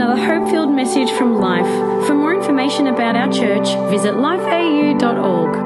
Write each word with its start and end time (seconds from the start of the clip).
another 0.00 0.24
hope 0.24 0.48
filled 0.48 0.70
message 0.70 1.10
from 1.10 1.34
Life. 1.38 2.06
For 2.06 2.14
more 2.14 2.34
information 2.34 2.86
about 2.86 3.16
our 3.16 3.30
church, 3.30 3.68
visit 3.90 4.14
lifeau.org. 4.14 5.56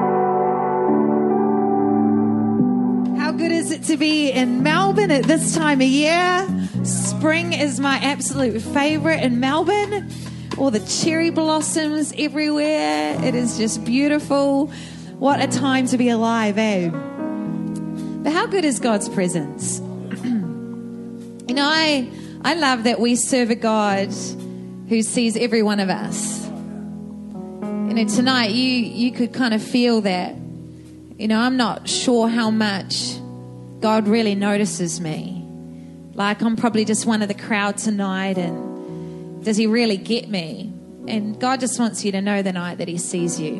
How 3.17 3.31
good 3.31 3.53
is 3.53 3.71
it 3.71 3.83
to 3.83 3.95
be 3.95 4.31
in 4.31 4.61
Melbourne 4.61 5.09
at 5.09 5.23
this 5.23 5.55
time 5.55 5.79
of 5.79 5.87
year? 5.87 6.45
Spring 6.83 7.53
is 7.53 7.79
my 7.79 7.95
absolute 7.99 8.61
favorite 8.61 9.23
in 9.23 9.39
Melbourne. 9.39 10.11
All 10.57 10.69
the 10.69 10.81
cherry 10.81 11.29
blossoms 11.29 12.13
everywhere. 12.17 13.17
It 13.23 13.35
is 13.35 13.57
just 13.57 13.85
beautiful. 13.85 14.67
What 15.17 15.39
a 15.39 15.47
time 15.47 15.87
to 15.87 15.97
be 15.97 16.09
alive, 16.09 16.57
eh? 16.57 16.89
But 16.89 18.33
how 18.33 18.47
good 18.47 18.65
is 18.65 18.81
God's 18.81 19.07
presence? 19.07 19.79
you 20.25 21.55
know, 21.55 21.69
I 21.71 22.09
I 22.45 22.53
love 22.53 22.83
that 22.83 22.99
we 22.99 23.15
serve 23.15 23.49
a 23.49 23.55
God 23.55 24.13
who 24.87 25.01
sees 25.01 25.35
every 25.35 25.63
one 25.63 25.79
of 25.79 25.89
us. 25.89 26.45
You 26.45 27.95
know, 27.95 28.05
tonight 28.05 28.51
you 28.51 28.69
you 28.69 29.11
could 29.11 29.33
kind 29.33 29.55
of 29.55 29.63
feel 29.63 30.01
that. 30.01 30.35
You 31.17 31.27
know, 31.27 31.39
I'm 31.39 31.57
not 31.57 31.89
sure 31.89 32.27
how 32.27 32.51
much 32.51 33.15
God 33.79 34.07
really 34.07 34.35
notices 34.35 35.01
me. 35.01 35.43
Like 36.13 36.43
I'm 36.43 36.55
probably 36.55 36.85
just 36.85 37.07
one 37.07 37.23
of 37.23 37.29
the 37.29 37.33
crowd 37.33 37.79
tonight 37.79 38.37
and 38.37 39.43
does 39.43 39.57
he 39.57 39.65
really 39.65 39.97
get 39.97 40.29
me? 40.29 40.71
And 41.07 41.39
God 41.39 41.59
just 41.59 41.79
wants 41.79 42.05
you 42.05 42.11
to 42.11 42.21
know 42.21 42.43
tonight 42.43 42.75
that 42.75 42.87
he 42.87 42.99
sees 42.99 43.39
you. 43.39 43.55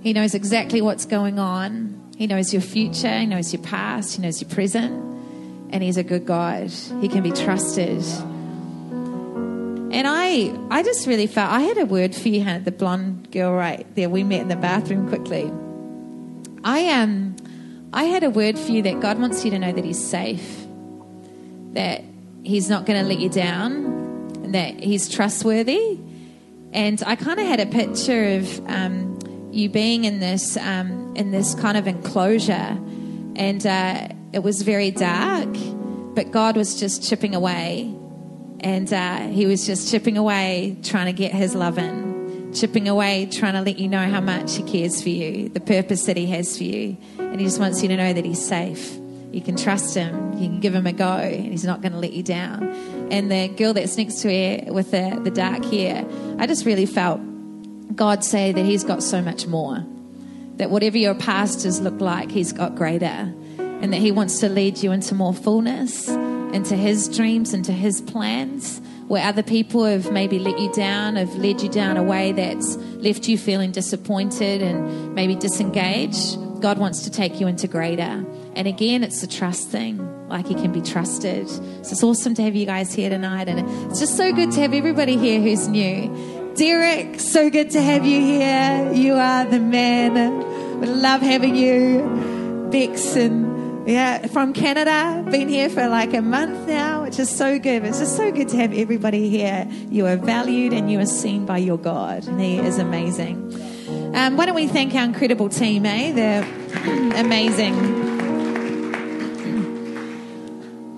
He 0.00 0.12
knows 0.12 0.36
exactly 0.36 0.80
what's 0.80 1.06
going 1.06 1.40
on. 1.40 2.12
He 2.16 2.28
knows 2.28 2.52
your 2.52 2.62
future, 2.62 3.18
he 3.18 3.26
knows 3.26 3.52
your 3.52 3.62
past, 3.62 4.14
he 4.14 4.22
knows 4.22 4.40
your 4.40 4.48
present 4.48 5.13
and 5.70 5.82
he's 5.82 5.96
a 5.96 6.04
good 6.04 6.26
God. 6.26 6.70
He 7.00 7.08
can 7.08 7.22
be 7.22 7.32
trusted. 7.32 8.02
And 9.94 10.08
I, 10.08 10.52
I 10.70 10.82
just 10.82 11.06
really 11.06 11.28
felt 11.28 11.52
I 11.52 11.60
had 11.60 11.78
a 11.78 11.84
word 11.84 12.16
for 12.16 12.28
you, 12.28 12.42
Hannah, 12.42 12.64
the 12.64 12.72
blonde 12.72 13.30
girl 13.30 13.52
right 13.52 13.86
there. 13.94 14.08
We 14.08 14.24
met 14.24 14.40
in 14.40 14.48
the 14.48 14.56
bathroom 14.56 15.08
quickly. 15.08 15.50
I 16.64 16.90
um, 17.00 17.36
I 17.92 18.04
had 18.04 18.24
a 18.24 18.30
word 18.30 18.58
for 18.58 18.72
you 18.72 18.82
that 18.82 18.98
God 18.98 19.20
wants 19.20 19.44
you 19.44 19.52
to 19.52 19.58
know 19.60 19.70
that 19.70 19.84
He's 19.84 20.04
safe, 20.04 20.66
that 21.74 22.02
He's 22.42 22.68
not 22.68 22.86
going 22.86 23.00
to 23.00 23.08
let 23.08 23.20
you 23.20 23.28
down, 23.28 23.72
and 24.42 24.54
that 24.54 24.80
He's 24.80 25.08
trustworthy. 25.08 26.00
And 26.72 27.00
I 27.06 27.14
kind 27.14 27.38
of 27.38 27.46
had 27.46 27.60
a 27.60 27.66
picture 27.66 28.36
of 28.36 28.68
um, 28.68 29.50
you 29.52 29.68
being 29.68 30.06
in 30.06 30.18
this 30.18 30.56
um, 30.56 31.14
in 31.14 31.30
this 31.30 31.54
kind 31.54 31.76
of 31.76 31.86
enclosure, 31.86 32.78
and. 33.36 33.64
Uh, 33.64 34.08
it 34.34 34.42
was 34.42 34.62
very 34.62 34.90
dark, 34.90 35.48
but 36.16 36.32
God 36.32 36.56
was 36.56 36.80
just 36.80 37.08
chipping 37.08 37.36
away. 37.36 37.94
And 38.58 38.92
uh, 38.92 39.28
He 39.28 39.46
was 39.46 39.64
just 39.64 39.92
chipping 39.92 40.18
away, 40.18 40.76
trying 40.82 41.06
to 41.06 41.12
get 41.12 41.30
His 41.30 41.54
love 41.54 41.78
in, 41.78 42.52
chipping 42.52 42.88
away, 42.88 43.26
trying 43.26 43.52
to 43.52 43.60
let 43.60 43.78
you 43.78 43.88
know 43.88 44.10
how 44.10 44.20
much 44.20 44.56
He 44.56 44.64
cares 44.64 45.00
for 45.00 45.10
you, 45.10 45.50
the 45.50 45.60
purpose 45.60 46.06
that 46.06 46.16
He 46.16 46.26
has 46.26 46.58
for 46.58 46.64
you. 46.64 46.96
And 47.18 47.38
He 47.38 47.46
just 47.46 47.60
wants 47.60 47.80
you 47.80 47.88
to 47.90 47.96
know 47.96 48.12
that 48.12 48.24
He's 48.24 48.44
safe. 48.44 48.98
You 49.30 49.40
can 49.40 49.56
trust 49.56 49.94
Him, 49.94 50.32
you 50.32 50.48
can 50.48 50.58
give 50.58 50.74
Him 50.74 50.88
a 50.88 50.92
go, 50.92 51.16
and 51.16 51.52
He's 51.52 51.64
not 51.64 51.80
going 51.80 51.92
to 51.92 51.98
let 51.98 52.12
you 52.12 52.24
down. 52.24 52.64
And 53.12 53.30
the 53.30 53.46
girl 53.46 53.72
that's 53.72 53.96
next 53.96 54.16
to 54.22 54.28
her 54.28 54.72
with 54.72 54.90
the, 54.90 55.20
the 55.22 55.30
dark 55.30 55.64
hair, 55.66 56.04
I 56.40 56.48
just 56.48 56.66
really 56.66 56.86
felt 56.86 57.20
God 57.94 58.24
say 58.24 58.50
that 58.50 58.64
He's 58.64 58.82
got 58.82 59.04
so 59.04 59.22
much 59.22 59.46
more. 59.46 59.86
That 60.56 60.70
whatever 60.70 60.98
your 60.98 61.14
past 61.14 61.62
has 61.62 61.80
looked 61.80 62.00
like, 62.00 62.32
He's 62.32 62.52
got 62.52 62.74
greater 62.74 63.32
and 63.84 63.92
that 63.92 64.00
He 64.00 64.10
wants 64.10 64.40
to 64.40 64.48
lead 64.48 64.82
you 64.82 64.92
into 64.92 65.14
more 65.14 65.34
fullness, 65.34 66.08
into 66.08 66.74
His 66.74 67.06
dreams, 67.14 67.52
into 67.52 67.70
His 67.70 68.00
plans. 68.00 68.80
Where 69.08 69.22
other 69.22 69.42
people 69.42 69.84
have 69.84 70.10
maybe 70.10 70.38
let 70.38 70.58
you 70.58 70.72
down, 70.72 71.16
have 71.16 71.36
led 71.36 71.60
you 71.60 71.68
down 71.68 71.98
a 71.98 72.02
way 72.02 72.32
that's 72.32 72.76
left 72.76 73.28
you 73.28 73.36
feeling 73.36 73.72
disappointed 73.72 74.62
and 74.62 75.14
maybe 75.14 75.34
disengaged, 75.34 76.38
God 76.62 76.78
wants 76.78 77.02
to 77.02 77.10
take 77.10 77.38
you 77.38 77.46
into 77.46 77.68
greater. 77.68 78.24
And 78.56 78.66
again, 78.66 79.04
it's 79.04 79.22
a 79.22 79.26
trust 79.26 79.68
thing, 79.68 80.28
like 80.30 80.46
He 80.46 80.54
can 80.54 80.72
be 80.72 80.80
trusted. 80.80 81.46
So 81.50 81.60
it's 81.82 82.02
awesome 82.02 82.34
to 82.36 82.42
have 82.42 82.54
you 82.54 82.64
guys 82.64 82.94
here 82.94 83.10
tonight. 83.10 83.48
And 83.48 83.68
it's 83.90 84.00
just 84.00 84.16
so 84.16 84.32
good 84.32 84.50
to 84.52 84.60
have 84.60 84.72
everybody 84.72 85.18
here 85.18 85.42
who's 85.42 85.68
new. 85.68 86.54
Derek, 86.56 87.20
so 87.20 87.50
good 87.50 87.68
to 87.72 87.82
have 87.82 88.06
you 88.06 88.18
here. 88.22 88.92
You 88.94 89.12
are 89.12 89.44
the 89.44 89.60
man. 89.60 90.80
We 90.80 90.86
love 90.86 91.20
having 91.20 91.54
you. 91.54 92.70
Bex 92.70 93.14
and 93.16 93.53
yeah, 93.86 94.26
from 94.28 94.52
Canada, 94.52 95.24
been 95.30 95.48
here 95.48 95.68
for 95.68 95.88
like 95.88 96.14
a 96.14 96.22
month 96.22 96.66
now, 96.66 97.02
which 97.02 97.18
is 97.18 97.28
so 97.28 97.58
good. 97.58 97.84
It's 97.84 97.98
just 97.98 98.16
so 98.16 98.32
good 98.32 98.48
to 98.48 98.56
have 98.56 98.72
everybody 98.72 99.28
here. 99.28 99.68
You 99.90 100.06
are 100.06 100.16
valued 100.16 100.72
and 100.72 100.90
you 100.90 101.00
are 101.00 101.06
seen 101.06 101.44
by 101.44 101.58
your 101.58 101.76
God, 101.76 102.26
and 102.26 102.40
He 102.40 102.58
is 102.58 102.78
amazing. 102.78 103.36
Um, 104.14 104.36
why 104.36 104.46
don't 104.46 104.54
we 104.54 104.68
thank 104.68 104.94
our 104.94 105.04
incredible 105.04 105.48
team, 105.48 105.84
eh? 105.84 106.12
They're 106.12 106.44
amazing. 107.20 107.74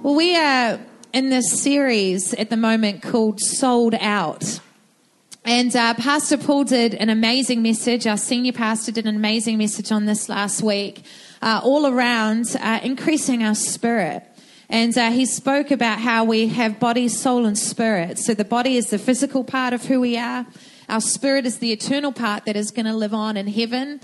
Well, 0.02 0.14
we 0.14 0.36
are 0.36 0.78
in 1.12 1.30
this 1.30 1.60
series 1.60 2.34
at 2.34 2.50
the 2.50 2.56
moment 2.56 3.02
called 3.02 3.40
Sold 3.40 3.94
Out. 3.94 4.60
And 5.48 5.76
uh, 5.76 5.94
Pastor 5.94 6.38
Paul 6.38 6.64
did 6.64 6.94
an 6.94 7.08
amazing 7.08 7.62
message. 7.62 8.04
Our 8.04 8.16
senior 8.16 8.50
pastor 8.50 8.90
did 8.90 9.06
an 9.06 9.14
amazing 9.14 9.58
message 9.58 9.92
on 9.92 10.04
this 10.04 10.28
last 10.28 10.60
week 10.60 11.04
uh, 11.40 11.60
all 11.62 11.86
around 11.86 12.46
uh, 12.60 12.80
increasing 12.82 13.44
our 13.44 13.54
spirit. 13.54 14.24
And 14.68 14.98
uh, 14.98 15.12
he 15.12 15.24
spoke 15.24 15.70
about 15.70 16.00
how 16.00 16.24
we 16.24 16.48
have 16.48 16.80
body, 16.80 17.06
soul, 17.06 17.46
and 17.46 17.56
spirit. 17.56 18.18
So 18.18 18.34
the 18.34 18.44
body 18.44 18.76
is 18.76 18.90
the 18.90 18.98
physical 18.98 19.44
part 19.44 19.72
of 19.72 19.84
who 19.84 20.00
we 20.00 20.18
are. 20.18 20.44
Our 20.88 21.00
spirit 21.00 21.46
is 21.46 21.58
the 21.58 21.70
eternal 21.70 22.10
part 22.10 22.44
that 22.46 22.56
is 22.56 22.72
going 22.72 22.86
to 22.86 22.94
live 22.94 23.14
on 23.14 23.36
in 23.36 23.46
heaven, 23.46 24.00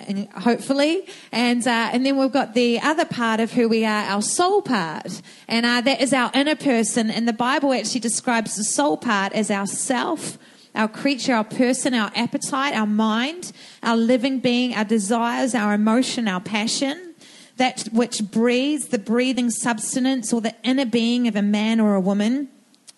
and 0.00 0.28
hopefully. 0.30 1.06
And 1.30 1.64
uh, 1.64 1.90
and 1.92 2.04
then 2.04 2.16
we've 2.16 2.32
got 2.32 2.54
the 2.54 2.80
other 2.80 3.04
part 3.04 3.38
of 3.38 3.52
who 3.52 3.68
we 3.68 3.84
are, 3.84 4.02
our 4.06 4.22
soul 4.22 4.62
part, 4.62 5.22
and 5.46 5.64
uh, 5.64 5.80
that 5.82 6.00
is 6.00 6.12
our 6.12 6.32
inner 6.34 6.56
person. 6.56 7.08
And 7.08 7.28
the 7.28 7.32
Bible 7.32 7.72
actually 7.72 8.00
describes 8.00 8.56
the 8.56 8.64
soul 8.64 8.96
part 8.96 9.32
as 9.32 9.48
our 9.48 9.68
self 9.68 10.38
our 10.74 10.88
creature, 10.88 11.34
our 11.34 11.44
person, 11.44 11.94
our 11.94 12.10
appetite, 12.14 12.74
our 12.74 12.86
mind, 12.86 13.52
our 13.82 13.96
living 13.96 14.40
being, 14.40 14.74
our 14.74 14.84
desires, 14.84 15.54
our 15.54 15.74
emotion, 15.74 16.28
our 16.28 16.40
passion, 16.40 17.14
that 17.56 17.88
which 17.92 18.30
breathes, 18.30 18.88
the 18.88 18.98
breathing 18.98 19.50
substance 19.50 20.32
or 20.32 20.40
the 20.40 20.54
inner 20.62 20.86
being 20.86 21.28
of 21.28 21.36
a 21.36 21.42
man 21.42 21.80
or 21.80 21.94
a 21.94 22.00
woman. 22.00 22.48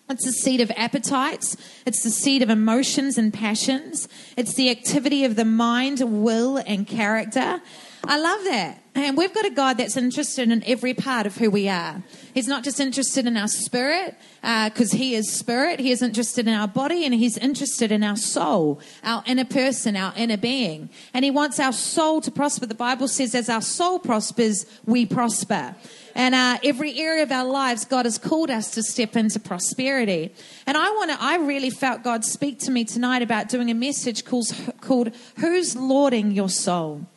It's 0.09 0.25
the 0.25 0.31
seat 0.31 0.61
of 0.61 0.71
appetites. 0.77 1.57
It's 1.85 2.03
the 2.03 2.11
seat 2.11 2.43
of 2.43 2.49
emotions 2.49 3.17
and 3.17 3.33
passions. 3.33 4.07
It's 4.37 4.53
the 4.53 4.69
activity 4.69 5.25
of 5.25 5.35
the 5.35 5.45
mind, 5.45 5.99
will, 6.01 6.57
and 6.57 6.85
character. 6.85 7.61
I 8.07 8.17
love 8.17 8.43
that. 8.45 8.81
And 8.93 9.17
we've 9.17 9.33
got 9.33 9.45
a 9.45 9.49
God 9.49 9.77
that's 9.77 9.97
interested 9.97 10.49
in 10.49 10.63
every 10.63 10.93
part 10.93 11.25
of 11.25 11.35
who 11.35 11.49
we 11.49 11.67
are. 11.67 12.01
He's 12.33 12.47
not 12.47 12.63
just 12.63 12.79
interested 12.79 13.25
in 13.25 13.35
our 13.35 13.47
spirit, 13.47 14.15
because 14.41 14.93
uh, 14.93 14.97
He 14.97 15.15
is 15.15 15.33
spirit. 15.33 15.79
He 15.79 15.91
is 15.91 16.01
interested 16.01 16.47
in 16.47 16.53
our 16.53 16.67
body 16.67 17.03
and 17.03 17.13
He's 17.13 17.37
interested 17.37 17.91
in 17.91 18.03
our 18.03 18.15
soul, 18.15 18.79
our 19.03 19.23
inner 19.25 19.43
person, 19.43 19.95
our 19.95 20.13
inner 20.15 20.37
being. 20.37 20.89
And 21.13 21.25
He 21.25 21.31
wants 21.31 21.59
our 21.59 21.73
soul 21.73 22.21
to 22.21 22.31
prosper. 22.31 22.67
The 22.67 22.75
Bible 22.75 23.07
says, 23.07 23.35
as 23.35 23.49
our 23.49 23.61
soul 23.61 23.99
prospers, 23.99 24.65
we 24.85 25.05
prosper. 25.05 25.75
And 26.13 26.33
uh, 26.33 26.59
every 26.63 26.97
area 26.97 27.23
of 27.23 27.31
our 27.31 27.45
lives, 27.45 27.83
God 27.83 28.05
has 28.05 28.17
called 28.17 28.49
us 28.49 28.71
to 28.71 28.83
step 28.83 29.17
into 29.17 29.39
prosperity. 29.39 30.33
And 30.65 30.77
I 30.77 30.89
want 30.91 31.11
to, 31.11 31.17
I 31.19 31.37
really 31.37 31.69
felt 31.69 32.03
God 32.03 32.23
speak 32.23 32.59
to 32.59 32.71
me 32.71 32.85
tonight 32.85 33.21
about 33.21 33.49
doing 33.49 33.69
a 33.69 33.75
message 33.75 34.23
called, 34.23 34.47
called 34.79 35.11
Who's 35.39 35.75
Lording 35.75 36.31
Your 36.31 36.49
Soul? 36.49 37.07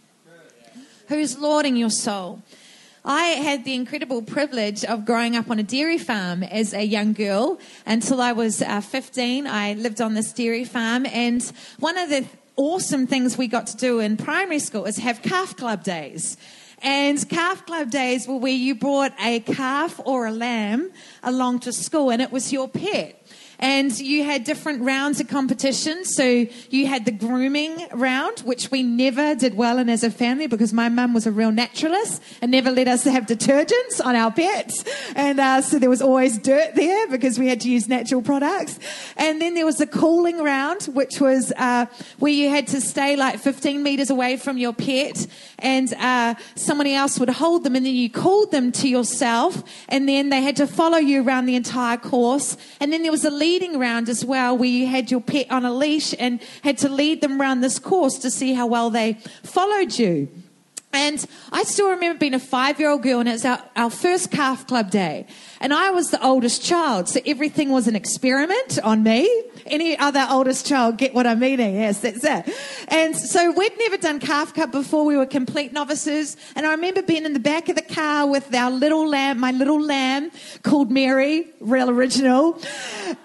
Who's 1.09 1.39
lording 1.39 1.77
your 1.77 1.89
soul? 1.89 2.43
I 3.03 3.29
had 3.29 3.65
the 3.65 3.73
incredible 3.73 4.21
privilege 4.21 4.85
of 4.85 5.07
growing 5.07 5.37
up 5.37 5.51
on 5.51 5.59
a 5.59 5.63
dairy 5.63 5.97
farm 5.97 6.43
as 6.43 6.75
a 6.75 6.83
young 6.83 7.15
girl 7.15 7.59
until 7.87 8.21
I 8.21 8.33
was 8.33 8.61
uh, 8.61 8.83
15. 8.83 9.47
I 9.47 9.73
lived 9.73 10.03
on 10.03 10.13
this 10.13 10.35
dairy 10.35 10.67
farm, 10.67 11.07
and 11.07 11.43
one 11.79 11.97
of 11.97 12.11
the 12.11 12.27
awesome 12.57 13.07
things 13.07 13.39
we 13.39 13.47
got 13.47 13.69
to 13.69 13.77
do 13.79 14.01
in 14.01 14.19
primary 14.19 14.59
school 14.59 14.85
is 14.85 14.99
have 14.99 15.23
calf 15.23 15.57
club 15.57 15.83
days. 15.83 16.37
And 16.83 17.27
calf 17.31 17.65
club 17.65 17.91
days 17.91 18.29
were 18.29 18.37
where 18.37 18.53
you 18.53 18.75
brought 18.75 19.15
a 19.19 19.41
calf 19.41 19.99
or 20.05 20.27
a 20.27 20.31
lamb 20.31 20.91
along 21.23 21.61
to 21.61 21.73
school, 21.73 22.11
and 22.11 22.21
it 22.21 22.31
was 22.31 22.53
your 22.53 22.69
pet. 22.69 23.27
And 23.59 23.97
you 23.99 24.25
had 24.25 24.45
different 24.45 24.83
rounds 24.83 25.21
of 25.21 25.29
competition. 25.29 26.05
So 26.05 26.47
you 26.71 26.87
had 26.87 27.05
the 27.05 27.13
grooming 27.13 27.89
round, 27.93 28.41
which 28.41 28.71
we 28.71 28.83
never 28.83 29.35
did 29.35 29.57
well 29.57 29.79
in 29.79 29.89
as 29.89 30.05
a 30.05 30.11
family 30.11 30.47
because 30.47 30.73
my 30.73 30.89
mum 30.89 31.15
was 31.15 31.27
a 31.27 31.33
real 31.33 31.51
naturalist 31.51 32.23
and 32.41 32.51
never 32.51 32.71
let 32.71 32.87
us 32.87 33.05
have 33.05 33.27
detergents 33.27 34.05
on 34.05 34.15
our 34.15 34.31
pets. 34.31 34.85
And 35.17 35.41
uh, 35.41 35.63
so 35.63 35.79
there 35.79 35.91
was 35.91 36.03
always 36.03 36.39
dirt 36.39 36.75
there 36.75 37.09
because 37.09 37.39
we 37.39 37.49
had 37.49 37.61
to 37.63 37.71
use 37.71 37.89
natural 37.89 38.23
products. 38.23 38.79
And 39.17 39.41
then 39.41 39.55
there 39.55 39.67
was 39.67 39.77
the 39.77 39.87
cooling 39.87 40.43
round, 40.43 40.85
which 40.85 41.21
was 41.21 41.53
uh, 41.57 41.87
where 42.19 42.33
you 42.33 42.51
had 42.51 42.69
to 42.69 42.81
stay 42.81 43.17
like 43.17 43.41
15 43.41 43.83
meters 43.83 44.11
away 44.11 44.37
from 44.37 44.59
your 44.59 44.73
pet 44.73 45.27
and 45.59 45.93
uh, 45.95 46.35
somebody 46.55 46.95
else 46.95 47.19
would 47.19 47.31
hold 47.31 47.65
them 47.65 47.75
and 47.75 47.85
then 47.85 47.95
you 47.95 48.11
called 48.11 48.53
them 48.53 48.71
to 48.73 48.89
yourself 48.89 49.63
and 49.89 50.09
then 50.09 50.29
they 50.29 50.43
had 50.43 50.57
to 50.57 50.67
follow 50.67 50.99
you 50.99 51.23
around 51.25 51.47
the 51.47 51.57
entire 51.57 51.97
course. 51.97 52.57
And 52.81 52.93
then 52.93 53.03
there 53.03 53.13
was 53.13 53.25
a 53.25 53.31
leading 53.49 53.79
round 53.79 54.11
as 54.11 54.27
well, 54.27 54.59
where 54.59 54.69
you 54.69 54.87
had 54.87 55.11
your 55.11 55.23
pet 55.23 55.51
on 55.51 55.65
a 55.65 55.73
leash 55.73 56.15
and 56.19 56.39
had 56.63 56.77
to 56.77 56.87
lead 56.87 57.23
them 57.23 57.41
around 57.41 57.63
this 57.63 57.79
course 57.79 58.19
to 58.19 58.31
see 58.31 58.53
how 58.53 58.67
well 58.67 58.91
they 58.91 59.15
followed 59.43 59.99
you. 59.99 60.29
And 60.93 61.25
I 61.51 61.63
still 61.63 61.89
remember 61.91 62.19
being 62.19 62.35
a 62.35 62.39
five 62.39 62.79
year 62.79 62.91
old 62.91 63.03
girl, 63.03 63.21
and 63.21 63.29
it 63.29 63.33
was 63.33 63.47
our, 63.47 63.63
our 63.75 63.89
first 63.89 64.31
calf 64.31 64.67
club 64.67 64.91
day. 64.91 65.27
And 65.61 65.75
I 65.75 65.91
was 65.91 66.11
the 66.11 66.25
oldest 66.25 66.63
child, 66.63 67.09
so 67.09 67.21
everything 67.27 67.71
was 67.71 67.89
an 67.89 67.97
experiment 67.97 68.79
on 68.83 69.03
me. 69.03 69.29
Any 69.67 69.99
other 69.99 70.27
oldest 70.31 70.67
child 70.67 70.99
get 70.99 71.15
what 71.15 71.27
I'm 71.27 71.41
meaning? 71.41 71.75
Yes, 71.75 72.01
that's 72.01 72.23
it. 72.23 72.55
And 72.89 73.17
so 73.17 73.51
we'd 73.51 73.77
never 73.79 73.97
done 73.97 74.21
calf 74.21 74.55
club 74.55 74.71
before. 74.71 75.05
We 75.05 75.17
were 75.17 75.27
complete 75.27 75.73
novices. 75.73 76.37
And 76.55 76.65
I 76.65 76.71
remember 76.71 77.03
being 77.03 77.25
in 77.25 77.33
the 77.33 77.41
back 77.41 77.69
of 77.69 77.75
the 77.75 77.83
car 77.83 78.27
with 78.29 78.55
our 78.55 78.71
little 78.71 79.09
lamb, 79.09 79.41
my 79.41 79.51
little 79.51 79.81
lamb 79.81 80.31
called 80.63 80.91
Mary, 80.91 81.47
real 81.61 81.91
original. 81.91 82.61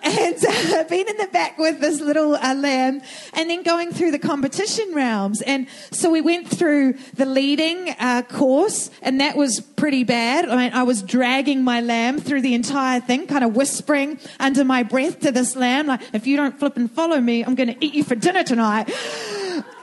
And 0.04 0.36
uh, 0.46 0.84
being 0.90 1.08
in 1.08 1.18
the 1.18 1.30
back 1.32 1.58
with 1.58 1.80
this 1.80 2.02
little 2.02 2.36
uh, 2.36 2.56
lamb 2.56 3.02
and 3.34 3.50
then 3.50 3.64
going 3.64 3.92
through 3.92 4.12
the 4.12 4.20
competition 4.20 4.94
rounds. 4.94 5.42
And 5.42 5.68
so 5.92 6.10
we 6.10 6.22
went 6.22 6.48
through 6.48 6.94
the 7.14 7.26
leading 7.26 7.96
uh, 8.00 8.24
course 8.24 8.90
and 9.02 9.22
that 9.22 9.38
was 9.38 9.60
pretty 9.60 10.04
bad. 10.04 10.50
I 10.50 10.56
mean, 10.56 10.74
I 10.74 10.84
was 10.84 11.02
dragging 11.04 11.64
my 11.64 11.82
lamb 11.82 12.23
through 12.24 12.42
the 12.42 12.54
entire 12.54 13.00
thing, 13.00 13.28
kind 13.28 13.44
of 13.44 13.56
whispering 13.56 14.20
under 14.40 14.64
my 14.64 14.84
breath 14.84 15.20
to 15.22 15.32
this 15.32 15.56
lamb, 15.56 15.88
like, 15.88 16.02
if 16.14 16.28
you 16.28 16.38
don't 16.38 16.58
flip 16.58 16.78
and 16.78 16.92
follow 16.92 17.20
me, 17.20 17.44
I'm 17.44 17.56
going 17.56 17.74
to 17.74 17.86
eat 17.86 17.94
you 17.94 18.04
for 18.04 18.16
dinner 18.16 18.44
tonight. 18.44 18.90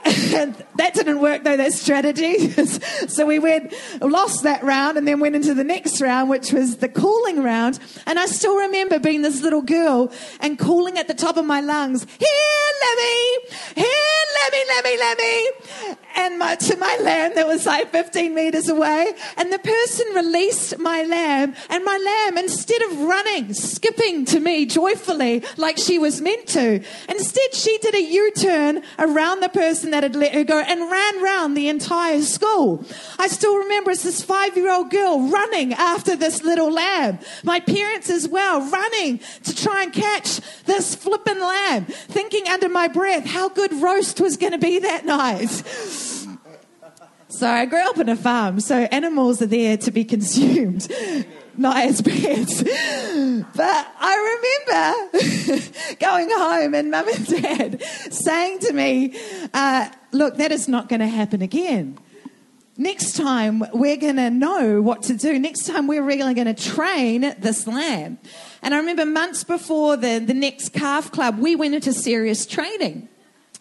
and 0.05 0.55
that 0.75 0.93
didn't 0.95 1.19
work 1.21 1.43
though, 1.43 1.57
that 1.57 1.73
strategy. 1.73 2.49
so 3.07 3.25
we 3.25 3.39
went, 3.39 3.73
lost 4.01 4.43
that 4.43 4.63
round 4.63 4.97
and 4.97 5.07
then 5.07 5.19
went 5.19 5.35
into 5.35 5.53
the 5.53 5.63
next 5.63 6.01
round, 6.01 6.29
which 6.29 6.51
was 6.51 6.77
the 6.77 6.89
calling 6.89 7.43
round. 7.43 7.79
And 8.07 8.17
I 8.17 8.25
still 8.25 8.55
remember 8.55 8.99
being 8.99 9.21
this 9.21 9.41
little 9.41 9.61
girl 9.61 10.11
and 10.39 10.57
calling 10.57 10.97
at 10.97 11.07
the 11.07 11.13
top 11.13 11.37
of 11.37 11.45
my 11.45 11.61
lungs, 11.61 12.05
here, 12.17 12.27
Lemmy, 12.81 13.37
here, 13.75 13.85
Lemmy, 14.43 14.63
Lemmy, 14.69 14.97
Lemmy. 14.97 15.97
And 16.15 16.37
my, 16.37 16.55
to 16.55 16.77
my 16.77 16.97
lamb 17.01 17.33
that 17.35 17.47
was 17.47 17.65
like 17.65 17.91
15 17.91 18.33
meters 18.33 18.69
away. 18.69 19.13
And 19.37 19.51
the 19.51 19.59
person 19.59 20.07
released 20.13 20.77
my 20.79 21.03
lamb 21.03 21.55
and 21.69 21.85
my 21.85 21.97
lamb, 21.97 22.37
instead 22.37 22.81
of 22.83 22.99
running, 22.99 23.53
skipping 23.53 24.25
to 24.25 24.39
me 24.39 24.65
joyfully 24.65 25.43
like 25.57 25.77
she 25.77 25.99
was 25.99 26.21
meant 26.21 26.47
to, 26.47 26.83
instead 27.09 27.53
she 27.53 27.77
did 27.79 27.95
a 27.95 28.01
U-turn 28.01 28.83
around 28.99 29.41
the 29.41 29.49
person 29.49 29.91
that 29.91 30.03
had 30.03 30.15
let 30.15 30.33
her 30.33 30.43
go 30.43 30.59
and 30.59 30.91
ran 30.91 31.23
round 31.23 31.55
the 31.55 31.69
entire 31.69 32.21
school. 32.21 32.85
I 33.17 33.27
still 33.27 33.57
remember 33.57 33.91
as 33.91 34.03
this 34.03 34.23
five 34.23 34.55
year 34.55 34.71
old 34.71 34.89
girl 34.89 35.27
running 35.27 35.73
after 35.73 36.15
this 36.15 36.43
little 36.43 36.71
lamb. 36.71 37.19
My 37.43 37.59
parents 37.59 38.09
as 38.09 38.27
well 38.27 38.61
running 38.69 39.19
to 39.43 39.55
try 39.55 39.83
and 39.83 39.93
catch 39.93 40.41
this 40.65 40.95
flippin' 40.95 41.39
lamb, 41.39 41.85
thinking 41.85 42.47
under 42.47 42.69
my 42.69 42.87
breath 42.87 43.25
how 43.25 43.49
good 43.49 43.73
roast 43.73 44.19
was 44.19 44.37
going 44.37 44.53
to 44.53 44.57
be 44.57 44.79
that 44.79 45.05
night. 45.05 45.63
So 47.31 47.47
I 47.47 47.65
grew 47.65 47.79
up 47.79 47.97
on 47.97 48.09
a 48.09 48.17
farm, 48.17 48.59
so 48.59 48.75
animals 48.75 49.41
are 49.41 49.47
there 49.47 49.77
to 49.77 49.91
be 49.91 50.03
consumed, 50.03 50.91
not 51.57 51.77
as 51.77 52.01
pets. 52.01 52.61
But 53.55 53.87
I 53.99 54.59
remember 54.67 55.67
going 55.99 56.29
home 56.29 56.73
and 56.75 56.91
mum 56.91 57.07
and 57.07 57.27
dad 57.27 57.83
saying 58.11 58.59
to 58.59 58.73
me, 58.73 59.17
uh, 59.53 59.89
look, 60.11 60.37
that 60.37 60.51
is 60.51 60.67
not 60.67 60.89
going 60.89 60.99
to 60.99 61.07
happen 61.07 61.41
again. 61.41 61.97
Next 62.77 63.15
time, 63.15 63.63
we're 63.73 63.97
going 63.97 64.17
to 64.17 64.29
know 64.29 64.81
what 64.81 65.03
to 65.03 65.13
do. 65.13 65.39
Next 65.39 65.65
time, 65.65 65.87
we're 65.87 66.03
really 66.03 66.33
going 66.33 66.53
to 66.53 66.69
train 66.69 67.33
this 67.39 67.65
lamb. 67.65 68.19
And 68.61 68.73
I 68.73 68.77
remember 68.77 69.05
months 69.05 69.43
before 69.43 69.97
the, 69.97 70.19
the 70.19 70.33
next 70.33 70.69
calf 70.73 71.11
club, 71.11 71.39
we 71.39 71.55
went 71.55 71.75
into 71.75 71.93
serious 71.93 72.45
training. 72.45 73.07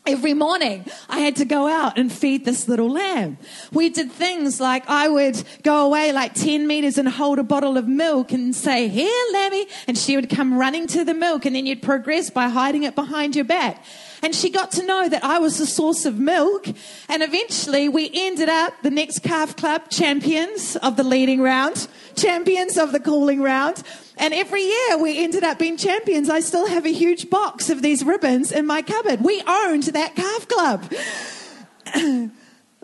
Every 0.07 0.33
morning, 0.33 0.87
I 1.11 1.19
had 1.19 1.37
to 1.37 1.45
go 1.45 1.69
out 1.69 1.99
and 1.99 2.11
feed 2.11 2.47
this 2.47 2.67
little 2.67 2.91
lamb. 2.91 3.37
We 3.71 3.91
did 3.91 4.11
things 4.11 4.59
like 4.59 4.89
I 4.89 5.09
would 5.09 5.43
go 5.63 5.85
away 5.85 6.11
like 6.13 6.33
10 6.33 6.67
meters 6.67 6.97
and 6.97 7.07
hold 7.07 7.39
a 7.39 7.43
bottle 7.43 7.77
of 7.77 7.87
milk 7.87 8.33
and 8.33 8.57
say, 8.57 8.89
Here, 8.89 9.25
Lammy. 9.33 9.67
And 9.87 9.99
she 9.99 10.17
would 10.17 10.31
come 10.31 10.57
running 10.57 10.87
to 10.89 11.05
the 11.05 11.13
milk, 11.13 11.45
and 11.45 11.55
then 11.55 11.67
you'd 11.67 11.83
progress 11.83 12.31
by 12.31 12.49
hiding 12.49 12.85
it 12.85 12.95
behind 12.95 13.37
your 13.37 13.45
back. 13.45 13.85
And 14.23 14.35
she 14.35 14.51
got 14.51 14.71
to 14.73 14.85
know 14.85 15.09
that 15.09 15.25
I 15.25 15.39
was 15.39 15.59
the 15.59 15.67
source 15.67 16.05
of 16.05 16.19
milk. 16.19 16.67
And 17.09 17.23
eventually, 17.23 17.89
we 17.89 18.11
ended 18.13 18.49
up 18.49 18.75
the 18.83 18.91
next 18.91 19.21
calf 19.21 19.57
club 19.57 19.89
champions 19.89 20.77
of 20.77 20.97
the 20.97 21.03
leading 21.03 21.41
round, 21.41 21.89
champions 22.17 22.77
of 22.77 22.93
the 22.93 23.01
calling 23.01 23.41
round. 23.41 23.83
And 24.17 24.35
every 24.35 24.63
year 24.63 24.99
we 24.99 25.23
ended 25.23 25.45
up 25.45 25.59
being 25.59 25.79
champions. 25.79 26.29
I 26.29 26.41
still 26.41 26.69
have 26.69 26.85
a 26.85 26.93
huge 26.93 27.31
box 27.31 27.71
of 27.71 27.81
these 27.81 28.05
ribbons 28.05 28.53
in 28.53 28.67
my 28.67 28.83
cupboard. 28.83 29.23
We 29.23 29.43
owned 29.47 29.85
that 29.85 30.15
calf 30.15 30.47
club. 30.47 30.85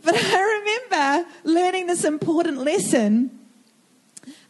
but 0.03 0.15
I 0.15 0.89
remember 0.91 1.29
learning 1.45 1.87
this 1.89 2.05
important 2.05 2.59
lesson 2.59 3.39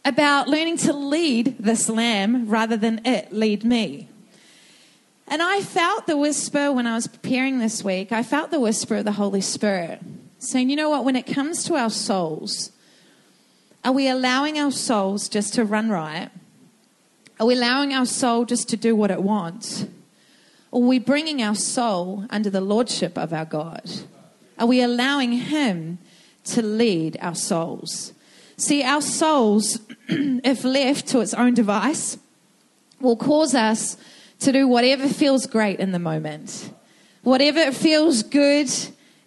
about 0.05 0.47
learning 0.47 0.77
to 0.77 0.93
lead 0.93 1.57
this 1.59 1.89
lamb 1.89 2.47
rather 2.47 2.77
than 2.77 3.01
it 3.05 3.33
lead 3.33 3.65
me. 3.65 4.07
And 5.27 5.41
I 5.41 5.61
felt 5.61 6.07
the 6.07 6.17
whisper 6.17 6.71
when 6.71 6.87
I 6.87 6.95
was 6.95 7.07
preparing 7.07 7.59
this 7.59 7.83
week, 7.83 8.11
I 8.11 8.23
felt 8.23 8.49
the 8.49 8.59
whisper 8.59 8.95
of 8.95 9.05
the 9.05 9.13
Holy 9.13 9.41
Spirit 9.41 9.99
saying, 10.39 10.69
you 10.69 10.75
know 10.75 10.89
what, 10.89 11.03
when 11.03 11.15
it 11.15 11.25
comes 11.25 11.63
to 11.65 11.75
our 11.75 11.89
souls, 11.89 12.71
are 13.83 13.91
we 13.91 14.07
allowing 14.07 14.57
our 14.57 14.71
souls 14.71 15.27
just 15.27 15.53
to 15.55 15.65
run 15.65 15.89
riot? 15.89 16.31
Are 17.39 17.45
we 17.45 17.55
allowing 17.55 17.93
our 17.93 18.05
soul 18.05 18.45
just 18.45 18.69
to 18.69 18.77
do 18.77 18.95
what 18.95 19.11
it 19.11 19.21
wants? 19.21 19.85
Or 20.71 20.81
are 20.81 20.87
we 20.87 20.99
bringing 20.99 21.41
our 21.41 21.55
soul 21.55 22.25
under 22.29 22.49
the 22.49 22.61
lordship 22.61 23.17
of 23.17 23.33
our 23.33 23.45
God? 23.45 23.89
Are 24.57 24.65
we 24.65 24.81
allowing 24.81 25.33
Him 25.33 25.99
to 26.45 26.61
lead 26.61 27.17
our 27.21 27.35
souls? 27.35 28.13
See, 28.57 28.83
our 28.83 29.01
souls, 29.01 29.79
if 30.07 30.63
left 30.63 31.07
to 31.09 31.19
its 31.19 31.33
own 31.33 31.53
device, 31.53 32.17
will 32.99 33.17
cause 33.17 33.53
us 33.53 33.97
to 34.39 34.51
do 34.51 34.67
whatever 34.67 35.07
feels 35.07 35.45
great 35.45 35.79
in 35.79 35.91
the 35.91 35.99
moment. 35.99 36.71
Whatever 37.23 37.71
feels 37.71 38.23
good 38.23 38.69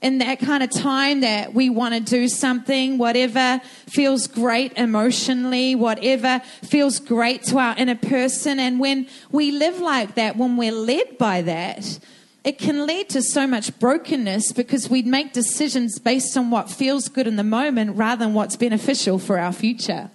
in 0.01 0.19
that 0.19 0.39
kind 0.39 0.63
of 0.63 0.71
time 0.71 1.21
that 1.21 1.53
we 1.53 1.69
want 1.69 1.95
to 1.95 2.01
do 2.01 2.29
something, 2.29 2.97
whatever 2.97 3.61
feels 3.87 4.27
great 4.27 4.73
emotionally, 4.79 5.75
whatever 5.75 6.41
feels 6.63 6.99
great 6.99 7.43
to 7.43 7.59
our 7.59 7.77
inner 7.77 7.97
person. 7.97 8.59
And 8.59 8.81
when 8.81 9.07
we 9.31 9.51
live 9.53 9.81
like 9.81 10.15
that, 10.15 10.37
when 10.37 10.57
we're 10.57 10.73
led 10.73 11.19
by 11.19 11.43
that, 11.43 11.99
it 12.43 12.59
can 12.59 12.87
lead 12.87 13.11
to 13.11 13.21
so 13.21 13.47
much 13.47 13.79
brokenness 13.79 14.53
because 14.53 14.89
we 14.89 15.03
make 15.03 15.35
decisions 15.35 15.99
based 15.99 16.37
on 16.39 16.51
what 16.51 16.71
feels 16.71 17.09
good 17.09 17.27
in 17.27 17.37
the 17.37 17.45
moment 17.45 17.97
rather 17.97 18.25
than 18.25 18.33
what's 18.33 18.57
beneficial 18.57 19.19
for 19.19 19.39
our 19.39 19.53
future. 19.53 20.11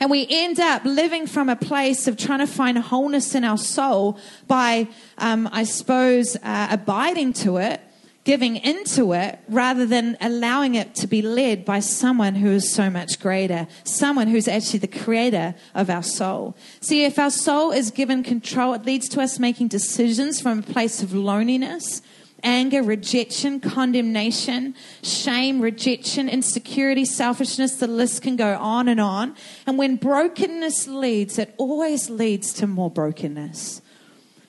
And 0.00 0.10
we 0.10 0.26
end 0.30 0.58
up 0.58 0.84
living 0.84 1.26
from 1.26 1.48
a 1.48 1.56
place 1.56 2.08
of 2.08 2.16
trying 2.16 2.38
to 2.38 2.46
find 2.46 2.78
wholeness 2.78 3.34
in 3.34 3.44
our 3.44 3.58
soul 3.58 4.18
by, 4.46 4.88
um, 5.18 5.48
I 5.52 5.64
suppose, 5.64 6.36
uh, 6.42 6.68
abiding 6.70 7.34
to 7.34 7.58
it 7.58 7.82
giving 8.24 8.56
into 8.56 9.12
it 9.12 9.38
rather 9.48 9.86
than 9.86 10.16
allowing 10.20 10.74
it 10.74 10.94
to 10.94 11.06
be 11.06 11.22
led 11.22 11.64
by 11.64 11.80
someone 11.80 12.34
who 12.34 12.50
is 12.50 12.70
so 12.70 12.90
much 12.90 13.18
greater, 13.18 13.66
someone 13.82 14.28
who's 14.28 14.46
actually 14.46 14.78
the 14.78 14.86
creator 14.86 15.54
of 15.74 15.88
our 15.88 16.02
soul. 16.02 16.54
See, 16.80 17.04
if 17.04 17.18
our 17.18 17.30
soul 17.30 17.72
is 17.72 17.90
given 17.90 18.22
control, 18.22 18.74
it 18.74 18.84
leads 18.84 19.08
to 19.10 19.20
us 19.20 19.38
making 19.38 19.68
decisions 19.68 20.40
from 20.40 20.58
a 20.58 20.62
place 20.62 21.02
of 21.02 21.14
loneliness. 21.14 22.02
Anger, 22.42 22.82
rejection, 22.82 23.60
condemnation, 23.60 24.74
shame, 25.02 25.60
rejection, 25.60 26.28
insecurity, 26.28 27.04
selfishness, 27.04 27.76
the 27.76 27.86
list 27.86 28.22
can 28.22 28.36
go 28.36 28.56
on 28.56 28.88
and 28.88 29.00
on. 29.00 29.34
And 29.66 29.78
when 29.78 29.96
brokenness 29.96 30.88
leads, 30.88 31.38
it 31.38 31.54
always 31.58 32.08
leads 32.08 32.52
to 32.54 32.66
more 32.66 32.90
brokenness. 32.90 33.82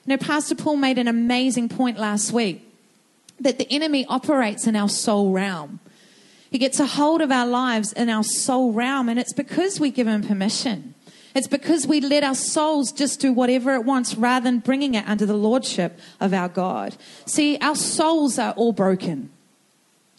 Know, 0.06 0.16
Pastor 0.16 0.54
Paul 0.54 0.76
made 0.76 0.98
an 0.98 1.06
amazing 1.06 1.68
point 1.68 1.98
last 1.98 2.32
week 2.32 2.68
that 3.38 3.58
the 3.58 3.70
enemy 3.70 4.04
operates 4.06 4.66
in 4.66 4.74
our 4.74 4.88
soul 4.88 5.30
realm. 5.30 5.80
He 6.50 6.58
gets 6.58 6.80
a 6.80 6.86
hold 6.86 7.22
of 7.22 7.30
our 7.30 7.46
lives 7.46 7.92
in 7.92 8.08
our 8.08 8.24
soul 8.24 8.72
realm, 8.72 9.08
and 9.08 9.18
it's 9.18 9.32
because 9.32 9.80
we 9.80 9.90
give 9.90 10.06
him 10.06 10.22
permission. 10.22 10.94
It's 11.34 11.46
because 11.46 11.86
we 11.86 12.00
let 12.00 12.24
our 12.24 12.34
souls 12.34 12.92
just 12.92 13.20
do 13.20 13.32
whatever 13.32 13.74
it 13.74 13.84
wants 13.84 14.14
rather 14.14 14.44
than 14.44 14.58
bringing 14.58 14.94
it 14.94 15.08
under 15.08 15.24
the 15.24 15.36
lordship 15.36 15.98
of 16.20 16.34
our 16.34 16.48
God. 16.48 16.96
See, 17.26 17.58
our 17.58 17.76
souls 17.76 18.38
are 18.38 18.52
all 18.52 18.72
broken. 18.72 19.30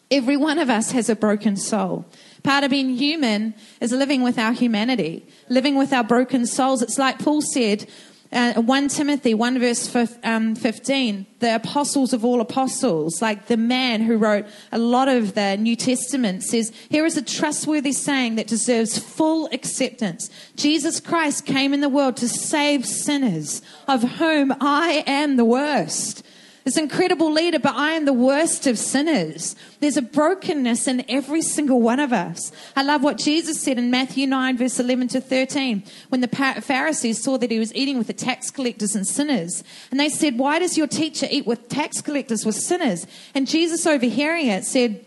Every 0.09 0.37
one 0.37 0.59
of 0.59 0.69
us 0.69 0.91
has 0.91 1.09
a 1.09 1.15
broken 1.15 1.55
soul. 1.55 2.05
Part 2.43 2.63
of 2.63 2.71
being 2.71 2.95
human 2.97 3.55
is 3.79 3.91
living 3.91 4.21
with 4.21 4.37
our 4.37 4.51
humanity, 4.51 5.25
living 5.49 5.75
with 5.75 5.93
our 5.93 6.03
broken 6.03 6.45
souls. 6.45 6.81
It's 6.81 6.97
like 6.97 7.19
Paul 7.19 7.41
said, 7.41 7.87
Uh, 8.33 8.59
1 8.59 8.87
Timothy 8.87 9.35
1 9.35 9.59
verse 9.59 9.95
um, 10.23 10.55
15, 10.55 11.27
the 11.37 11.53
apostles 11.53 12.13
of 12.13 12.25
all 12.25 12.41
apostles, 12.41 13.21
like 13.21 13.45
the 13.45 13.57
man 13.57 14.01
who 14.01 14.17
wrote 14.17 14.47
a 14.71 14.79
lot 14.79 15.07
of 15.07 15.35
the 15.35 15.55
New 15.57 15.75
Testament, 15.75 16.41
says, 16.41 16.71
Here 16.89 17.05
is 17.05 17.15
a 17.15 17.21
trustworthy 17.21 17.91
saying 17.91 18.35
that 18.35 18.47
deserves 18.47 18.97
full 18.97 19.47
acceptance. 19.51 20.31
Jesus 20.55 20.99
Christ 20.99 21.45
came 21.45 21.75
in 21.75 21.81
the 21.81 21.89
world 21.89 22.17
to 22.17 22.27
save 22.27 22.87
sinners, 22.87 23.61
of 23.87 24.01
whom 24.01 24.51
I 24.59 25.03
am 25.05 25.37
the 25.37 25.45
worst 25.45 26.23
this 26.63 26.77
incredible 26.77 27.31
leader, 27.31 27.59
but 27.59 27.75
I 27.75 27.91
am 27.91 28.05
the 28.05 28.13
worst 28.13 28.67
of 28.67 28.77
sinners. 28.77 29.55
There's 29.79 29.97
a 29.97 30.01
brokenness 30.01 30.87
in 30.87 31.03
every 31.09 31.41
single 31.41 31.81
one 31.81 31.99
of 31.99 32.13
us. 32.13 32.51
I 32.75 32.83
love 32.83 33.03
what 33.03 33.17
Jesus 33.17 33.61
said 33.61 33.77
in 33.77 33.91
Matthew 33.91 34.27
9, 34.27 34.57
verse 34.57 34.79
11 34.79 35.09
to 35.09 35.21
13, 35.21 35.83
when 36.09 36.21
the 36.21 36.61
Pharisees 36.61 37.21
saw 37.21 37.37
that 37.37 37.51
he 37.51 37.59
was 37.59 37.73
eating 37.75 37.97
with 37.97 38.07
the 38.07 38.13
tax 38.13 38.49
collectors 38.49 38.95
and 38.95 39.05
sinners. 39.05 39.63
And 39.91 39.99
they 39.99 40.09
said, 40.09 40.37
Why 40.37 40.59
does 40.59 40.77
your 40.77 40.87
teacher 40.87 41.27
eat 41.29 41.45
with 41.45 41.67
tax 41.67 42.01
collectors, 42.01 42.45
with 42.45 42.55
sinners? 42.55 43.05
And 43.35 43.47
Jesus, 43.47 43.85
overhearing 43.85 44.47
it, 44.47 44.63
said, 44.63 45.05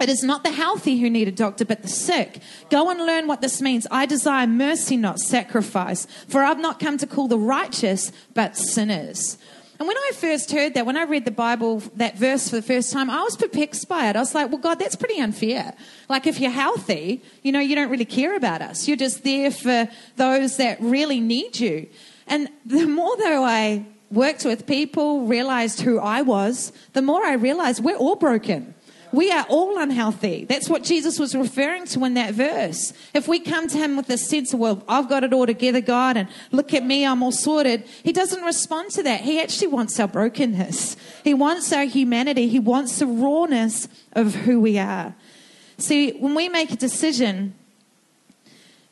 it 0.00 0.08
is 0.08 0.22
not 0.22 0.44
the 0.44 0.52
healthy 0.52 1.00
who 1.00 1.10
need 1.10 1.26
a 1.26 1.32
doctor, 1.32 1.64
but 1.64 1.82
the 1.82 1.88
sick. 1.88 2.40
Go 2.70 2.88
and 2.88 3.04
learn 3.04 3.26
what 3.26 3.40
this 3.40 3.60
means. 3.60 3.84
I 3.90 4.06
desire 4.06 4.46
mercy, 4.46 4.96
not 4.96 5.18
sacrifice. 5.18 6.06
For 6.28 6.44
I've 6.44 6.60
not 6.60 6.78
come 6.78 6.98
to 6.98 7.06
call 7.06 7.26
the 7.26 7.38
righteous, 7.38 8.12
but 8.32 8.56
sinners. 8.56 9.38
And 9.78 9.86
when 9.86 9.96
I 9.96 10.10
first 10.14 10.50
heard 10.50 10.74
that, 10.74 10.86
when 10.86 10.96
I 10.96 11.04
read 11.04 11.24
the 11.24 11.30
Bible, 11.30 11.82
that 11.94 12.16
verse 12.16 12.48
for 12.48 12.56
the 12.56 12.62
first 12.62 12.92
time, 12.92 13.08
I 13.08 13.22
was 13.22 13.36
perplexed 13.36 13.88
by 13.88 14.08
it. 14.08 14.16
I 14.16 14.18
was 14.18 14.34
like, 14.34 14.50
well, 14.50 14.58
God, 14.58 14.80
that's 14.80 14.96
pretty 14.96 15.20
unfair. 15.20 15.72
Like, 16.08 16.26
if 16.26 16.40
you're 16.40 16.50
healthy, 16.50 17.22
you 17.42 17.52
know, 17.52 17.60
you 17.60 17.76
don't 17.76 17.88
really 17.88 18.04
care 18.04 18.34
about 18.34 18.60
us. 18.60 18.88
You're 18.88 18.96
just 18.96 19.22
there 19.22 19.52
for 19.52 19.88
those 20.16 20.56
that 20.56 20.80
really 20.80 21.20
need 21.20 21.60
you. 21.60 21.88
And 22.26 22.48
the 22.66 22.86
more, 22.86 23.16
though, 23.18 23.44
I 23.44 23.86
worked 24.10 24.44
with 24.44 24.66
people, 24.66 25.26
realized 25.26 25.80
who 25.80 26.00
I 26.00 26.22
was, 26.22 26.72
the 26.94 27.02
more 27.02 27.24
I 27.24 27.34
realized 27.34 27.84
we're 27.84 27.96
all 27.96 28.16
broken. 28.16 28.74
We 29.12 29.30
are 29.30 29.44
all 29.48 29.78
unhealthy. 29.78 30.44
That's 30.44 30.68
what 30.68 30.82
Jesus 30.82 31.18
was 31.18 31.34
referring 31.34 31.86
to 31.86 32.04
in 32.04 32.14
that 32.14 32.34
verse. 32.34 32.92
If 33.14 33.28
we 33.28 33.40
come 33.40 33.68
to 33.68 33.78
him 33.78 33.96
with 33.96 34.10
a 34.10 34.18
sense 34.18 34.52
of, 34.52 34.60
well, 34.60 34.82
I've 34.88 35.08
got 35.08 35.24
it 35.24 35.32
all 35.32 35.46
together, 35.46 35.80
God, 35.80 36.16
and 36.16 36.28
look 36.52 36.74
at 36.74 36.84
me, 36.84 37.04
I'm 37.04 37.22
all 37.22 37.32
sorted, 37.32 37.84
he 38.02 38.12
doesn't 38.12 38.42
respond 38.42 38.90
to 38.92 39.02
that. 39.04 39.22
He 39.22 39.40
actually 39.40 39.68
wants 39.68 39.98
our 39.98 40.08
brokenness. 40.08 40.96
He 41.24 41.34
wants 41.34 41.72
our 41.72 41.84
humanity. 41.84 42.48
He 42.48 42.58
wants 42.58 42.98
the 42.98 43.06
rawness 43.06 43.88
of 44.12 44.34
who 44.34 44.60
we 44.60 44.78
are. 44.78 45.14
See, 45.78 46.12
when 46.12 46.34
we 46.34 46.48
make 46.48 46.72
a 46.72 46.76
decision 46.76 47.54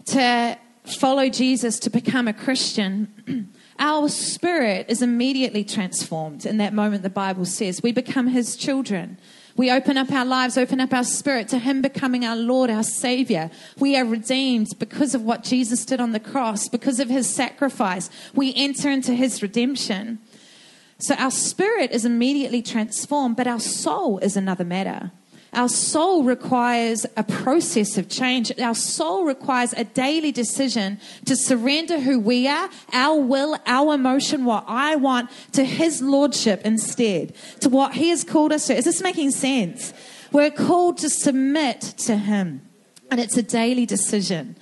to 0.07 0.57
follow 0.85 1.29
Jesus, 1.29 1.79
to 1.81 1.91
become 1.91 2.29
a 2.29 2.33
Christian, 2.33 3.51
our 3.79 4.09
spirit 4.09 4.87
is 4.89 5.03
immediately 5.03 5.65
transformed 5.65 6.47
in 6.47 6.59
that 6.59 6.73
moment, 6.73 7.03
the 7.03 7.11
Bible 7.11 7.45
says. 7.45 7.83
We 7.83 7.93
become 7.93 8.29
his 8.29 8.57
children. 8.57 9.19
We 9.57 9.71
open 9.71 9.97
up 9.97 10.13
our 10.13 10.25
lives, 10.25 10.59
open 10.59 10.81
up 10.81 10.93
our 10.93 11.05
spirit 11.05 11.49
to 11.49 11.59
Him 11.59 11.81
becoming 11.81 12.25
our 12.25 12.37
Lord, 12.37 12.71
our 12.71 12.83
Savior. 12.83 13.51
We 13.79 13.97
are 13.97 14.05
redeemed 14.05 14.79
because 14.79 15.15
of 15.15 15.23
what 15.23 15.43
Jesus 15.43 15.87
did 15.87 15.99
on 15.99 16.13
the 16.13 16.21
cross, 16.21 16.69
because 16.69 17.01
of 17.01 17.09
His 17.09 17.29
sacrifice. 17.29 18.11
We 18.35 18.53
enter 18.55 18.91
into 18.91 19.15
His 19.15 19.43
redemption. 19.43 20.19
So 20.99 21.15
our 21.15 21.31
spirit 21.31 21.91
is 21.91 22.05
immediately 22.05 22.61
transformed, 22.61 23.37
but 23.37 23.47
our 23.47 23.61
soul 23.61 24.19
is 24.19 24.37
another 24.37 24.65
matter. 24.65 25.11
Our 25.57 25.71
soul 25.71 26.23
requires 26.23 27.07
a 27.17 27.25
process 27.25 27.97
of 27.97 28.11
change. 28.11 28.53
Our 28.61 28.75
soul 28.75 29.25
requires 29.25 29.73
a 29.73 29.85
daily 29.85 30.31
decision 30.31 31.01
to 31.25 31.35
surrender 31.35 31.99
who 31.99 32.21
we 32.21 32.47
are, 32.47 32.69
our 32.93 33.19
will, 33.19 33.57
our 33.65 33.95
emotion, 33.95 34.45
what 34.45 34.65
I 34.69 34.97
want, 34.97 35.31
to 35.53 35.65
His 35.65 36.03
Lordship 36.03 36.61
instead, 36.67 37.35
to 37.61 37.71
what 37.71 37.95
He 37.95 38.11
has 38.11 38.23
called 38.23 38.53
us 38.53 38.67
to. 38.67 38.77
Is 38.77 38.85
this 38.85 39.03
making 39.03 39.31
sense? 39.31 39.95
We're 40.31 40.51
called 40.51 40.99
to 40.99 41.09
submit 41.09 41.81
to 41.81 42.19
Him, 42.19 42.61
and 43.11 43.19
it's 43.19 43.39
a 43.39 43.43
daily 43.43 43.87
decision. 43.87 44.57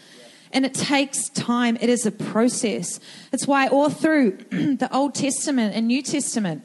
And 0.52 0.64
it 0.64 0.74
takes 0.74 1.28
time. 1.30 1.76
It 1.80 1.90
is 1.90 2.06
a 2.06 2.12
process. 2.12 3.00
It's 3.32 3.48
why 3.48 3.66
all 3.66 3.90
through 3.90 4.38
the 4.50 4.88
Old 4.92 5.16
Testament 5.16 5.74
and 5.74 5.88
New 5.88 6.00
Testament, 6.00 6.62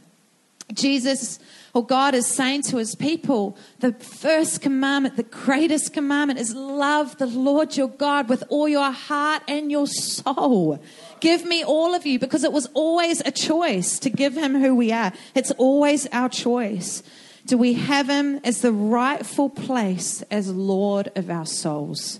Jesus 0.74 1.40
or 1.74 1.86
God 1.86 2.16
is 2.16 2.26
saying 2.26 2.64
to 2.64 2.78
his 2.78 2.96
people, 2.96 3.58
the 3.80 3.94
first 3.94 4.62
commandment, 4.62 5.18
the 5.18 5.24
greatest 5.24 5.94
commandment 5.94 6.40
is 6.40 6.54
love 6.56 7.18
the 7.18 7.28
Lord 7.28 7.78
your 7.78 7.88
God 7.88 8.30
with 8.30 8.44
all 8.50 8.68
your 8.68 8.92
heart 8.92 9.44
and 9.48 9.72
your 9.72 9.88
soul. 9.88 10.82
Give 11.20 11.46
me 11.46 11.64
all 11.64 11.94
of 11.94 12.06
you 12.06 12.18
because 12.18 12.44
it 12.44 12.52
was 12.52 12.68
always 12.74 13.22
a 13.22 13.32
choice 13.32 14.00
to 14.00 14.10
give 14.10 14.36
him 14.36 14.60
who 14.60 14.76
we 14.76 14.92
are. 14.92 15.14
It's 15.36 15.52
always 15.52 16.08
our 16.08 16.30
choice. 16.30 17.04
Do 17.46 17.58
we 17.58 17.74
have 17.74 18.10
him 18.10 18.40
as 18.44 18.62
the 18.62 18.72
rightful 18.72 19.50
place 19.50 20.22
as 20.24 20.50
Lord 20.50 21.12
of 21.16 21.30
our 21.30 21.46
souls? 21.46 22.20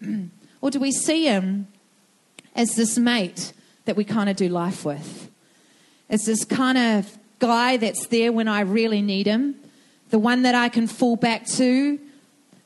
or 0.60 0.70
do 0.70 0.80
we 0.80 0.92
see 0.92 1.26
him 1.26 1.68
as 2.54 2.76
this 2.76 2.98
mate 2.98 3.52
that 3.84 3.96
we 3.96 4.04
kind 4.04 4.28
of 4.28 4.36
do 4.36 4.48
life 4.48 4.84
with? 4.84 5.30
As 6.08 6.24
this 6.24 6.44
kind 6.44 6.78
of 6.78 7.18
guy 7.44 7.76
that's 7.76 8.06
there 8.06 8.32
when 8.32 8.48
I 8.48 8.60
really 8.60 9.02
need 9.02 9.26
him, 9.26 9.54
the 10.08 10.18
one 10.18 10.42
that 10.42 10.54
I 10.54 10.70
can 10.70 10.86
fall 10.86 11.14
back 11.14 11.46
to 11.58 11.98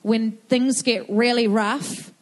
when 0.02 0.32
things 0.48 0.82
get 0.82 1.04
really 1.08 1.48
rough. 1.48 2.12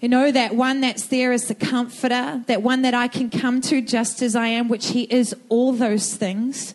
You 0.00 0.08
know, 0.08 0.32
that 0.32 0.56
one 0.56 0.80
that's 0.80 1.06
there 1.06 1.30
as 1.30 1.46
the 1.46 1.54
comforter, 1.54 2.42
that 2.48 2.62
one 2.62 2.82
that 2.82 2.94
I 2.94 3.06
can 3.06 3.30
come 3.30 3.60
to 3.62 3.80
just 3.80 4.22
as 4.22 4.34
I 4.34 4.48
am, 4.48 4.68
which 4.68 4.88
He 4.88 5.04
is 5.04 5.36
all 5.48 5.72
those 5.72 6.16
things. 6.16 6.74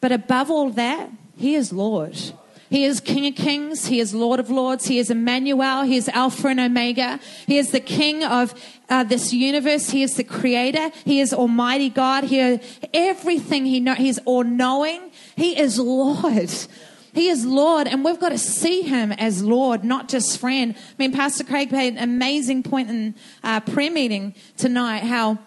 But 0.00 0.12
above 0.12 0.48
all 0.48 0.70
that, 0.70 1.10
He 1.36 1.56
is 1.56 1.72
Lord. 1.72 2.16
He 2.70 2.84
is 2.84 3.00
King 3.00 3.26
of 3.26 3.34
Kings. 3.34 3.86
He 3.86 3.98
is 3.98 4.14
Lord 4.14 4.38
of 4.38 4.48
Lords. 4.48 4.86
He 4.86 5.00
is 5.00 5.10
Emmanuel. 5.10 5.82
He 5.82 5.96
is 5.96 6.08
Alpha 6.08 6.48
and 6.48 6.60
Omega. 6.60 7.18
He 7.46 7.58
is 7.58 7.72
the 7.72 7.80
King 7.80 8.22
of 8.22 8.54
uh, 8.88 9.02
this 9.02 9.32
universe. 9.32 9.90
He 9.90 10.04
is 10.04 10.14
the 10.14 10.22
Creator. 10.22 10.90
He 11.04 11.20
is 11.20 11.34
Almighty 11.34 11.90
God. 11.90 12.24
He 12.24 12.38
is 12.38 12.60
everything 12.94 13.66
He 13.66 13.80
know. 13.80 13.94
He 13.94 14.08
is 14.08 14.20
all 14.24 14.44
knowing. 14.44 15.10
He 15.34 15.58
is 15.58 15.80
Lord. 15.80 16.50
He 17.12 17.28
is 17.28 17.44
Lord, 17.44 17.88
and 17.88 18.04
we've 18.04 18.20
got 18.20 18.28
to 18.28 18.38
see 18.38 18.82
Him 18.82 19.10
as 19.10 19.42
Lord, 19.42 19.82
not 19.82 20.08
just 20.08 20.38
friend. 20.38 20.76
I 20.76 20.94
mean, 20.96 21.12
Pastor 21.12 21.42
Craig 21.42 21.72
made 21.72 21.94
an 21.94 21.98
amazing 21.98 22.62
point 22.62 22.88
in 22.88 23.16
uh, 23.42 23.58
prayer 23.58 23.90
meeting 23.90 24.32
tonight. 24.56 25.00
How 25.00 25.40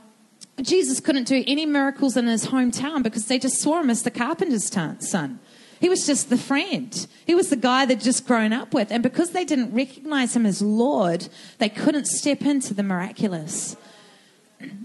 Jesus 0.61 0.99
couldn't 0.99 1.25
do 1.25 1.43
any 1.47 1.65
miracles 1.65 2.15
in 2.15 2.27
his 2.27 2.47
hometown 2.47 3.01
because 3.01 3.25
they 3.27 3.39
just 3.39 3.59
saw 3.59 3.79
him 3.79 3.89
as 3.89 4.03
the 4.03 4.11
carpenter's 4.11 4.69
son. 4.99 5.39
He 5.83 5.89
was 5.89 6.05
just 6.05 6.29
the 6.29 6.37
friend. 6.37 7.07
He 7.25 7.35
was 7.35 7.49
the 7.49 7.57
guy 7.57 7.85
they'd 7.85 7.99
just 7.99 8.25
grown 8.25 8.53
up 8.53 8.73
with. 8.73 8.89
And 8.89 9.03
because 9.03 9.31
they 9.31 9.43
didn't 9.43 9.73
recognize 9.73 10.33
him 10.33 10.45
as 10.45 10.61
Lord, 10.61 11.27
they 11.57 11.67
couldn't 11.67 12.07
step 12.07 12.43
into 12.43 12.73
the 12.73 12.83
miraculous. 12.83 13.75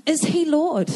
Is 0.06 0.22
he 0.22 0.44
Lord? 0.44 0.90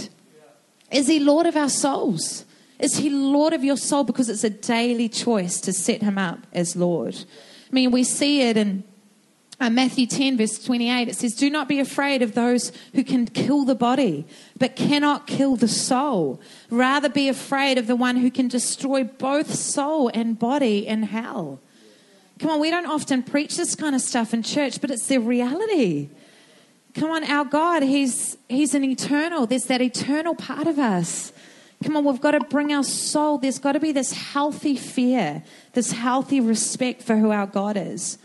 Is 0.90 1.06
he 1.06 1.20
Lord 1.20 1.46
of 1.46 1.54
our 1.54 1.68
souls? 1.68 2.44
Is 2.80 2.96
he 2.96 3.10
Lord 3.10 3.52
of 3.52 3.62
your 3.62 3.76
soul? 3.76 4.02
Because 4.02 4.28
it's 4.28 4.42
a 4.42 4.50
daily 4.50 5.08
choice 5.08 5.60
to 5.60 5.72
set 5.72 6.02
him 6.02 6.18
up 6.18 6.48
as 6.52 6.74
Lord. 6.74 7.14
I 7.14 7.72
mean, 7.72 7.92
we 7.92 8.02
see 8.02 8.40
it 8.40 8.56
in 8.56 8.82
uh, 9.60 9.70
Matthew 9.70 10.06
10, 10.06 10.38
verse 10.38 10.58
28, 10.58 11.08
it 11.08 11.16
says, 11.16 11.34
Do 11.34 11.48
not 11.48 11.68
be 11.68 11.78
afraid 11.78 12.22
of 12.22 12.34
those 12.34 12.72
who 12.94 13.04
can 13.04 13.26
kill 13.26 13.64
the 13.64 13.74
body, 13.74 14.26
but 14.58 14.74
cannot 14.74 15.26
kill 15.26 15.56
the 15.56 15.68
soul. 15.68 16.40
Rather 16.70 17.08
be 17.08 17.28
afraid 17.28 17.78
of 17.78 17.86
the 17.86 17.96
one 17.96 18.16
who 18.16 18.30
can 18.30 18.48
destroy 18.48 19.04
both 19.04 19.54
soul 19.54 20.10
and 20.12 20.38
body 20.38 20.86
in 20.86 21.04
hell. 21.04 21.60
Come 22.38 22.50
on, 22.50 22.60
we 22.60 22.70
don't 22.70 22.86
often 22.86 23.22
preach 23.22 23.56
this 23.56 23.76
kind 23.76 23.94
of 23.94 24.00
stuff 24.00 24.34
in 24.34 24.42
church, 24.42 24.80
but 24.80 24.90
it's 24.90 25.06
the 25.06 25.18
reality. 25.18 26.08
Come 26.94 27.10
on, 27.10 27.22
our 27.24 27.44
God, 27.44 27.84
He's 27.84 28.36
He's 28.48 28.74
an 28.74 28.82
eternal. 28.84 29.46
There's 29.46 29.66
that 29.66 29.80
eternal 29.80 30.34
part 30.34 30.66
of 30.66 30.78
us. 30.78 31.32
Come 31.84 31.96
on, 31.96 32.04
we've 32.04 32.20
got 32.20 32.32
to 32.32 32.40
bring 32.40 32.72
our 32.72 32.84
soul. 32.84 33.38
There's 33.38 33.58
got 33.58 33.72
to 33.72 33.80
be 33.80 33.92
this 33.92 34.12
healthy 34.12 34.76
fear, 34.76 35.42
this 35.72 35.92
healthy 35.92 36.40
respect 36.40 37.02
for 37.02 37.16
who 37.16 37.30
our 37.30 37.46
God 37.46 37.76
is. 37.76 38.18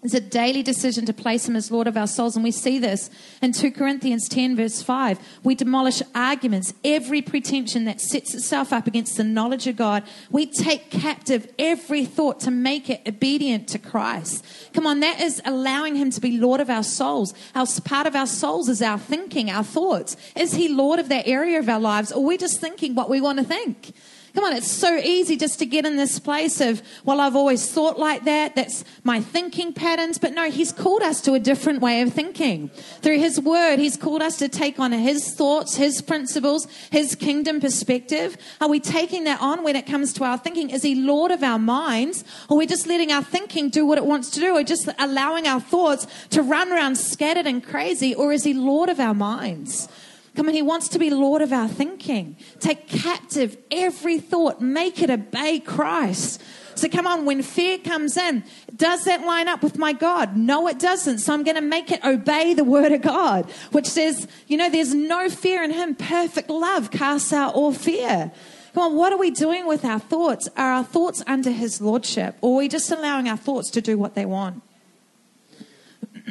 It's 0.00 0.14
a 0.14 0.20
daily 0.20 0.62
decision 0.62 1.06
to 1.06 1.12
place 1.12 1.48
him 1.48 1.56
as 1.56 1.72
Lord 1.72 1.88
of 1.88 1.96
our 1.96 2.06
souls. 2.06 2.36
And 2.36 2.44
we 2.44 2.52
see 2.52 2.78
this 2.78 3.10
in 3.42 3.50
2 3.50 3.72
Corinthians 3.72 4.28
10, 4.28 4.54
verse 4.54 4.80
5. 4.80 5.18
We 5.42 5.56
demolish 5.56 6.02
arguments, 6.14 6.72
every 6.84 7.20
pretension 7.20 7.84
that 7.86 8.00
sets 8.00 8.32
itself 8.32 8.72
up 8.72 8.86
against 8.86 9.16
the 9.16 9.24
knowledge 9.24 9.66
of 9.66 9.74
God. 9.74 10.04
We 10.30 10.46
take 10.46 10.92
captive 10.92 11.52
every 11.58 12.04
thought 12.04 12.38
to 12.40 12.52
make 12.52 12.88
it 12.88 13.02
obedient 13.08 13.66
to 13.70 13.80
Christ. 13.80 14.44
Come 14.72 14.86
on, 14.86 15.00
that 15.00 15.20
is 15.20 15.42
allowing 15.44 15.96
him 15.96 16.10
to 16.12 16.20
be 16.20 16.38
Lord 16.38 16.60
of 16.60 16.70
our 16.70 16.84
souls. 16.84 17.34
Our, 17.56 17.66
part 17.84 18.06
of 18.06 18.14
our 18.14 18.28
souls 18.28 18.68
is 18.68 18.80
our 18.80 18.98
thinking, 18.98 19.50
our 19.50 19.64
thoughts. 19.64 20.16
Is 20.36 20.54
he 20.54 20.68
Lord 20.68 21.00
of 21.00 21.08
that 21.08 21.26
area 21.26 21.58
of 21.58 21.68
our 21.68 21.80
lives? 21.80 22.12
Or 22.12 22.22
are 22.22 22.26
we 22.26 22.36
just 22.36 22.60
thinking 22.60 22.94
what 22.94 23.10
we 23.10 23.20
want 23.20 23.40
to 23.40 23.44
think? 23.44 23.92
Come 24.34 24.44
on, 24.44 24.52
it's 24.52 24.70
so 24.70 24.96
easy 24.96 25.36
just 25.36 25.58
to 25.58 25.66
get 25.66 25.86
in 25.86 25.96
this 25.96 26.18
place 26.18 26.60
of, 26.60 26.82
well, 27.04 27.20
I've 27.20 27.34
always 27.34 27.70
thought 27.70 27.98
like 27.98 28.24
that. 28.24 28.54
That's 28.54 28.84
my 29.02 29.20
thinking 29.20 29.72
patterns. 29.72 30.18
But 30.18 30.34
no, 30.34 30.50
He's 30.50 30.70
called 30.70 31.02
us 31.02 31.20
to 31.22 31.34
a 31.34 31.38
different 31.38 31.80
way 31.80 32.02
of 32.02 32.12
thinking. 32.12 32.68
Through 33.00 33.18
His 33.18 33.40
Word, 33.40 33.78
He's 33.78 33.96
called 33.96 34.22
us 34.22 34.36
to 34.38 34.48
take 34.48 34.78
on 34.78 34.92
His 34.92 35.34
thoughts, 35.34 35.76
His 35.76 36.02
principles, 36.02 36.66
His 36.90 37.14
kingdom 37.14 37.60
perspective. 37.60 38.36
Are 38.60 38.68
we 38.68 38.80
taking 38.80 39.24
that 39.24 39.40
on 39.40 39.64
when 39.64 39.76
it 39.76 39.86
comes 39.86 40.12
to 40.14 40.24
our 40.24 40.38
thinking? 40.38 40.70
Is 40.70 40.82
He 40.82 40.94
Lord 40.94 41.30
of 41.30 41.42
our 41.42 41.58
minds? 41.58 42.22
Or 42.48 42.56
are 42.56 42.58
we 42.58 42.66
just 42.66 42.86
letting 42.86 43.10
our 43.10 43.22
thinking 43.22 43.70
do 43.70 43.86
what 43.86 43.98
it 43.98 44.04
wants 44.04 44.30
to 44.30 44.40
do? 44.40 44.56
Or 44.56 44.62
just 44.62 44.88
allowing 44.98 45.46
our 45.46 45.60
thoughts 45.60 46.06
to 46.30 46.42
run 46.42 46.70
around 46.70 46.96
scattered 46.96 47.46
and 47.46 47.64
crazy? 47.64 48.14
Or 48.14 48.32
is 48.32 48.44
He 48.44 48.52
Lord 48.52 48.88
of 48.88 49.00
our 49.00 49.14
minds? 49.14 49.88
Come 50.36 50.48
on, 50.48 50.54
He 50.54 50.62
wants 50.62 50.88
to 50.88 50.98
be 50.98 51.10
Lord 51.10 51.42
of 51.42 51.52
our 51.52 51.68
thinking. 51.68 52.36
Take 52.60 52.88
captive 52.88 53.56
every 53.70 54.18
thought, 54.18 54.60
make 54.60 55.02
it 55.02 55.10
obey 55.10 55.60
Christ. 55.60 56.42
So 56.78 56.88
come 56.88 57.08
on, 57.08 57.24
when 57.24 57.42
fear 57.42 57.76
comes 57.78 58.16
in, 58.16 58.44
does 58.76 59.04
that 59.04 59.22
line 59.22 59.48
up 59.48 59.64
with 59.64 59.78
my 59.78 59.92
God? 59.92 60.36
No, 60.36 60.68
it 60.68 60.78
doesn't. 60.78 61.18
So 61.18 61.34
I'm 61.34 61.42
going 61.42 61.56
to 61.56 61.60
make 61.60 61.90
it 61.90 62.04
obey 62.04 62.54
the 62.54 62.62
word 62.62 62.92
of 62.92 63.02
God, 63.02 63.50
which 63.72 63.86
says, 63.86 64.28
you 64.46 64.56
know, 64.56 64.70
there's 64.70 64.94
no 64.94 65.28
fear 65.28 65.64
in 65.64 65.72
Him. 65.72 65.96
Perfect 65.96 66.48
love 66.48 66.92
casts 66.92 67.32
out 67.32 67.54
all 67.54 67.72
fear. 67.72 68.30
Come 68.74 68.92
on, 68.92 68.96
what 68.96 69.12
are 69.12 69.18
we 69.18 69.32
doing 69.32 69.66
with 69.66 69.84
our 69.84 69.98
thoughts? 69.98 70.48
Are 70.56 70.70
our 70.70 70.84
thoughts 70.84 71.20
under 71.26 71.50
His 71.50 71.80
Lordship, 71.80 72.36
or 72.40 72.54
are 72.54 72.58
we 72.58 72.68
just 72.68 72.90
allowing 72.92 73.28
our 73.28 73.36
thoughts 73.36 73.70
to 73.70 73.80
do 73.80 73.98
what 73.98 74.14
they 74.14 74.24
want? 74.24 74.62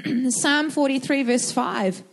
Psalm 0.29 0.69
43, 0.69 1.23
verse 1.23 1.51
5. 1.51 2.03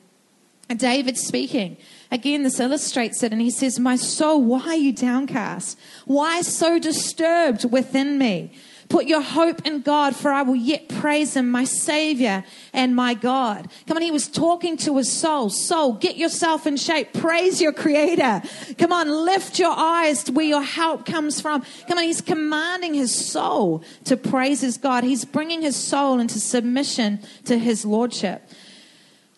David 0.75 1.17
speaking. 1.17 1.77
Again, 2.11 2.43
this 2.43 2.61
illustrates 2.61 3.23
it, 3.23 3.33
and 3.33 3.41
he 3.41 3.51
says, 3.51 3.79
My 3.79 3.97
soul, 3.97 4.43
why 4.43 4.61
are 4.61 4.75
you 4.75 4.93
downcast? 4.93 5.79
Why 6.05 6.43
so 6.43 6.79
disturbed 6.79 7.71
within 7.71 8.19
me? 8.19 8.53
Put 8.89 9.07
your 9.07 9.23
hope 9.23 9.67
in 9.67 9.81
God, 9.81 10.15
for 10.15 10.31
I 10.31 10.43
will 10.43 10.57
yet 10.57 10.89
praise 10.89 11.37
him, 11.37 11.51
my 11.51 11.65
Savior 11.65 12.45
and 12.73 12.95
my 12.95 13.15
God. 13.15 13.69
Come 13.87 13.97
on, 13.97 14.03
he 14.03 14.11
was 14.11 14.29
talking 14.29 14.77
to 14.79 14.97
his 14.99 15.11
soul. 15.11 15.51
Soul, 15.51 15.95
get 15.95 16.17
yourself 16.17 16.67
in 16.67 16.77
shape. 16.77 17.13
Praise 17.13 17.61
your 17.61 17.73
Creator. 17.73 18.43
Come 18.79 18.93
on, 18.93 19.09
lift 19.09 19.59
your 19.59 19.73
eyes 19.73 20.23
to 20.25 20.33
where 20.33 20.45
your 20.45 20.63
help 20.63 21.07
comes 21.07 21.41
from. 21.41 21.65
Come 21.89 21.99
on, 21.99 22.05
he's 22.05 22.21
commanding 22.21 22.95
his 22.95 23.15
soul 23.15 23.83
to 24.05 24.17
praise 24.17 24.61
his 24.61 24.77
God. 24.77 25.03
He's 25.03 25.25
bringing 25.25 25.63
his 25.63 25.77
soul 25.77 26.21
into 26.21 26.39
submission 26.39 27.21
to 27.47 27.59
his 27.59 27.85
Lordship. 27.85 28.49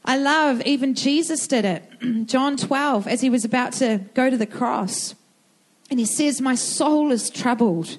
I 0.06 0.16
love 0.16 0.62
even 0.62 0.94
Jesus 0.94 1.46
did 1.48 1.64
it. 1.64 1.84
John 2.26 2.56
12, 2.56 3.08
as 3.08 3.20
he 3.20 3.30
was 3.30 3.44
about 3.44 3.72
to 3.74 4.00
go 4.14 4.30
to 4.30 4.36
the 4.36 4.46
cross. 4.46 5.14
And 5.90 5.98
he 5.98 6.06
says, 6.06 6.40
My 6.40 6.54
soul 6.54 7.10
is 7.10 7.30
troubled. 7.30 7.98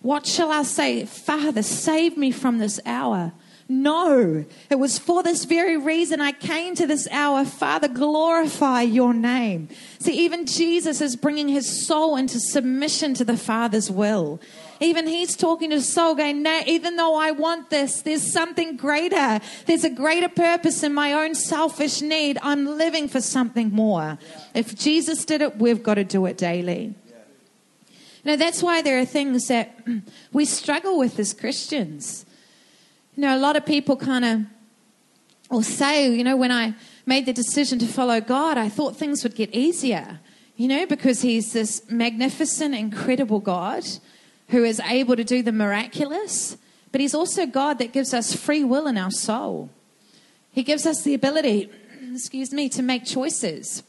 What 0.00 0.26
shall 0.26 0.52
I 0.52 0.62
say? 0.62 1.04
Father, 1.04 1.62
save 1.62 2.16
me 2.16 2.30
from 2.30 2.58
this 2.58 2.78
hour. 2.86 3.32
No, 3.70 4.46
it 4.70 4.78
was 4.78 4.98
for 4.98 5.22
this 5.22 5.44
very 5.44 5.76
reason 5.76 6.22
I 6.22 6.32
came 6.32 6.74
to 6.76 6.86
this 6.86 7.06
hour. 7.10 7.44
Father, 7.44 7.86
glorify 7.88 8.82
your 8.82 9.12
name. 9.12 9.68
See, 9.98 10.12
even 10.24 10.46
Jesus 10.46 11.02
is 11.02 11.16
bringing 11.16 11.48
his 11.48 11.86
soul 11.86 12.16
into 12.16 12.40
submission 12.40 13.12
to 13.14 13.26
the 13.26 13.36
Father's 13.36 13.90
will. 13.90 14.40
Even 14.80 15.06
he's 15.06 15.36
talking 15.36 15.70
to 15.70 15.80
soul, 15.80 16.14
going, 16.14 16.42
no, 16.42 16.60
even 16.66 16.96
though 16.96 17.16
I 17.16 17.32
want 17.32 17.70
this, 17.70 18.02
there's 18.02 18.32
something 18.32 18.76
greater. 18.76 19.40
There's 19.66 19.84
a 19.84 19.90
greater 19.90 20.28
purpose 20.28 20.82
in 20.82 20.94
my 20.94 21.12
own 21.12 21.34
selfish 21.34 22.00
need. 22.00 22.38
I'm 22.42 22.64
living 22.64 23.08
for 23.08 23.20
something 23.20 23.70
more. 23.70 24.18
If 24.54 24.76
Jesus 24.76 25.24
did 25.24 25.42
it, 25.42 25.58
we've 25.58 25.82
got 25.82 25.94
to 25.94 26.04
do 26.04 26.26
it 26.26 26.38
daily. 26.38 26.94
You 28.24 28.32
know, 28.32 28.36
that's 28.36 28.62
why 28.62 28.82
there 28.82 29.00
are 29.00 29.04
things 29.04 29.48
that 29.48 29.80
we 30.32 30.44
struggle 30.44 30.98
with 30.98 31.18
as 31.18 31.32
Christians. 31.32 32.24
You 33.16 33.22
know, 33.22 33.36
a 33.36 33.38
lot 33.38 33.56
of 33.56 33.66
people 33.66 33.96
kind 33.96 34.24
of 34.24 34.40
will 35.50 35.62
say, 35.62 36.08
you 36.12 36.22
know, 36.22 36.36
when 36.36 36.52
I 36.52 36.74
made 37.04 37.26
the 37.26 37.32
decision 37.32 37.78
to 37.80 37.86
follow 37.86 38.20
God, 38.20 38.58
I 38.58 38.68
thought 38.68 38.96
things 38.96 39.24
would 39.24 39.34
get 39.34 39.52
easier, 39.52 40.20
you 40.56 40.68
know, 40.68 40.86
because 40.86 41.22
He's 41.22 41.52
this 41.52 41.82
magnificent, 41.90 42.74
incredible 42.74 43.40
God 43.40 43.84
who 44.48 44.64
is 44.64 44.80
able 44.80 45.16
to 45.16 45.24
do 45.24 45.42
the 45.42 45.52
miraculous, 45.52 46.56
but 46.92 47.00
He's 47.00 47.14
also 47.14 47.46
God 47.46 47.78
that 47.78 47.92
gives 47.92 48.14
us 48.14 48.34
free 48.34 48.64
will 48.64 48.86
in 48.86 48.96
our 48.96 49.10
soul. 49.10 49.70
He 50.50 50.62
gives 50.62 50.86
us 50.86 51.02
the 51.02 51.14
ability, 51.14 51.70
excuse 52.12 52.52
me, 52.52 52.68
to 52.70 52.82
make 52.82 53.04
choices, 53.04 53.82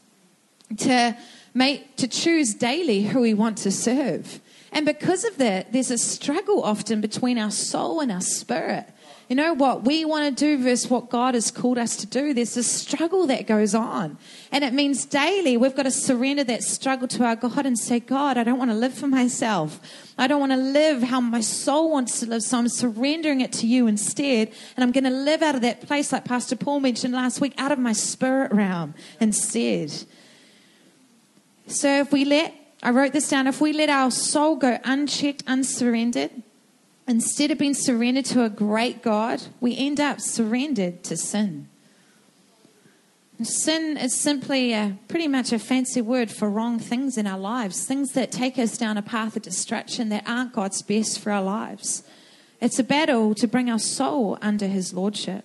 to 0.78 1.16
make 1.54 1.96
to 1.96 2.06
choose 2.06 2.54
daily 2.54 3.02
who 3.04 3.20
we 3.20 3.34
want 3.34 3.58
to 3.58 3.70
serve. 3.70 4.40
And 4.72 4.86
because 4.86 5.24
of 5.24 5.36
that, 5.38 5.72
there's 5.72 5.90
a 5.90 5.98
struggle 5.98 6.62
often 6.62 7.00
between 7.00 7.38
our 7.38 7.50
soul 7.50 8.00
and 8.00 8.12
our 8.12 8.20
spirit 8.20 8.86
you 9.30 9.36
know 9.36 9.54
what 9.54 9.84
we 9.84 10.04
want 10.04 10.36
to 10.36 10.44
do 10.44 10.60
versus 10.60 10.90
what 10.90 11.08
God 11.08 11.34
has 11.34 11.52
called 11.52 11.78
us 11.78 11.94
to 11.98 12.06
do. 12.06 12.34
There's 12.34 12.56
a 12.56 12.64
struggle 12.64 13.28
that 13.28 13.46
goes 13.46 13.76
on. 13.76 14.18
And 14.50 14.64
it 14.64 14.72
means 14.72 15.04
daily 15.04 15.56
we've 15.56 15.76
got 15.76 15.84
to 15.84 15.92
surrender 15.92 16.42
that 16.42 16.64
struggle 16.64 17.06
to 17.06 17.22
our 17.22 17.36
God 17.36 17.64
and 17.64 17.78
say, 17.78 18.00
God, 18.00 18.36
I 18.36 18.42
don't 18.42 18.58
want 18.58 18.72
to 18.72 18.76
live 18.76 18.92
for 18.92 19.06
myself. 19.06 19.78
I 20.18 20.26
don't 20.26 20.40
want 20.40 20.50
to 20.50 20.58
live 20.58 21.04
how 21.04 21.20
my 21.20 21.42
soul 21.42 21.92
wants 21.92 22.18
to 22.18 22.26
live. 22.26 22.42
So 22.42 22.58
I'm 22.58 22.68
surrendering 22.68 23.40
it 23.40 23.52
to 23.52 23.68
you 23.68 23.86
instead. 23.86 24.52
And 24.76 24.82
I'm 24.82 24.90
going 24.90 25.04
to 25.04 25.10
live 25.10 25.42
out 25.42 25.54
of 25.54 25.60
that 25.60 25.82
place, 25.82 26.10
like 26.10 26.24
Pastor 26.24 26.56
Paul 26.56 26.80
mentioned 26.80 27.14
last 27.14 27.40
week, 27.40 27.54
out 27.56 27.70
of 27.70 27.78
my 27.78 27.92
spirit 27.92 28.50
realm 28.50 28.94
instead. 29.20 29.92
So 31.68 32.00
if 32.00 32.10
we 32.10 32.24
let, 32.24 32.52
I 32.82 32.90
wrote 32.90 33.12
this 33.12 33.28
down, 33.28 33.46
if 33.46 33.60
we 33.60 33.72
let 33.72 33.90
our 33.90 34.10
soul 34.10 34.56
go 34.56 34.80
unchecked, 34.82 35.44
unsurrendered, 35.46 36.32
instead 37.10 37.50
of 37.50 37.58
being 37.58 37.74
surrendered 37.74 38.24
to 38.24 38.44
a 38.44 38.48
great 38.48 39.02
God, 39.02 39.42
we 39.60 39.76
end 39.76 39.98
up 39.98 40.20
surrendered 40.20 41.02
to 41.02 41.16
sin. 41.16 41.68
Sin 43.42 43.96
is 43.96 44.20
simply 44.20 44.72
a, 44.72 44.96
pretty 45.08 45.26
much 45.26 45.52
a 45.52 45.58
fancy 45.58 46.00
word 46.00 46.30
for 46.30 46.48
wrong 46.48 46.78
things 46.78 47.18
in 47.18 47.26
our 47.26 47.38
lives, 47.38 47.84
things 47.84 48.12
that 48.12 48.30
take 48.30 48.58
us 48.58 48.78
down 48.78 48.96
a 48.96 49.02
path 49.02 49.34
of 49.34 49.42
destruction 49.42 50.08
that 50.10 50.22
aren't 50.24 50.52
God's 50.52 50.82
best 50.82 51.18
for 51.18 51.32
our 51.32 51.42
lives. 51.42 52.04
It's 52.60 52.78
a 52.78 52.84
battle 52.84 53.34
to 53.36 53.48
bring 53.48 53.68
our 53.68 53.78
soul 53.78 54.38
under 54.40 54.68
His 54.68 54.94
Lordship, 54.94 55.44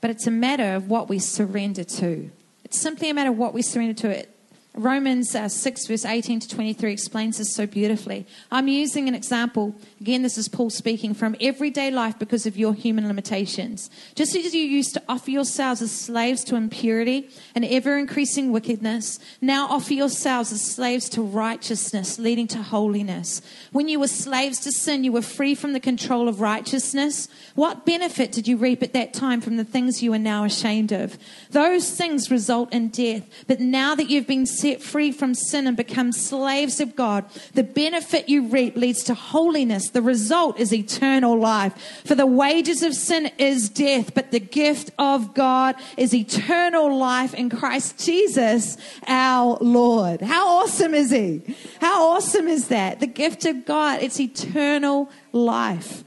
but 0.00 0.08
it's 0.08 0.26
a 0.26 0.30
matter 0.30 0.74
of 0.74 0.88
what 0.88 1.10
we 1.10 1.18
surrender 1.18 1.84
to. 1.84 2.30
It's 2.64 2.80
simply 2.80 3.10
a 3.10 3.14
matter 3.14 3.30
of 3.30 3.36
what 3.36 3.52
we 3.52 3.60
surrender 3.60 3.94
to. 4.00 4.08
It 4.08 4.34
Romans 4.74 5.34
uh, 5.34 5.48
6, 5.48 5.86
verse 5.88 6.04
18 6.04 6.40
to 6.40 6.48
23 6.48 6.92
explains 6.92 7.38
this 7.38 7.52
so 7.54 7.66
beautifully. 7.66 8.24
I'm 8.52 8.68
using 8.68 9.08
an 9.08 9.16
example. 9.16 9.74
Again, 10.00 10.22
this 10.22 10.38
is 10.38 10.48
Paul 10.48 10.70
speaking 10.70 11.12
from 11.12 11.34
everyday 11.40 11.90
life 11.90 12.20
because 12.20 12.46
of 12.46 12.56
your 12.56 12.72
human 12.72 13.08
limitations. 13.08 13.90
Just 14.14 14.36
as 14.36 14.54
you 14.54 14.62
used 14.62 14.94
to 14.94 15.02
offer 15.08 15.32
yourselves 15.32 15.82
as 15.82 15.90
slaves 15.90 16.44
to 16.44 16.54
impurity 16.54 17.28
and 17.56 17.64
ever 17.64 17.98
increasing 17.98 18.52
wickedness, 18.52 19.18
now 19.40 19.66
offer 19.66 19.92
yourselves 19.92 20.52
as 20.52 20.62
slaves 20.62 21.08
to 21.10 21.22
righteousness, 21.22 22.20
leading 22.20 22.46
to 22.46 22.62
holiness. 22.62 23.42
When 23.72 23.88
you 23.88 23.98
were 23.98 24.06
slaves 24.06 24.60
to 24.60 24.70
sin, 24.70 25.02
you 25.02 25.10
were 25.10 25.20
free 25.20 25.56
from 25.56 25.72
the 25.72 25.80
control 25.80 26.28
of 26.28 26.40
righteousness. 26.40 27.28
What 27.56 27.84
benefit 27.84 28.30
did 28.30 28.46
you 28.46 28.56
reap 28.56 28.84
at 28.84 28.92
that 28.92 29.14
time 29.14 29.40
from 29.40 29.56
the 29.56 29.64
things 29.64 30.00
you 30.00 30.12
are 30.12 30.18
now 30.18 30.44
ashamed 30.44 30.92
of? 30.92 31.18
Those 31.50 31.90
things 31.90 32.30
result 32.30 32.72
in 32.72 32.88
death. 32.88 33.28
But 33.48 33.58
now 33.58 33.96
that 33.96 34.08
you've 34.08 34.28
been 34.28 34.46
set 34.60 34.82
free 34.82 35.10
from 35.12 35.34
sin 35.34 35.66
and 35.66 35.76
become 35.76 36.12
slaves 36.12 36.80
of 36.80 36.94
God, 36.94 37.24
the 37.54 37.62
benefit 37.62 38.28
you 38.28 38.48
reap 38.48 38.76
leads 38.76 39.02
to 39.04 39.14
holiness. 39.14 39.90
The 39.90 40.02
result 40.02 40.58
is 40.58 40.72
eternal 40.72 41.38
life. 41.38 42.02
For 42.04 42.14
the 42.14 42.26
wages 42.26 42.82
of 42.82 42.94
sin 42.94 43.30
is 43.38 43.68
death, 43.68 44.14
but 44.14 44.30
the 44.30 44.40
gift 44.40 44.90
of 44.98 45.34
God 45.34 45.76
is 45.96 46.14
eternal 46.14 46.96
life 46.96 47.34
in 47.34 47.50
Christ 47.50 48.04
Jesus, 48.04 48.76
our 49.06 49.58
Lord. 49.60 50.20
How 50.20 50.48
awesome 50.58 50.94
is 50.94 51.10
He? 51.10 51.42
How 51.80 52.10
awesome 52.10 52.48
is 52.48 52.68
that? 52.68 53.00
The 53.00 53.06
gift 53.06 53.44
of 53.44 53.64
God, 53.64 54.02
it's 54.02 54.20
eternal 54.20 55.10
life. 55.32 56.04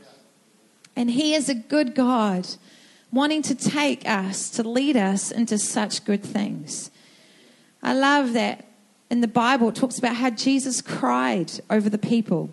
And 0.96 1.10
He 1.10 1.34
is 1.34 1.50
a 1.50 1.56
good 1.56 1.96
God 1.96 2.48
wanting 3.12 3.44
to 3.44 3.56
take 3.56 4.08
us, 4.08 4.50
to 4.50 4.63
lead 4.63 4.98
us 4.98 5.32
into 5.32 5.58
such 5.58 6.04
good 6.04 6.24
things. 6.24 6.89
I 7.84 7.93
love 7.93 8.34
that 8.34 8.65
in 9.12 9.22
the 9.22 9.28
Bible 9.28 9.69
it 9.69 9.76
talks 9.76 10.00
about 10.00 10.15
how 10.15 10.32
Jesus 10.32 10.82
cried 10.82 11.52
over 11.69 11.89
the 11.89 12.00
people 12.00 12.50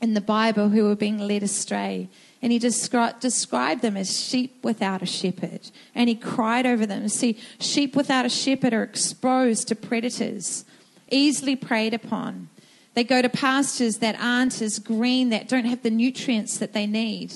in 0.00 0.14
the 0.14 0.20
Bible 0.20 0.70
who 0.70 0.84
were 0.84 0.96
being 0.96 1.18
led 1.18 1.42
astray. 1.42 2.08
And 2.40 2.52
he 2.52 2.58
descri- 2.58 3.18
described 3.20 3.82
them 3.82 3.96
as 3.96 4.18
sheep 4.18 4.64
without 4.64 5.02
a 5.02 5.06
shepherd. 5.06 5.70
And 5.94 6.08
he 6.08 6.14
cried 6.14 6.64
over 6.64 6.86
them. 6.86 7.08
See, 7.08 7.38
sheep 7.58 7.94
without 7.94 8.24
a 8.24 8.30
shepherd 8.30 8.72
are 8.72 8.82
exposed 8.82 9.68
to 9.68 9.74
predators, 9.74 10.64
easily 11.10 11.56
preyed 11.56 11.92
upon. 11.92 12.48
They 12.94 13.04
go 13.04 13.20
to 13.20 13.28
pastures 13.28 13.98
that 13.98 14.16
aren't 14.18 14.62
as 14.62 14.78
green, 14.78 15.28
that 15.28 15.48
don't 15.48 15.66
have 15.66 15.82
the 15.82 15.90
nutrients 15.90 16.56
that 16.58 16.72
they 16.72 16.86
need. 16.86 17.34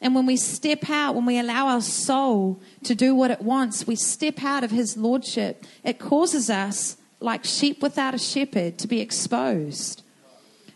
And 0.00 0.14
when 0.14 0.26
we 0.26 0.36
step 0.36 0.88
out, 0.88 1.14
when 1.14 1.26
we 1.26 1.38
allow 1.38 1.68
our 1.68 1.82
soul 1.82 2.60
to 2.84 2.94
do 2.94 3.14
what 3.14 3.30
it 3.30 3.42
wants, 3.42 3.86
we 3.86 3.96
step 3.96 4.42
out 4.42 4.64
of 4.64 4.70
His 4.70 4.96
Lordship. 4.96 5.64
It 5.84 5.98
causes 5.98 6.48
us, 6.48 6.96
like 7.20 7.44
sheep 7.44 7.82
without 7.82 8.14
a 8.14 8.18
shepherd, 8.18 8.78
to 8.78 8.88
be 8.88 9.00
exposed. 9.00 10.02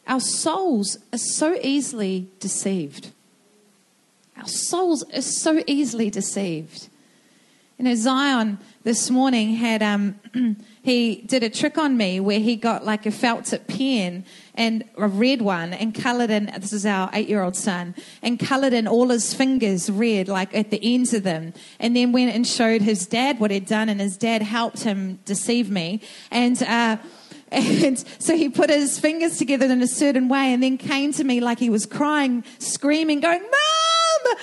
Our 0.07 0.21
souls 0.21 0.99
are 1.13 1.19
so 1.19 1.59
easily 1.63 2.29
deceived. 2.39 3.13
Our 4.37 4.47
souls 4.47 5.03
are 5.15 5.23
so 5.23 5.63
easily 5.67 6.11
deceived. 6.11 6.89
You 7.79 7.87
know, 7.87 7.95
Zion 7.95 8.59
this 8.83 9.11
morning 9.11 9.55
had 9.55 9.83
um, 9.83 10.21
he 10.83 11.17
did 11.27 11.43
a 11.43 11.49
trick 11.49 11.79
on 11.79 11.97
me 11.97 12.21
where 12.21 12.41
he 12.41 12.57
got 12.57 12.85
like 12.85 13.07
a 13.07 13.11
felt 13.11 13.47
tip 13.47 13.67
pen 13.67 14.25
and 14.55 14.85
a 14.97 15.09
red 15.09 15.43
one 15.43 15.73
and 15.73 15.95
coloured 15.95 16.31
in 16.31 16.47
this 16.59 16.73
is 16.73 16.87
our 16.87 17.11
eight 17.13 17.29
year 17.29 17.43
old 17.43 17.57
son 17.57 17.95
and 18.23 18.39
coloured 18.39 18.73
in 18.73 18.87
all 18.87 19.09
his 19.09 19.35
fingers 19.35 19.91
red 19.91 20.29
like 20.29 20.55
at 20.55 20.71
the 20.71 20.81
ends 20.83 21.13
of 21.13 21.23
them. 21.23 21.53
And 21.79 21.97
then 21.97 22.13
went 22.13 22.35
and 22.35 22.47
showed 22.47 22.83
his 22.83 23.07
dad 23.07 23.41
what 23.41 23.51
he'd 23.51 23.67
done 23.67 23.89
and 23.89 24.01
his 24.01 24.17
dad 24.17 24.43
helped 24.43 24.83
him 24.83 25.19
deceive 25.25 25.71
me. 25.71 26.01
And 26.31 26.63
uh, 26.63 26.97
and 27.51 27.99
so 28.19 28.37
he 28.37 28.49
put 28.49 28.71
his 28.71 28.99
fingers 28.99 29.39
together 29.39 29.67
in 29.67 29.83
a 29.83 29.87
certain 29.87 30.29
way 30.29 30.53
and 30.53 30.63
then 30.63 30.77
came 30.79 31.13
to 31.13 31.25
me 31.25 31.41
like 31.41 31.59
he 31.59 31.71
was 31.71 31.87
crying, 31.87 32.43
screaming, 32.59 33.21
going, 33.21 33.43
Mom, 33.43 34.37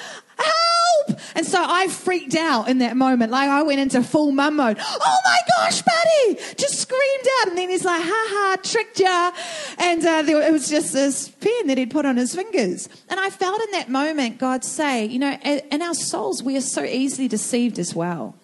help! 1.08 1.20
And 1.36 1.46
so 1.46 1.64
I 1.64 1.88
freaked 1.88 2.36
out 2.36 2.68
in 2.68 2.80
that 2.80 2.98
moment. 2.98 3.32
Like 3.32 3.50
I 3.50 3.62
went 3.64 3.80
into 3.80 4.04
full 4.04 4.32
mum 4.32 4.58
mode. 4.58 4.78
Oh 4.80 5.18
my 5.24 5.38
gosh, 5.58 5.82
buddy! 5.82 6.36
Just 6.58 6.80
screamed 6.80 7.28
out. 7.40 7.50
And 7.50 7.58
then 7.58 7.70
he's 7.70 7.86
like, 7.86 8.02
ha 8.02 8.28
ha, 8.30 8.58
tricked 8.64 9.00
ya. 9.00 9.32
And 9.78 10.06
uh, 10.06 10.22
there, 10.24 10.42
it 10.42 10.52
was 10.52 10.70
just 10.70 10.94
this 10.94 11.30
pen 11.30 11.68
that 11.68 11.78
he'd 11.78 11.92
put 11.92 12.06
on 12.06 12.18
his 12.18 12.36
fingers. 12.36 12.90
And 13.10 13.20
I 13.20 13.30
felt 13.30 13.62
in 13.62 13.72
that 13.72 13.90
moment 13.90 14.38
God 14.38 14.64
say, 14.64 15.06
you 15.06 15.20
know, 15.20 15.32
in 15.32 15.82
our 15.82 15.94
souls, 15.94 16.44
we 16.44 16.58
are 16.58 16.62
so 16.62 16.84
easily 16.84 17.28
deceived 17.28 17.80
as 17.80 17.96
well. 17.96 18.36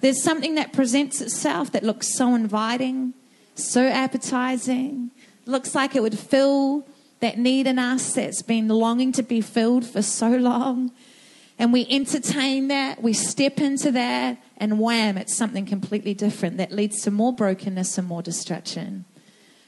There's 0.00 0.22
something 0.22 0.56
that 0.56 0.72
presents 0.72 1.20
itself 1.20 1.72
that 1.72 1.82
looks 1.82 2.14
so 2.14 2.34
inviting, 2.34 3.14
so 3.54 3.86
appetizing, 3.86 5.10
looks 5.46 5.74
like 5.74 5.96
it 5.96 6.02
would 6.02 6.18
fill 6.18 6.86
that 7.20 7.38
need 7.38 7.66
in 7.66 7.78
us 7.78 8.12
that's 8.12 8.42
been 8.42 8.68
longing 8.68 9.12
to 9.12 9.22
be 9.22 9.40
filled 9.40 9.86
for 9.86 10.02
so 10.02 10.28
long 10.28 10.92
and 11.58 11.72
we 11.72 11.86
entertain 11.88 12.68
that, 12.68 13.02
we 13.02 13.12
step 13.12 13.60
into 13.60 13.92
that, 13.92 14.38
and 14.56 14.80
wham, 14.80 15.16
it's 15.16 15.34
something 15.34 15.66
completely 15.66 16.14
different 16.14 16.56
that 16.56 16.72
leads 16.72 17.02
to 17.02 17.10
more 17.10 17.32
brokenness 17.32 17.96
and 17.96 18.08
more 18.08 18.22
destruction. 18.22 19.04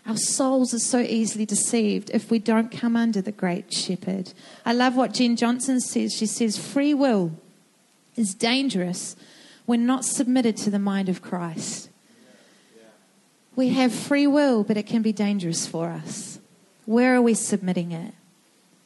Our 0.07 0.17
souls 0.17 0.73
are 0.73 0.79
so 0.79 1.01
easily 1.01 1.47
deceived 1.47 2.11
if 2.13 2.31
we 2.31 2.39
don't 2.39 2.71
come 2.71 2.97
under 2.97 3.21
the 3.21 3.33
great 3.33 3.73
shepherd. 3.73 4.33
I 4.65 4.73
love 4.73 4.97
what 4.97 5.15
Jenn 5.15 5.37
Johnson 5.37 5.81
says. 5.81 6.15
She 6.15 6.27
says, 6.27 6.57
Free 6.57 6.95
will 6.95 7.33
is 8.15 8.35
dangerous 8.35 9.17
when 9.65 9.85
not 9.85 10.05
submitted 10.05 10.57
to 10.59 10.71
the 10.71 10.79
mind 10.79 11.09
of 11.09 11.23
Christ. 11.23 11.91
We 13.57 13.71
have 13.71 13.93
free 13.93 14.27
will, 14.27 14.63
but 14.63 14.77
it 14.77 14.87
can 14.87 15.03
be 15.03 15.13
dangerous 15.13 15.67
for 15.67 15.89
us. 15.89 16.39
Where 16.85 17.17
are 17.17 17.23
we 17.23 17.35
submitting 17.35 17.91
it? 17.91 18.15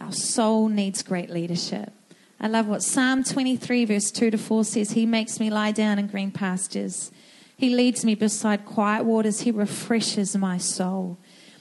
Our 0.01 0.13
soul 0.13 0.69
needs 0.69 1.03
great 1.03 1.29
leadership. 1.29 1.93
I 2.43 2.49
love 2.49 2.69
what 2.69 2.83
Psalm 2.83 3.23
23, 3.23 3.85
verse 3.85 4.11
2 4.11 4.31
to 4.31 4.39
4 4.39 4.65
says 4.65 4.93
He 4.93 5.05
makes 5.05 5.39
me 5.39 5.51
lie 5.51 5.73
down 5.73 5.99
in 5.99 6.07
green 6.07 6.31
pastures. 6.31 7.13
He 7.55 7.69
leads 7.69 8.03
me 8.03 8.15
beside 8.15 8.65
quiet 8.65 9.05
waters. 9.05 9.43
He 9.43 9.51
refreshes 9.51 10.35
my 10.35 10.57
soul. 10.57 11.19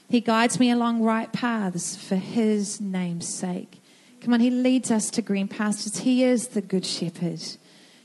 He 0.08 0.22
guides 0.22 0.58
me 0.58 0.72
along 0.72 1.04
right 1.04 1.32
paths 1.34 1.98
for 1.98 2.16
His 2.16 2.80
name's 2.80 3.28
sake. 3.28 3.82
Come 4.22 4.34
on, 4.34 4.40
He 4.40 4.50
leads 4.50 4.90
us 4.90 5.10
to 5.12 5.22
green 5.22 5.50
pastures. 5.50 5.98
He 5.98 6.24
is 6.24 6.50
the 6.50 6.62
good 6.62 6.86
shepherd. 6.86 7.42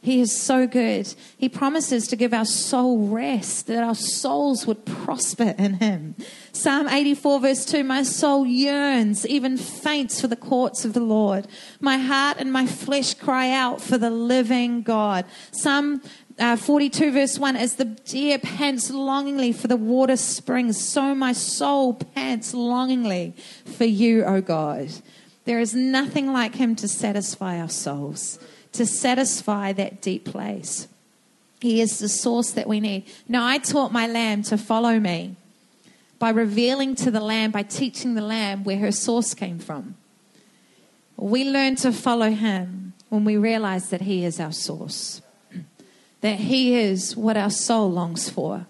He 0.05 0.21
is 0.21 0.39
so 0.39 0.67
good. 0.67 1.15
He 1.39 1.49
promises 1.49 2.07
to 2.09 2.17
give 2.17 2.35
our 2.35 2.45
soul 2.45 3.09
rest, 3.09 3.69
that 3.69 3.83
our 3.83 3.95
souls 3.95 4.67
would 4.67 4.85
prosper 4.85 5.55
in 5.57 5.75
Him. 5.75 6.15
Psalm 6.53 6.91
84, 6.91 7.41
verse 7.41 7.65
2 7.65 7.83
My 7.85 8.03
soul 8.03 8.45
yearns, 8.45 9.27
even 9.27 9.57
faints 9.57 10.21
for 10.21 10.27
the 10.27 10.37
courts 10.37 10.85
of 10.85 10.93
the 10.93 11.01
Lord. 11.01 11.49
My 11.81 11.97
heart 11.97 12.37
and 12.39 12.53
my 12.53 12.67
flesh 12.67 13.15
cry 13.15 13.49
out 13.51 13.81
for 13.81 13.97
the 13.97 14.11
living 14.11 14.83
God. 14.83 15.25
Psalm 15.53 16.03
uh, 16.39 16.57
42 16.57 17.11
verse 17.11 17.39
1 17.39 17.57
as 17.57 17.77
the 17.77 17.87
deer 17.87 18.39
pants 18.39 18.91
longingly 18.91 19.53
for 19.53 19.69
the 19.69 19.77
water 19.77 20.17
springs 20.17 20.87
so 20.87 21.15
my 21.15 21.33
soul 21.33 21.95
pants 21.95 22.53
longingly 22.53 23.35
for 23.65 23.85
you 23.85 24.25
o 24.25 24.41
god 24.41 24.89
there 25.45 25.61
is 25.61 25.77
nothing 25.77 26.33
like 26.33 26.57
him 26.57 26.75
to 26.75 26.89
satisfy 26.89 27.61
our 27.61 27.69
souls 27.69 28.41
to 28.75 28.85
satisfy 28.85 29.73
that 29.73 30.03
deep 30.03 30.25
place. 30.25 30.89
He 31.61 31.81
is 31.81 31.99
the 31.99 32.09
source 32.09 32.51
that 32.53 32.69
we 32.69 32.81
need. 32.81 33.05
Now, 33.27 33.47
I 33.47 33.59
taught 33.59 33.93
my 33.93 34.07
lamb 34.07 34.43
to 34.45 34.59
follow 34.59 35.01
me 35.01 35.37
by 36.19 36.31
revealing 36.31 36.95
to 36.97 37.11
the 37.11 37.21
lamb, 37.21 37.51
by 37.51 37.63
teaching 37.63 38.15
the 38.15 38.21
lamb 38.21 38.65
where 38.65 38.79
her 38.79 38.93
source 38.93 39.33
came 39.33 39.59
from. 39.59 39.97
We 41.17 41.45
learn 41.45 41.77
to 41.77 41.93
follow 41.93 42.31
him 42.31 42.93
when 43.09 43.25
we 43.25 43.37
realize 43.37 43.91
that 43.91 44.03
he 44.03 44.25
is 44.25 44.41
our 44.41 44.53
source, 44.53 45.23
that 46.21 46.41
he 46.41 46.75
is 46.75 47.17
what 47.17 47.37
our 47.37 47.51
soul 47.51 47.91
longs 47.91 48.29
for. 48.29 48.67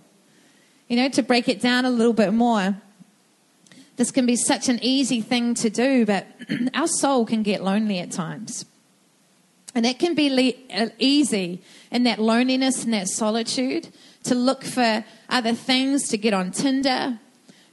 You 0.89 0.97
know, 0.97 1.09
to 1.09 1.23
break 1.23 1.49
it 1.49 1.61
down 1.61 1.87
a 1.87 1.91
little 1.91 2.13
bit 2.13 2.33
more, 2.35 2.77
this 3.97 4.11
can 4.11 4.27
be 4.27 4.37
such 4.37 4.69
an 4.69 4.79
easy 4.83 5.23
thing 5.23 5.55
to 5.55 5.71
do, 5.71 6.05
but 6.05 6.27
our 6.75 6.89
soul 6.89 7.25
can 7.25 7.43
get 7.43 7.65
lonely 7.65 7.99
at 8.01 8.13
times. 8.13 8.67
And 9.75 9.85
it 9.85 9.99
can 9.99 10.15
be 10.15 10.31
le- 10.31 10.83
uh, 10.83 10.89
easy 10.99 11.63
in 11.91 12.05
that 12.05 12.21
loneliness 12.21 12.85
and 12.85 12.93
that 12.93 13.09
solitude 13.09 13.89
to 14.25 14.35
look 14.35 14.65
for 14.65 15.05
other 15.29 15.53
things, 15.53 16.09
to 16.09 16.19
get 16.19 16.33
on 16.33 16.53
Tinder, 16.53 17.19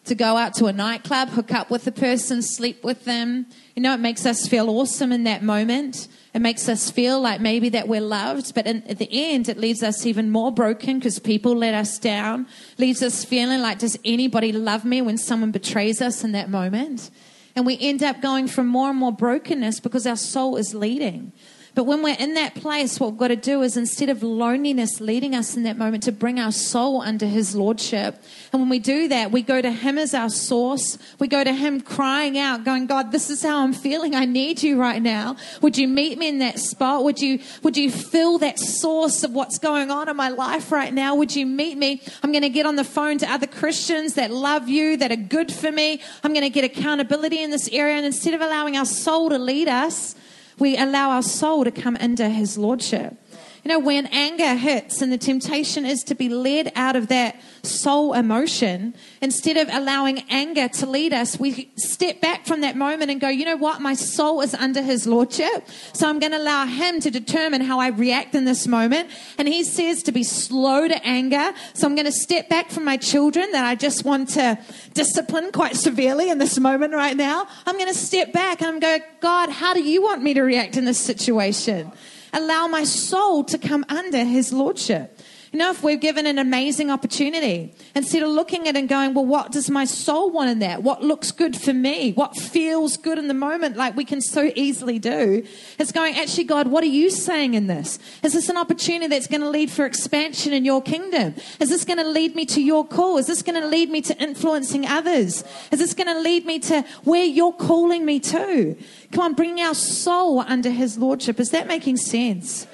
to 0.06 0.16
go 0.16 0.36
out 0.36 0.56
to 0.56 0.66
a 0.66 0.74
nightclub, 0.74 1.30
hook 1.30 1.54
up 1.54 1.70
with 1.70 1.86
a 1.86 1.92
person, 1.92 2.42
sleep 2.42 2.84
with 2.84 3.06
them. 3.06 3.46
You 3.76 3.84
know, 3.84 3.94
it 3.94 4.00
makes 4.00 4.26
us 4.26 4.48
feel 4.48 4.70
awesome 4.70 5.12
in 5.12 5.26
that 5.26 5.44
moment. 5.44 6.08
It 6.34 6.40
makes 6.40 6.68
us 6.68 6.90
feel 6.90 7.22
like 7.22 7.40
maybe 7.40 7.70
that 7.70 7.88
we're 7.88 8.02
loved, 8.02 8.56
but 8.56 8.66
in, 8.66 8.84
at 8.88 8.98
the 8.98 9.10
end, 9.12 9.48
it 9.48 9.58
leaves 9.58 9.84
us 9.84 10.06
even 10.06 10.32
more 10.32 10.52
broken 10.52 10.98
because 10.98 11.20
people 11.20 11.56
let 11.56 11.74
us 11.74 12.00
down. 12.00 12.48
Leaves 12.78 13.04
us 13.04 13.24
feeling 13.24 13.62
like, 13.62 13.80
does 13.80 14.00
anybody 14.04 14.52
love 14.52 14.86
me 14.86 15.02
when 15.02 15.18
someone 15.18 15.52
betrays 15.52 16.02
us 16.02 16.24
in 16.24 16.32
that 16.32 16.50
moment? 16.50 17.12
And 17.56 17.66
we 17.66 17.78
end 17.80 18.02
up 18.02 18.22
going 18.22 18.48
from 18.48 18.68
more 18.68 18.90
and 18.90 18.98
more 18.98 19.12
brokenness 19.12 19.82
because 19.82 20.08
our 20.08 20.16
soul 20.16 20.56
is 20.56 20.74
leading. 20.74 21.34
But 21.74 21.86
when 21.86 22.04
we're 22.04 22.18
in 22.20 22.34
that 22.34 22.56
place, 22.56 23.00
what 23.00 23.12
we've 23.12 23.20
got 23.20 23.30
to 23.30 23.38
do 23.38 23.62
is 23.62 23.78
instead 23.78 24.10
of 24.10 24.24
loneliness 24.24 25.00
leading 25.00 25.34
us 25.34 25.56
in 25.56 25.64
that 25.64 25.78
moment 25.78 26.04
to 26.04 26.12
bring 26.12 26.38
our 26.38 26.52
soul 26.52 27.02
under 27.02 27.26
His 27.26 27.56
Lordship. 27.56 28.22
And 28.52 28.62
when 28.62 28.68
we 28.68 28.80
do 28.80 29.08
that, 29.08 29.32
we 29.32 29.42
go 29.42 29.62
to 29.62 29.72
Him 29.72 29.98
as 29.98 30.14
our 30.14 30.30
source. 30.30 30.98
We 31.18 31.30
go 31.30 31.46
to 31.46 31.54
Him 31.54 31.80
crying 31.80 32.38
out, 32.38 32.66
going, 32.66 32.88
God, 32.88 33.14
this 33.14 33.30
is 33.30 33.42
how 33.42 33.64
I'm 33.64 33.72
feeling. 33.72 34.16
I 34.16 34.26
need 34.26 34.62
you 34.62 34.78
right 34.78 35.02
now. 35.02 35.38
Would 35.62 35.78
you 35.78 35.88
meet 35.88 36.18
me 36.18 36.28
in 36.28 36.40
that 36.40 36.60
spot? 36.60 37.06
Would 37.06 37.22
you, 37.22 37.40
would 37.64 37.78
you 37.78 37.90
fill 37.90 38.38
that 38.40 38.60
source 38.60 39.24
of 39.24 39.32
what's 39.32 39.58
going 39.58 39.92
on 39.92 40.10
in 40.10 40.18
my 40.18 40.30
life 40.30 40.74
right 40.74 40.94
now? 40.94 41.16
Would 41.16 41.38
you 41.38 41.46
meet 41.46 41.78
me? 41.78 42.02
I'm 42.22 42.34
going 42.34 42.42
to 42.44 42.50
get 42.50 42.66
on 42.66 42.76
the 42.76 42.84
phone 42.84 43.18
to 43.20 43.32
other 43.32 43.48
Christians 43.48 44.16
that 44.16 44.30
love 44.30 44.68
you, 44.68 44.98
that 44.98 45.12
are 45.14 45.16
good 45.16 45.54
for 45.54 45.72
me. 45.72 46.02
I'm 46.22 46.34
going 46.34 46.44
to 46.44 46.50
get 46.50 46.66
accountability 46.66 47.42
in 47.42 47.50
this 47.50 47.70
area. 47.70 47.96
And 47.96 48.06
instead 48.06 48.34
of 48.34 48.42
allowing 48.42 48.76
our 48.76 48.86
soul 48.86 49.30
to 49.30 49.38
lead 49.38 49.70
us, 49.70 50.16
we 50.62 50.78
allow 50.78 51.10
our 51.10 51.24
soul 51.24 51.64
to 51.64 51.72
come 51.72 51.98
under 52.00 52.30
his 52.30 52.56
lordship. 52.56 53.16
You 53.64 53.70
know, 53.70 53.80
when 53.80 54.08
anger 54.08 54.56
hits 54.56 55.04
and 55.04 55.12
the 55.12 55.20
temptation 55.20 55.86
is 55.86 56.02
to 56.06 56.16
be 56.16 56.30
led 56.30 56.72
out 56.76 56.96
of 56.96 57.10
that 57.10 57.40
soul 57.62 58.14
emotion, 58.14 58.96
instead 59.22 59.56
of 59.56 59.70
allowing 59.72 60.24
anger 60.32 60.68
to 60.68 60.88
lead 60.88 61.14
us, 61.14 61.40
we 61.40 61.72
step 61.76 62.22
back 62.22 62.48
from 62.48 62.62
that 62.62 62.76
moment 62.76 63.12
and 63.12 63.22
go, 63.22 63.28
you 63.28 63.46
know 63.46 63.58
what? 63.58 63.80
My 63.80 63.94
soul 63.94 64.42
is 64.42 64.56
under 64.56 64.82
his 64.82 65.06
lordship. 65.06 65.68
So 65.94 66.10
I'm 66.10 66.18
going 66.18 66.32
to 66.32 66.40
allow 66.40 66.66
him 66.66 67.00
to 67.02 67.12
determine 67.12 67.62
how 67.62 67.80
I 67.80 67.90
react 67.90 68.34
in 68.34 68.46
this 68.46 68.66
moment. 68.66 69.12
And 69.38 69.48
he 69.48 69.64
says 69.64 70.02
to 70.04 70.12
be 70.12 70.24
slow 70.24 70.88
to 70.88 71.06
anger. 71.06 71.54
So 71.76 71.86
I'm 71.86 71.94
going 71.94 72.06
to 72.06 72.12
step 72.12 72.50
back 72.50 72.72
from 72.72 72.84
my 72.84 72.98
children 72.98 73.52
that 73.52 73.64
I 73.64 73.76
just 73.76 74.04
want 74.04 74.30
to 74.30 74.58
discipline 74.96 75.52
quite 75.52 75.76
severely 75.76 76.32
in 76.32 76.40
this 76.40 76.60
moment 76.60 76.96
right 76.96 77.16
now. 77.16 77.46
I'm 77.68 77.76
going 77.76 77.94
to 77.94 77.94
step 77.94 78.34
back 78.34 78.62
and 78.62 78.70
I'm 78.72 78.80
going, 78.80 79.02
God, 79.20 79.50
how 79.50 79.76
do 79.76 79.84
you 79.84 80.02
want 80.02 80.24
me 80.24 80.34
to 80.34 80.42
react 80.42 80.78
in 80.78 80.86
this 80.86 81.00
situation? 81.00 81.92
Allow 82.34 82.68
my 82.68 82.84
soul 82.84 83.44
to 83.46 83.58
come 83.58 83.86
under 83.90 84.24
his 84.24 84.54
lordship. 84.54 85.20
You 85.52 85.60
know, 85.60 85.72
if 85.72 85.84
we're 85.84 85.98
given 85.98 86.26
an 86.26 86.40
amazing 86.40 86.90
opportunity, 86.90 87.74
instead 87.94 88.24
of 88.24 88.30
looking 88.30 88.70
at 88.70 88.78
it 88.78 88.80
and 88.80 88.88
going, 88.88 89.14
well, 89.14 89.26
what 89.26 89.52
does 89.52 89.70
my 89.70 89.84
soul 89.84 90.32
want 90.32 90.50
in 90.50 90.60
that? 90.60 90.82
What 90.82 91.04
looks 91.04 91.34
good 91.34 91.58
for 91.58 91.74
me? 91.74 92.14
What 92.14 92.38
feels 92.38 92.96
good 92.96 93.18
in 93.18 93.28
the 93.28 93.34
moment, 93.34 93.76
like 93.76 93.98
we 93.98 94.06
can 94.06 94.22
so 94.22 94.54
easily 94.56 94.98
do? 94.98 95.46
It's 95.78 95.92
going, 95.92 96.16
actually, 96.16 96.46
God, 96.46 96.68
what 96.68 96.86
are 96.86 96.88
you 96.88 97.10
saying 97.10 97.56
in 97.56 97.68
this? 97.68 98.00
Is 98.24 98.32
this 98.32 98.48
an 98.48 98.56
opportunity 98.56 99.08
that's 99.08 99.28
going 99.28 99.42
to 99.42 99.50
lead 99.50 99.70
for 99.70 99.86
expansion 99.86 100.54
in 100.54 100.64
your 100.64 100.82
kingdom? 100.82 101.36
Is 101.60 101.68
this 101.68 101.84
going 101.84 102.00
to 102.00 102.08
lead 102.08 102.34
me 102.34 102.46
to 102.46 102.62
your 102.64 102.88
call? 102.88 103.18
Is 103.18 103.28
this 103.28 103.42
going 103.42 103.60
to 103.60 103.68
lead 103.68 103.90
me 103.90 104.00
to 104.04 104.18
influencing 104.24 104.86
others? 104.88 105.44
Is 105.70 105.80
this 105.80 105.94
going 105.94 106.08
to 106.08 106.22
lead 106.22 106.46
me 106.46 106.60
to 106.60 106.86
where 107.04 107.26
you're 107.26 107.52
calling 107.52 108.06
me 108.06 108.22
to? 108.22 108.78
Come 109.12 109.22
on, 109.22 109.34
bringing 109.34 109.66
our 109.66 109.76
soul 109.76 110.40
under 110.40 110.70
his 110.70 110.98
lordship. 110.98 111.42
Is 111.42 111.50
that 111.50 111.68
making 111.68 111.98
sense? 111.98 112.68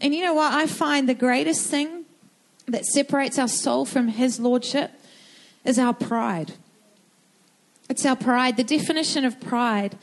And 0.00 0.14
you 0.14 0.22
know 0.22 0.34
what? 0.34 0.52
I 0.52 0.66
find 0.66 1.08
the 1.08 1.14
greatest 1.14 1.70
thing 1.70 2.04
that 2.66 2.84
separates 2.84 3.38
our 3.38 3.48
soul 3.48 3.84
from 3.84 4.08
His 4.08 4.38
Lordship 4.38 4.90
is 5.64 5.78
our 5.78 5.94
pride. 5.94 6.52
It's 7.88 8.04
our 8.04 8.16
pride. 8.16 8.56
The 8.56 8.64
definition 8.64 9.24
of 9.24 9.40
pride 9.40 9.96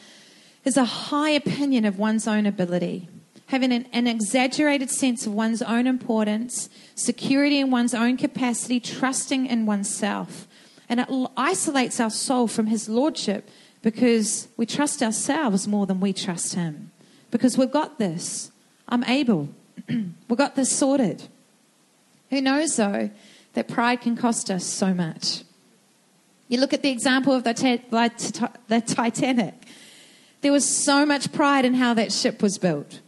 is 0.63 0.77
a 0.77 0.85
high 0.85 1.29
opinion 1.29 1.85
of 1.85 1.99
one's 1.99 2.27
own 2.27 2.45
ability, 2.45 3.07
having 3.47 3.71
an, 3.71 3.85
an, 3.93 4.07
exaggerated 4.07 4.89
sense 4.89 5.27
of 5.27 5.33
one's 5.33 5.61
own 5.61 5.85
importance, 5.85 6.69
security 6.95 7.59
in 7.59 7.69
one's 7.69 7.93
own 7.93 8.17
capacity, 8.17 8.79
trusting 8.79 9.45
in 9.45 9.65
oneself. 9.65 10.47
And 10.89 10.99
it 10.99 11.07
isolates 11.37 11.99
our 11.99 12.09
soul 12.09 12.47
from 12.47 12.67
His 12.67 12.89
Lordship 12.89 13.49
because 13.81 14.47
we 14.57 14.65
trust 14.65 15.03
ourselves 15.03 15.67
more 15.67 15.85
than 15.85 15.99
we 15.99 16.13
trust 16.13 16.55
Him. 16.55 16.91
Because 17.29 17.57
we've 17.57 17.71
got 17.71 17.99
this. 17.99 18.51
I'm 18.87 19.03
able. 19.03 19.49
we've 19.89 20.37
got 20.37 20.55
this 20.55 20.75
sorted. 20.75 21.23
Who 22.29 22.41
knows, 22.41 22.75
though, 22.75 23.09
that 23.53 23.67
pride 23.67 24.01
can 24.01 24.15
cost 24.15 24.49
us 24.51 24.65
so 24.65 24.93
much? 24.93 25.43
You 26.47 26.59
look 26.59 26.73
at 26.73 26.81
the 26.81 26.91
example 26.91 27.33
of 27.33 27.43
the, 27.43 28.51
the 28.67 28.81
Titanic. 28.81 29.53
There 30.41 30.51
was 30.51 30.65
so 30.65 31.05
much 31.05 31.31
pride 31.31 31.65
in 31.65 31.73
how 31.73 31.93
that 31.95 32.11
ship 32.11 32.41
was 32.41 32.57
built. 32.57 33.01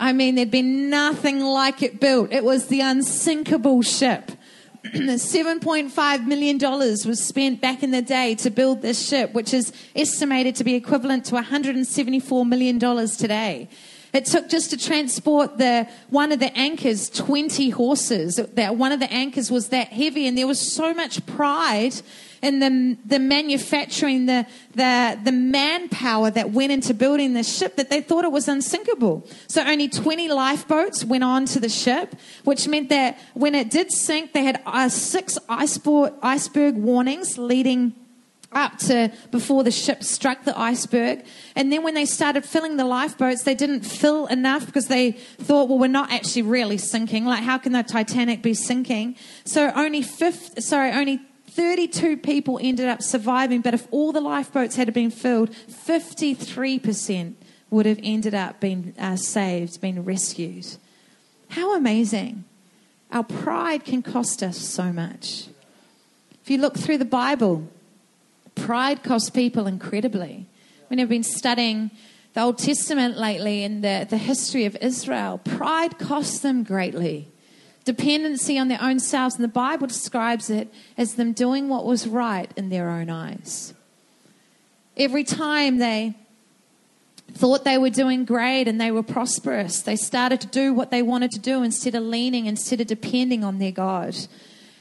I 0.00 0.12
mean, 0.12 0.34
there'd 0.34 0.50
been 0.50 0.90
nothing 0.90 1.40
like 1.40 1.82
it 1.82 2.00
built. 2.00 2.32
It 2.32 2.44
was 2.44 2.66
the 2.66 2.80
unsinkable 2.80 3.82
ship. 3.82 4.32
$7.5 4.84 6.26
million 6.26 6.58
was 6.58 7.24
spent 7.24 7.60
back 7.60 7.84
in 7.84 7.92
the 7.92 8.02
day 8.02 8.34
to 8.36 8.50
build 8.50 8.82
this 8.82 9.06
ship, 9.06 9.32
which 9.32 9.54
is 9.54 9.72
estimated 9.94 10.56
to 10.56 10.64
be 10.64 10.74
equivalent 10.74 11.24
to 11.26 11.36
$174 11.36 12.48
million 12.48 12.80
today. 12.80 13.68
It 14.12 14.26
took 14.26 14.48
just 14.48 14.70
to 14.70 14.76
transport 14.76 15.56
the 15.56 15.88
one 16.10 16.32
of 16.32 16.38
the 16.38 16.54
anchors 16.56 17.08
20 17.08 17.70
horses. 17.70 18.36
That 18.36 18.76
one 18.76 18.92
of 18.92 19.00
the 19.00 19.10
anchors 19.10 19.50
was 19.50 19.68
that 19.68 19.88
heavy, 19.88 20.26
and 20.26 20.36
there 20.36 20.46
was 20.46 20.60
so 20.60 20.92
much 20.92 21.24
pride 21.24 21.94
in 22.42 22.58
the, 22.58 22.98
the 23.06 23.20
manufacturing, 23.20 24.26
the, 24.26 24.44
the, 24.74 25.18
the 25.24 25.32
manpower 25.32 26.28
that 26.30 26.50
went 26.50 26.72
into 26.72 26.92
building 26.92 27.34
the 27.34 27.44
ship 27.44 27.76
that 27.76 27.88
they 27.88 28.00
thought 28.00 28.24
it 28.24 28.32
was 28.32 28.48
unsinkable. 28.48 29.26
So 29.46 29.62
only 29.64 29.88
20 29.88 30.28
lifeboats 30.28 31.04
went 31.04 31.22
on 31.22 31.46
to 31.46 31.60
the 31.60 31.68
ship, 31.68 32.16
which 32.42 32.66
meant 32.66 32.88
that 32.88 33.18
when 33.34 33.54
it 33.54 33.70
did 33.70 33.92
sink, 33.92 34.32
they 34.32 34.42
had 34.42 34.60
uh, 34.66 34.88
six 34.88 35.38
iceberg, 35.48 36.14
iceberg 36.20 36.74
warnings 36.74 37.38
leading 37.38 37.94
up 38.54 38.78
to 38.78 39.12
before 39.30 39.64
the 39.64 39.70
ship 39.70 40.02
struck 40.02 40.44
the 40.44 40.58
iceberg. 40.58 41.24
And 41.56 41.72
then 41.72 41.82
when 41.82 41.94
they 41.94 42.04
started 42.04 42.44
filling 42.44 42.76
the 42.76 42.84
lifeboats, 42.84 43.42
they 43.42 43.54
didn't 43.54 43.82
fill 43.82 44.26
enough 44.26 44.66
because 44.66 44.88
they 44.88 45.12
thought, 45.12 45.68
well, 45.68 45.78
we're 45.78 45.88
not 45.88 46.12
actually 46.12 46.42
really 46.42 46.78
sinking. 46.78 47.24
Like, 47.24 47.42
how 47.42 47.58
can 47.58 47.72
the 47.72 47.82
Titanic 47.82 48.42
be 48.42 48.54
sinking? 48.54 49.16
So 49.44 49.70
only 49.74 50.02
fifth, 50.02 50.62
sorry, 50.62 50.92
only 50.92 51.20
32 51.52 52.16
people 52.16 52.58
ended 52.62 52.88
up 52.88 53.02
surviving, 53.02 53.60
but 53.60 53.74
if 53.74 53.86
all 53.90 54.12
the 54.12 54.22
lifeboats 54.22 54.76
had 54.76 54.92
been 54.94 55.10
filled, 55.10 55.50
53% 55.50 57.34
would 57.68 57.84
have 57.84 58.00
ended 58.02 58.34
up 58.34 58.58
being 58.58 58.94
uh, 58.98 59.16
saved, 59.16 59.80
being 59.80 60.02
rescued. 60.04 60.66
How 61.50 61.76
amazing. 61.76 62.44
Our 63.10 63.22
pride 63.22 63.84
can 63.84 64.02
cost 64.02 64.42
us 64.42 64.56
so 64.56 64.92
much. 64.92 65.48
If 66.42 66.48
you 66.48 66.56
look 66.56 66.78
through 66.78 66.98
the 66.98 67.04
Bible, 67.04 67.68
pride 68.62 69.02
costs 69.02 69.28
people 69.28 69.66
incredibly. 69.66 70.46
When 70.86 71.00
I've 71.00 71.08
been 71.08 71.24
studying 71.24 71.90
the 72.34 72.42
Old 72.42 72.58
Testament 72.58 73.18
lately 73.18 73.64
and 73.64 73.82
the, 73.82 74.06
the 74.08 74.16
history 74.16 74.66
of 74.66 74.76
Israel, 74.80 75.40
pride 75.44 75.98
costs 75.98 76.38
them 76.38 76.62
greatly 76.62 77.28
dependency 77.84 78.56
on 78.58 78.68
their 78.68 78.80
own 78.80 79.00
selves. 79.00 79.34
And 79.34 79.42
the 79.42 79.48
Bible 79.48 79.88
describes 79.88 80.48
it 80.48 80.72
as 80.96 81.14
them 81.14 81.32
doing 81.32 81.68
what 81.68 81.84
was 81.84 82.06
right 82.06 82.48
in 82.56 82.68
their 82.68 82.88
own 82.88 83.10
eyes. 83.10 83.74
Every 84.96 85.24
time 85.24 85.78
they 85.78 86.14
thought 87.32 87.64
they 87.64 87.78
were 87.78 87.90
doing 87.90 88.24
great 88.24 88.68
and 88.68 88.80
they 88.80 88.92
were 88.92 89.02
prosperous, 89.02 89.82
they 89.82 89.96
started 89.96 90.40
to 90.42 90.46
do 90.46 90.72
what 90.72 90.92
they 90.92 91.02
wanted 91.02 91.32
to 91.32 91.40
do 91.40 91.64
instead 91.64 91.96
of 91.96 92.04
leaning, 92.04 92.46
instead 92.46 92.80
of 92.80 92.86
depending 92.86 93.42
on 93.42 93.58
their 93.58 93.72
God 93.72 94.16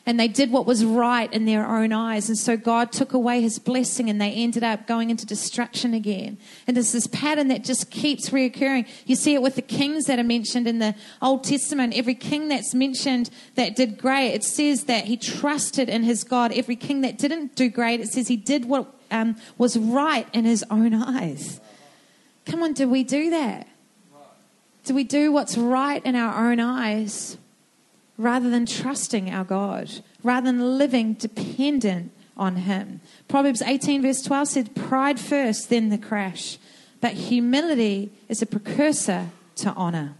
and 0.05 0.19
they 0.19 0.27
did 0.27 0.51
what 0.51 0.65
was 0.65 0.83
right 0.83 1.31
in 1.31 1.45
their 1.45 1.67
own 1.67 1.93
eyes. 1.93 2.27
And 2.27 2.37
so 2.37 2.57
God 2.57 2.91
took 2.91 3.13
away 3.13 3.41
his 3.41 3.59
blessing 3.59 4.09
and 4.09 4.19
they 4.19 4.31
ended 4.31 4.63
up 4.63 4.87
going 4.87 5.09
into 5.09 5.25
destruction 5.25 5.93
again. 5.93 6.37
And 6.65 6.75
there's 6.75 6.91
this 6.91 7.07
pattern 7.07 7.49
that 7.49 7.63
just 7.63 7.91
keeps 7.91 8.29
reoccurring. 8.29 8.87
You 9.05 9.15
see 9.15 9.35
it 9.35 9.41
with 9.41 9.55
the 9.55 9.61
kings 9.61 10.05
that 10.05 10.17
are 10.17 10.23
mentioned 10.23 10.67
in 10.67 10.79
the 10.79 10.95
Old 11.21 11.43
Testament. 11.43 11.93
Every 11.95 12.15
king 12.15 12.47
that's 12.47 12.73
mentioned 12.73 13.29
that 13.55 13.75
did 13.75 13.97
great, 13.97 14.33
it 14.33 14.43
says 14.43 14.85
that 14.85 15.05
he 15.05 15.17
trusted 15.17 15.87
in 15.87 16.03
his 16.03 16.23
God. 16.23 16.51
Every 16.51 16.75
king 16.75 17.01
that 17.01 17.17
didn't 17.17 17.55
do 17.55 17.69
great, 17.69 17.99
it 17.99 18.07
says 18.07 18.27
he 18.27 18.37
did 18.37 18.65
what 18.65 18.91
um, 19.11 19.35
was 19.57 19.77
right 19.77 20.27
in 20.33 20.45
his 20.45 20.65
own 20.71 20.95
eyes. 20.95 21.59
Come 22.45 22.63
on, 22.63 22.73
do 22.73 22.89
we 22.89 23.03
do 23.03 23.29
that? 23.29 23.67
Do 24.83 24.95
we 24.95 25.03
do 25.03 25.31
what's 25.31 25.57
right 25.57 26.03
in 26.03 26.15
our 26.15 26.49
own 26.49 26.59
eyes? 26.59 27.37
Rather 28.21 28.49
than 28.49 28.65
trusting 28.65 29.29
our 29.29 29.43
God, 29.43 29.89
rather 30.23 30.45
than 30.45 30.77
living 30.77 31.13
dependent 31.13 32.11
on 32.37 32.57
Him. 32.57 33.01
Proverbs 33.27 33.61
18, 33.61 34.01
verse 34.01 34.21
12 34.21 34.47
said, 34.47 34.75
Pride 34.75 35.19
first, 35.19 35.69
then 35.69 35.89
the 35.89 35.97
crash. 35.97 36.57
But 37.01 37.13
humility 37.13 38.11
is 38.29 38.41
a 38.41 38.45
precursor 38.45 39.29
to 39.57 39.71
honor. 39.73 40.15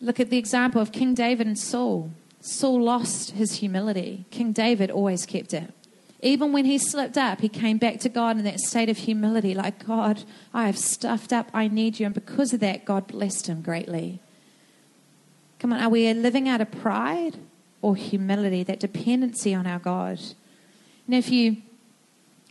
Look 0.00 0.20
at 0.20 0.30
the 0.30 0.38
example 0.38 0.80
of 0.80 0.92
King 0.92 1.14
David 1.14 1.46
and 1.46 1.58
Saul. 1.58 2.10
Saul 2.40 2.82
lost 2.82 3.32
his 3.32 3.56
humility. 3.56 4.24
King 4.30 4.52
David 4.52 4.90
always 4.90 5.26
kept 5.26 5.52
it. 5.52 5.74
Even 6.20 6.52
when 6.52 6.64
he 6.64 6.78
slipped 6.78 7.16
up, 7.16 7.40
he 7.40 7.48
came 7.48 7.78
back 7.78 8.00
to 8.00 8.08
God 8.08 8.38
in 8.38 8.44
that 8.44 8.60
state 8.60 8.88
of 8.88 8.96
humility, 8.98 9.54
like, 9.54 9.86
God, 9.86 10.24
I 10.52 10.66
have 10.66 10.78
stuffed 10.78 11.32
up, 11.32 11.48
I 11.54 11.68
need 11.68 12.00
you. 12.00 12.06
And 12.06 12.14
because 12.14 12.52
of 12.52 12.60
that, 12.60 12.84
God 12.84 13.06
blessed 13.06 13.46
him 13.48 13.62
greatly. 13.62 14.20
Come 15.58 15.72
on, 15.72 15.80
are 15.80 15.88
we 15.88 16.12
living 16.14 16.48
out 16.48 16.60
of 16.60 16.70
pride 16.70 17.36
or 17.82 17.96
humility, 17.96 18.62
that 18.64 18.80
dependency 18.80 19.54
on 19.54 19.66
our 19.66 19.78
God? 19.78 20.20
And 21.06 21.14
if 21.14 21.30
you 21.30 21.56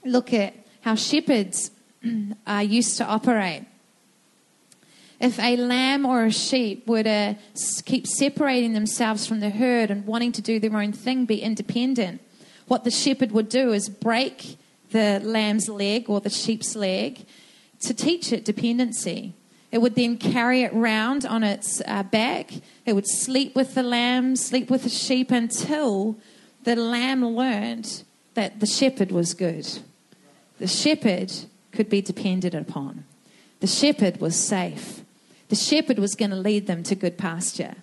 look 0.03 0.33
at 0.33 0.53
how 0.81 0.95
shepherds 0.95 1.71
are 2.47 2.63
used 2.63 2.97
to 2.97 3.05
operate, 3.05 3.65
if 5.19 5.39
a 5.39 5.57
lamb 5.57 6.05
or 6.05 6.25
a 6.25 6.31
sheep 6.31 6.87
were 6.87 7.03
to 7.03 7.37
keep 7.85 8.05
separating 8.05 8.73
themselves 8.73 9.25
from 9.25 9.39
the 9.39 9.49
herd 9.49 9.89
and 9.89 10.05
wanting 10.05 10.31
to 10.33 10.41
do 10.41 10.59
their 10.59 10.75
own 10.77 10.91
thing, 10.91 11.25
be 11.25 11.41
independent, 11.41 12.21
what 12.67 12.83
the 12.83 12.91
shepherd 12.91 13.31
would 13.31 13.49
do 13.49 13.71
is 13.71 13.89
break 13.89 14.57
the 14.91 15.19
lamb's 15.23 15.69
leg 15.69 16.09
or 16.09 16.21
the 16.21 16.29
sheep's 16.29 16.75
leg 16.75 17.25
to 17.79 17.93
teach 17.93 18.31
it 18.31 18.45
dependency. 18.45 19.33
It 19.71 19.79
would 19.79 19.95
then 19.95 20.17
carry 20.17 20.63
it 20.63 20.73
round 20.73 21.25
on 21.25 21.43
its 21.43 21.81
uh, 21.85 22.03
back. 22.03 22.51
It 22.85 22.93
would 22.93 23.07
sleep 23.07 23.55
with 23.55 23.75
the 23.75 23.83
lamb, 23.83 24.35
sleep 24.35 24.69
with 24.69 24.83
the 24.83 24.89
sheep 24.89 25.31
until 25.31 26.17
the 26.63 26.75
lamb 26.75 27.25
learned 27.25 28.03
that 28.33 28.59
the 28.59 28.65
shepherd 28.65 29.11
was 29.11 29.33
good. 29.33 29.67
The 30.59 30.67
shepherd 30.67 31.31
could 31.71 31.89
be 31.89 32.01
depended 32.01 32.55
upon. 32.55 33.03
The 33.59 33.67
shepherd 33.67 34.21
was 34.21 34.35
safe. 34.35 35.01
The 35.49 35.55
shepherd 35.55 35.99
was 35.99 36.15
going 36.15 36.31
to 36.31 36.37
lead 36.37 36.67
them 36.67 36.83
to 36.83 36.95
good 36.95 37.17
pasture. 37.17 37.75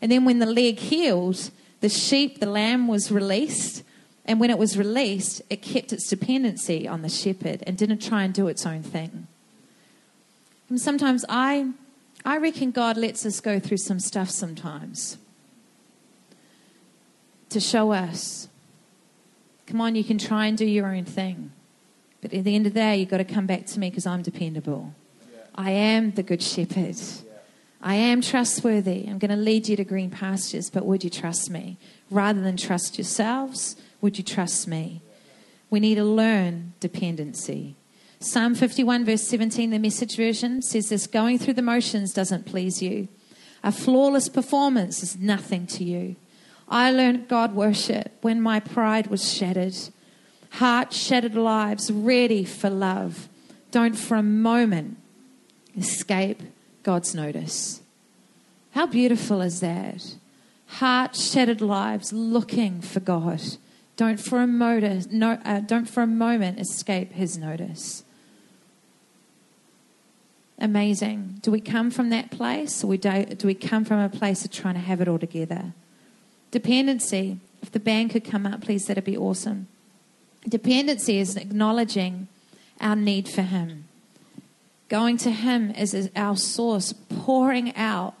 And 0.00 0.10
then 0.10 0.24
when 0.24 0.38
the 0.38 0.46
leg 0.46 0.78
healed, 0.78 1.50
the 1.80 1.88
sheep, 1.88 2.40
the 2.40 2.46
lamb 2.46 2.88
was 2.88 3.10
released. 3.10 3.82
And 4.24 4.40
when 4.40 4.50
it 4.50 4.58
was 4.58 4.78
released, 4.78 5.42
it 5.50 5.62
kept 5.62 5.92
its 5.92 6.08
dependency 6.08 6.86
on 6.86 7.02
the 7.02 7.08
shepherd 7.08 7.62
and 7.66 7.76
didn't 7.76 8.02
try 8.02 8.24
and 8.24 8.32
do 8.32 8.48
its 8.48 8.66
own 8.66 8.82
thing. 8.82 9.26
And 10.70 10.80
sometimes 10.80 11.24
I, 11.28 11.72
I 12.24 12.38
reckon 12.38 12.70
God 12.70 12.96
lets 12.96 13.26
us 13.26 13.40
go 13.40 13.58
through 13.58 13.78
some 13.78 14.00
stuff 14.00 14.30
sometimes 14.30 15.18
to 17.50 17.58
show 17.58 17.92
us, 17.92 18.48
come 19.66 19.80
on, 19.80 19.96
you 19.96 20.04
can 20.04 20.16
try 20.16 20.46
and 20.46 20.56
do 20.56 20.64
your 20.64 20.86
own 20.86 21.04
thing. 21.04 21.50
But 22.22 22.32
at 22.32 22.44
the 22.44 22.54
end 22.54 22.66
of 22.66 22.74
the 22.74 22.80
day, 22.80 22.98
you've 22.98 23.08
got 23.08 23.18
to 23.18 23.24
come 23.24 23.46
back 23.46 23.66
to 23.66 23.80
me 23.80 23.90
because 23.90 24.06
I'm 24.06 24.22
dependable. 24.22 24.94
Yeah. 25.32 25.40
I 25.56 25.70
am 25.72 26.12
the 26.12 26.22
good 26.22 26.42
shepherd. 26.42 26.96
Yeah. 26.96 27.32
I 27.82 27.94
am 27.96 28.20
trustworthy. 28.20 29.06
I'm 29.08 29.18
going 29.18 29.30
to 29.30 29.36
lead 29.36 29.68
you 29.68 29.76
to 29.76 29.84
green 29.84 30.10
pastures, 30.10 30.70
but 30.70 30.86
would 30.86 31.02
you 31.02 31.10
trust 31.10 31.50
me? 31.50 31.78
Rather 32.10 32.40
than 32.40 32.56
trust 32.56 32.98
yourselves, 32.98 33.74
would 34.00 34.18
you 34.18 34.22
trust 34.24 34.68
me? 34.68 35.02
We 35.70 35.80
need 35.80 35.96
to 35.96 36.04
learn 36.04 36.74
dependency. 36.78 37.76
Psalm 38.22 38.54
51, 38.54 39.06
verse 39.06 39.22
17, 39.22 39.70
the 39.70 39.78
message 39.78 40.14
version 40.14 40.60
says 40.60 40.90
this 40.90 41.06
going 41.06 41.38
through 41.38 41.54
the 41.54 41.62
motions 41.62 42.12
doesn't 42.12 42.44
please 42.44 42.82
you. 42.82 43.08
A 43.62 43.72
flawless 43.72 44.28
performance 44.28 45.02
is 45.02 45.18
nothing 45.18 45.66
to 45.68 45.84
you. 45.84 46.16
I 46.68 46.90
learned 46.90 47.28
God 47.28 47.54
worship 47.54 48.12
when 48.20 48.42
my 48.42 48.60
pride 48.60 49.06
was 49.06 49.32
shattered. 49.32 49.74
Heart 50.50 50.92
shattered 50.92 51.34
lives 51.34 51.90
ready 51.90 52.44
for 52.44 52.68
love. 52.68 53.30
Don't 53.70 53.96
for 53.96 54.18
a 54.18 54.22
moment 54.22 54.98
escape 55.74 56.42
God's 56.82 57.14
notice. 57.14 57.80
How 58.72 58.84
beautiful 58.84 59.40
is 59.40 59.60
that? 59.60 60.16
Heart 60.66 61.16
shattered 61.16 61.62
lives 61.62 62.12
looking 62.12 62.82
for 62.82 63.00
God. 63.00 63.40
Don't 63.96 64.20
for 64.20 64.42
a 64.42 64.46
no, 64.46 65.38
uh, 65.42 65.60
don't 65.60 65.88
for 65.88 66.02
a 66.02 66.06
moment 66.06 66.60
escape 66.60 67.12
His 67.12 67.38
notice. 67.38 68.04
Amazing. 70.60 71.38
Do 71.40 71.50
we 71.50 71.60
come 71.60 71.90
from 71.90 72.10
that 72.10 72.30
place, 72.30 72.84
or 72.84 72.88
we 72.88 72.98
do, 72.98 73.24
do 73.24 73.46
we 73.46 73.54
come 73.54 73.84
from 73.84 73.98
a 73.98 74.10
place 74.10 74.44
of 74.44 74.50
trying 74.50 74.74
to 74.74 74.80
have 74.80 75.00
it 75.00 75.08
all 75.08 75.18
together? 75.18 75.72
Dependency. 76.50 77.38
If 77.62 77.72
the 77.72 77.80
band 77.80 78.10
could 78.10 78.24
come 78.24 78.46
up, 78.46 78.60
please, 78.60 78.86
that'd 78.86 79.04
be 79.04 79.16
awesome. 79.16 79.68
Dependency 80.48 81.18
is 81.18 81.36
acknowledging 81.36 82.28
our 82.80 82.96
need 82.96 83.28
for 83.28 83.42
Him. 83.42 83.84
Going 84.88 85.16
to 85.18 85.30
Him 85.30 85.70
is 85.70 86.10
our 86.16 86.36
source, 86.36 86.92
pouring 86.92 87.74
out 87.76 88.14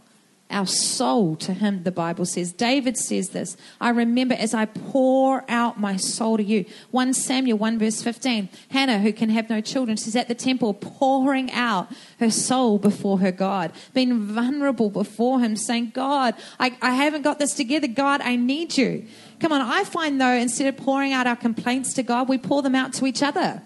our 0.50 0.66
soul 0.66 1.36
to 1.36 1.52
him, 1.52 1.84
the 1.84 1.92
Bible 1.92 2.24
says. 2.24 2.52
David 2.52 2.96
says 2.96 3.30
this 3.30 3.56
I 3.80 3.90
remember 3.90 4.34
as 4.34 4.52
I 4.52 4.66
pour 4.66 5.44
out 5.48 5.78
my 5.78 5.96
soul 5.96 6.36
to 6.36 6.42
you. 6.42 6.64
1 6.90 7.14
Samuel 7.14 7.58
1 7.58 7.78
verse 7.78 8.02
15. 8.02 8.48
Hannah, 8.70 8.98
who 8.98 9.12
can 9.12 9.30
have 9.30 9.48
no 9.48 9.60
children, 9.60 9.96
she's 9.96 10.16
at 10.16 10.28
the 10.28 10.34
temple 10.34 10.74
pouring 10.74 11.50
out 11.52 11.88
her 12.18 12.30
soul 12.30 12.78
before 12.78 13.20
her 13.20 13.32
God, 13.32 13.72
being 13.94 14.20
vulnerable 14.20 14.90
before 14.90 15.40
him, 15.40 15.56
saying, 15.56 15.92
God, 15.94 16.34
I, 16.58 16.76
I 16.82 16.94
haven't 16.94 17.22
got 17.22 17.38
this 17.38 17.54
together. 17.54 17.86
God, 17.86 18.20
I 18.20 18.36
need 18.36 18.76
you. 18.76 19.06
Come 19.38 19.52
on, 19.52 19.60
I 19.60 19.84
find 19.84 20.20
though, 20.20 20.32
instead 20.32 20.66
of 20.66 20.76
pouring 20.76 21.12
out 21.12 21.26
our 21.26 21.36
complaints 21.36 21.94
to 21.94 22.02
God, 22.02 22.28
we 22.28 22.38
pour 22.38 22.62
them 22.62 22.74
out 22.74 22.92
to 22.94 23.06
each 23.06 23.22
other. 23.22 23.62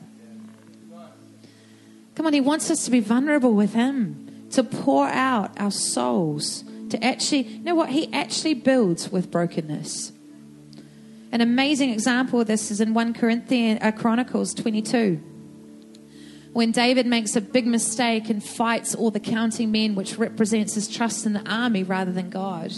Come 2.14 2.26
on, 2.26 2.32
He 2.32 2.40
wants 2.40 2.70
us 2.70 2.84
to 2.84 2.90
be 2.90 3.00
vulnerable 3.00 3.54
with 3.54 3.74
Him, 3.74 4.46
to 4.50 4.62
pour 4.62 5.08
out 5.08 5.50
our 5.58 5.72
souls 5.72 6.62
to 6.94 7.04
actually, 7.04 7.42
you 7.42 7.64
know 7.64 7.74
what? 7.74 7.90
He 7.90 8.12
actually 8.12 8.54
builds 8.54 9.10
with 9.10 9.28
brokenness. 9.28 10.12
An 11.32 11.40
amazing 11.40 11.90
example 11.90 12.40
of 12.40 12.46
this 12.46 12.70
is 12.70 12.80
in 12.80 12.94
1 12.94 13.14
Corinthians, 13.14 13.80
uh, 13.82 13.90
Chronicles 13.90 14.54
22. 14.54 15.20
When 16.52 16.70
David 16.70 17.06
makes 17.06 17.34
a 17.34 17.40
big 17.40 17.66
mistake 17.66 18.30
and 18.30 18.44
fights 18.44 18.94
all 18.94 19.10
the 19.10 19.18
counting 19.18 19.72
men, 19.72 19.96
which 19.96 20.18
represents 20.18 20.74
his 20.74 20.86
trust 20.86 21.26
in 21.26 21.32
the 21.32 21.42
army 21.50 21.82
rather 21.82 22.12
than 22.12 22.30
God. 22.30 22.72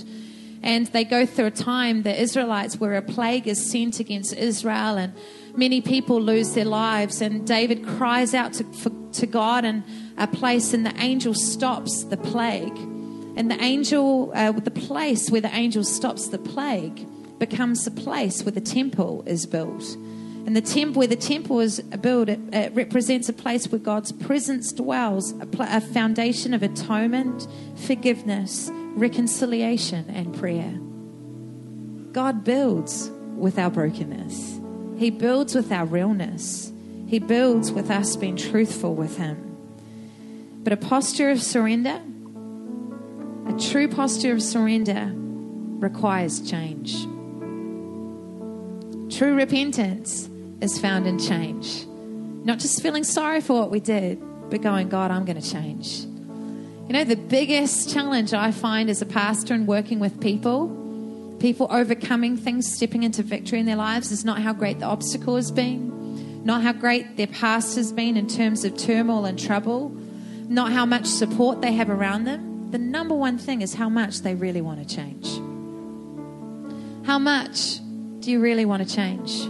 And 0.62 0.86
they 0.86 1.04
go 1.04 1.26
through 1.26 1.46
a 1.46 1.50
time, 1.50 2.02
the 2.02 2.18
Israelites, 2.18 2.80
where 2.80 2.94
a 2.94 3.02
plague 3.02 3.46
is 3.46 3.70
sent 3.70 4.00
against 4.00 4.32
Israel 4.32 4.96
and 4.96 5.12
many 5.54 5.82
people 5.82 6.22
lose 6.22 6.54
their 6.54 6.64
lives. 6.64 7.20
And 7.20 7.46
David 7.46 7.86
cries 7.86 8.32
out 8.32 8.54
to, 8.54 8.64
for, 8.64 8.90
to 9.12 9.26
God 9.26 9.66
in 9.66 9.84
a 10.16 10.26
place, 10.26 10.72
and 10.72 10.86
the 10.86 10.98
angel 10.98 11.34
stops 11.34 12.04
the 12.04 12.16
plague. 12.16 12.95
And 13.36 13.50
the 13.50 13.62
angel, 13.62 14.32
uh, 14.34 14.52
the 14.52 14.70
place 14.70 15.30
where 15.30 15.42
the 15.42 15.54
angel 15.54 15.84
stops 15.84 16.28
the 16.28 16.38
plague, 16.38 17.06
becomes 17.38 17.84
the 17.84 17.90
place 17.90 18.42
where 18.42 18.52
the 18.52 18.62
temple 18.62 19.22
is 19.26 19.44
built. 19.44 19.84
And 20.46 20.56
the 20.56 20.62
temple, 20.62 21.00
where 21.00 21.08
the 21.08 21.16
temple 21.16 21.60
is 21.60 21.80
built, 21.80 22.28
it, 22.28 22.40
it 22.52 22.72
represents 22.74 23.28
a 23.28 23.32
place 23.32 23.68
where 23.68 23.78
God's 23.78 24.12
presence 24.12 24.72
dwells, 24.72 25.32
a, 25.32 25.46
pl- 25.46 25.66
a 25.68 25.80
foundation 25.80 26.54
of 26.54 26.62
atonement, 26.62 27.46
forgiveness, 27.74 28.70
reconciliation, 28.94 30.08
and 30.08 30.34
prayer. 30.34 30.78
God 32.12 32.44
builds 32.44 33.10
with 33.36 33.58
our 33.58 33.70
brokenness. 33.70 34.60
He 34.98 35.10
builds 35.10 35.54
with 35.54 35.70
our 35.70 35.84
realness. 35.84 36.72
He 37.06 37.18
builds 37.18 37.70
with 37.70 37.90
us 37.90 38.16
being 38.16 38.36
truthful 38.36 38.94
with 38.94 39.18
Him. 39.18 39.42
But 40.62 40.72
a 40.72 40.76
posture 40.76 41.30
of 41.30 41.42
surrender 41.42 42.00
a 43.48 43.56
true 43.58 43.86
posture 43.86 44.32
of 44.32 44.42
surrender 44.42 45.12
requires 45.14 46.40
change. 46.40 47.04
True 49.16 49.34
repentance 49.34 50.28
is 50.60 50.80
found 50.80 51.06
in 51.06 51.18
change. 51.20 51.86
Not 52.44 52.58
just 52.58 52.82
feeling 52.82 53.04
sorry 53.04 53.40
for 53.40 53.52
what 53.60 53.70
we 53.70 53.78
did, 53.78 54.20
but 54.50 54.62
going, 54.62 54.88
God, 54.88 55.12
I'm 55.12 55.24
going 55.24 55.40
to 55.40 55.48
change. 55.48 56.00
You 56.00 56.92
know, 56.92 57.04
the 57.04 57.16
biggest 57.16 57.92
challenge 57.92 58.34
I 58.34 58.50
find 58.50 58.90
as 58.90 59.00
a 59.00 59.06
pastor 59.06 59.54
and 59.54 59.66
working 59.66 60.00
with 60.00 60.20
people, 60.20 61.36
people 61.38 61.68
overcoming 61.70 62.36
things, 62.36 62.72
stepping 62.72 63.04
into 63.04 63.22
victory 63.22 63.60
in 63.60 63.66
their 63.66 63.76
lives, 63.76 64.10
is 64.10 64.24
not 64.24 64.40
how 64.40 64.54
great 64.54 64.80
the 64.80 64.86
obstacle 64.86 65.36
has 65.36 65.52
been, 65.52 66.44
not 66.44 66.62
how 66.62 66.72
great 66.72 67.16
their 67.16 67.26
past 67.28 67.76
has 67.76 67.92
been 67.92 68.16
in 68.16 68.26
terms 68.26 68.64
of 68.64 68.76
turmoil 68.76 69.24
and 69.24 69.38
trouble, 69.38 69.90
not 70.48 70.72
how 70.72 70.84
much 70.84 71.06
support 71.06 71.60
they 71.60 71.72
have 71.72 71.90
around 71.90 72.24
them 72.24 72.55
the 72.70 72.78
number 72.78 73.14
one 73.14 73.38
thing 73.38 73.62
is 73.62 73.74
how 73.74 73.88
much 73.88 74.20
they 74.20 74.34
really 74.34 74.60
want 74.60 74.86
to 74.86 74.94
change. 74.94 75.26
How 77.06 77.18
much 77.18 77.78
do 78.20 78.30
you 78.30 78.40
really 78.40 78.64
want 78.64 78.86
to 78.86 78.94
change? 78.94 79.46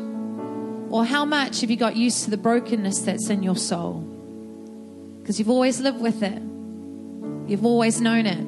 Or 0.91 1.05
how 1.05 1.25
much 1.25 1.63
have 1.63 1.71
you 1.71 1.77
got 1.77 1.97
used 1.97 2.25
to 2.25 2.31
the 2.31 2.37
brokenness 2.37 3.01
that's 3.01 3.31
in 3.31 3.43
your 3.43 3.57
soul? 3.57 4.01
Because 5.21 5.39
you've 5.39 5.51
always 5.51 5.81
lived 5.81 6.01
with 6.01 6.23
it, 6.23 6.41
you've 7.51 7.65
always 7.65 8.01
known 8.01 8.27
it. 8.27 8.45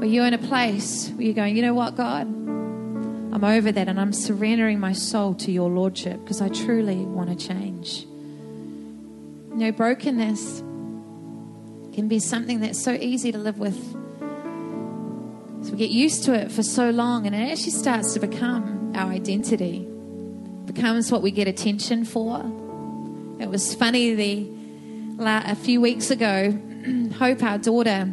Or 0.00 0.06
you're 0.06 0.26
in 0.26 0.34
a 0.34 0.38
place 0.38 1.10
where 1.10 1.22
you're 1.22 1.34
going, 1.34 1.56
you 1.56 1.62
know 1.62 1.74
what, 1.74 1.96
God? 1.96 2.26
I'm 2.26 3.44
over 3.44 3.70
that 3.70 3.88
and 3.88 4.00
I'm 4.00 4.12
surrendering 4.12 4.80
my 4.80 4.92
soul 4.92 5.34
to 5.34 5.52
your 5.52 5.68
Lordship 5.70 6.20
because 6.24 6.40
I 6.40 6.48
truly 6.48 6.96
want 6.96 7.30
to 7.30 7.46
change. 7.46 8.06
You 9.50 9.56
know, 9.56 9.72
brokenness 9.72 10.63
can 11.94 12.08
be 12.08 12.18
something 12.18 12.60
that's 12.60 12.82
so 12.82 12.92
easy 12.92 13.32
to 13.32 13.38
live 13.38 13.58
with. 13.58 13.76
So 15.64 15.72
we 15.72 15.78
get 15.78 15.90
used 15.90 16.24
to 16.24 16.34
it 16.34 16.52
for 16.52 16.62
so 16.62 16.90
long, 16.90 17.26
and 17.26 17.34
it 17.34 17.50
actually 17.50 17.70
starts 17.70 18.12
to 18.14 18.20
become 18.20 18.92
our 18.94 19.10
identity, 19.10 19.86
becomes 20.66 21.10
what 21.10 21.22
we 21.22 21.30
get 21.30 21.48
attention 21.48 22.04
for. 22.04 22.40
It 23.40 23.48
was 23.48 23.74
funny 23.74 24.14
the 24.14 24.54
a 25.18 25.54
few 25.54 25.80
weeks 25.80 26.10
ago, 26.10 26.50
Hope, 27.18 27.42
our 27.42 27.58
daughter, 27.58 28.12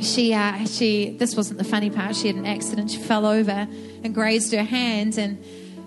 she 0.00 0.34
uh, 0.34 0.64
she 0.64 1.16
this 1.18 1.36
wasn't 1.36 1.58
the 1.58 1.64
funny 1.64 1.90
part. 1.90 2.16
She 2.16 2.26
had 2.26 2.36
an 2.36 2.46
accident. 2.46 2.90
She 2.90 2.98
fell 2.98 3.26
over 3.26 3.68
and 4.02 4.14
grazed 4.14 4.52
her 4.52 4.64
hand, 4.64 5.18
and 5.18 5.42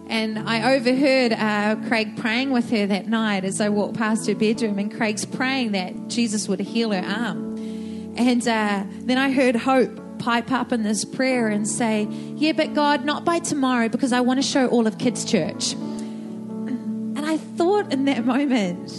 and 0.10 0.40
I 0.40 0.74
overheard 0.74 1.34
uh, 1.34 1.76
Craig 1.88 2.18
praying 2.18 2.50
with 2.50 2.72
her 2.72 2.88
that 2.88 3.08
night 3.08 3.46
as 3.46 3.62
I 3.62 3.70
walked 3.70 3.96
past 3.96 4.28
her 4.28 4.34
bedroom, 4.34 4.80
and 4.80 4.92
Craig's 4.92 5.24
praying 5.24 5.74
that 5.74 6.08
Jesus 6.08 6.48
would 6.48 6.60
heal 6.60 6.92
her 6.92 7.08
arm. 7.08 7.56
And 8.18 8.46
uh, 8.48 8.86
then 9.02 9.20
I 9.20 9.32
heard 9.32 9.56
Hope 9.56 10.18
pipe 10.18 10.52
up 10.52 10.72
in 10.72 10.82
this 10.82 11.06
prayer 11.06 11.48
and 11.48 11.68
say, 11.68 12.08
Yeah, 12.10 12.54
but 12.54 12.74
God, 12.74 13.06
not 13.06 13.24
by 13.24 13.38
tomorrow 13.38 13.88
because 13.88 14.12
I 14.12 14.22
want 14.22 14.40
to 14.40 14.48
show 14.48 14.68
all 14.68 14.88
of 14.88 14.98
Kids 14.98 15.24
Church. 15.24 15.74
And 15.74 17.20
I 17.26 17.38
thought 17.38 17.94
in 17.94 18.06
that 18.06 18.26
moment, 18.26 18.92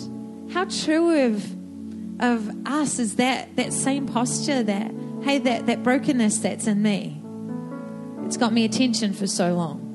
how 0.52 0.64
true 0.66 1.26
of, 1.26 2.22
of 2.22 2.50
us 2.66 3.00
is 3.00 3.16
that, 3.16 3.56
that 3.56 3.72
same 3.72 4.06
posture 4.06 4.62
that, 4.62 4.92
hey, 5.22 5.38
that, 5.38 5.66
that 5.66 5.82
brokenness 5.82 6.38
that's 6.38 6.68
in 6.68 6.82
me. 6.82 7.20
It's 8.26 8.36
got 8.36 8.52
me 8.52 8.64
attention 8.64 9.12
for 9.12 9.26
so 9.26 9.54
long. 9.54 9.89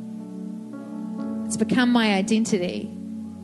It's 1.45 1.57
become 1.57 1.91
my 1.91 2.13
identity. 2.15 2.91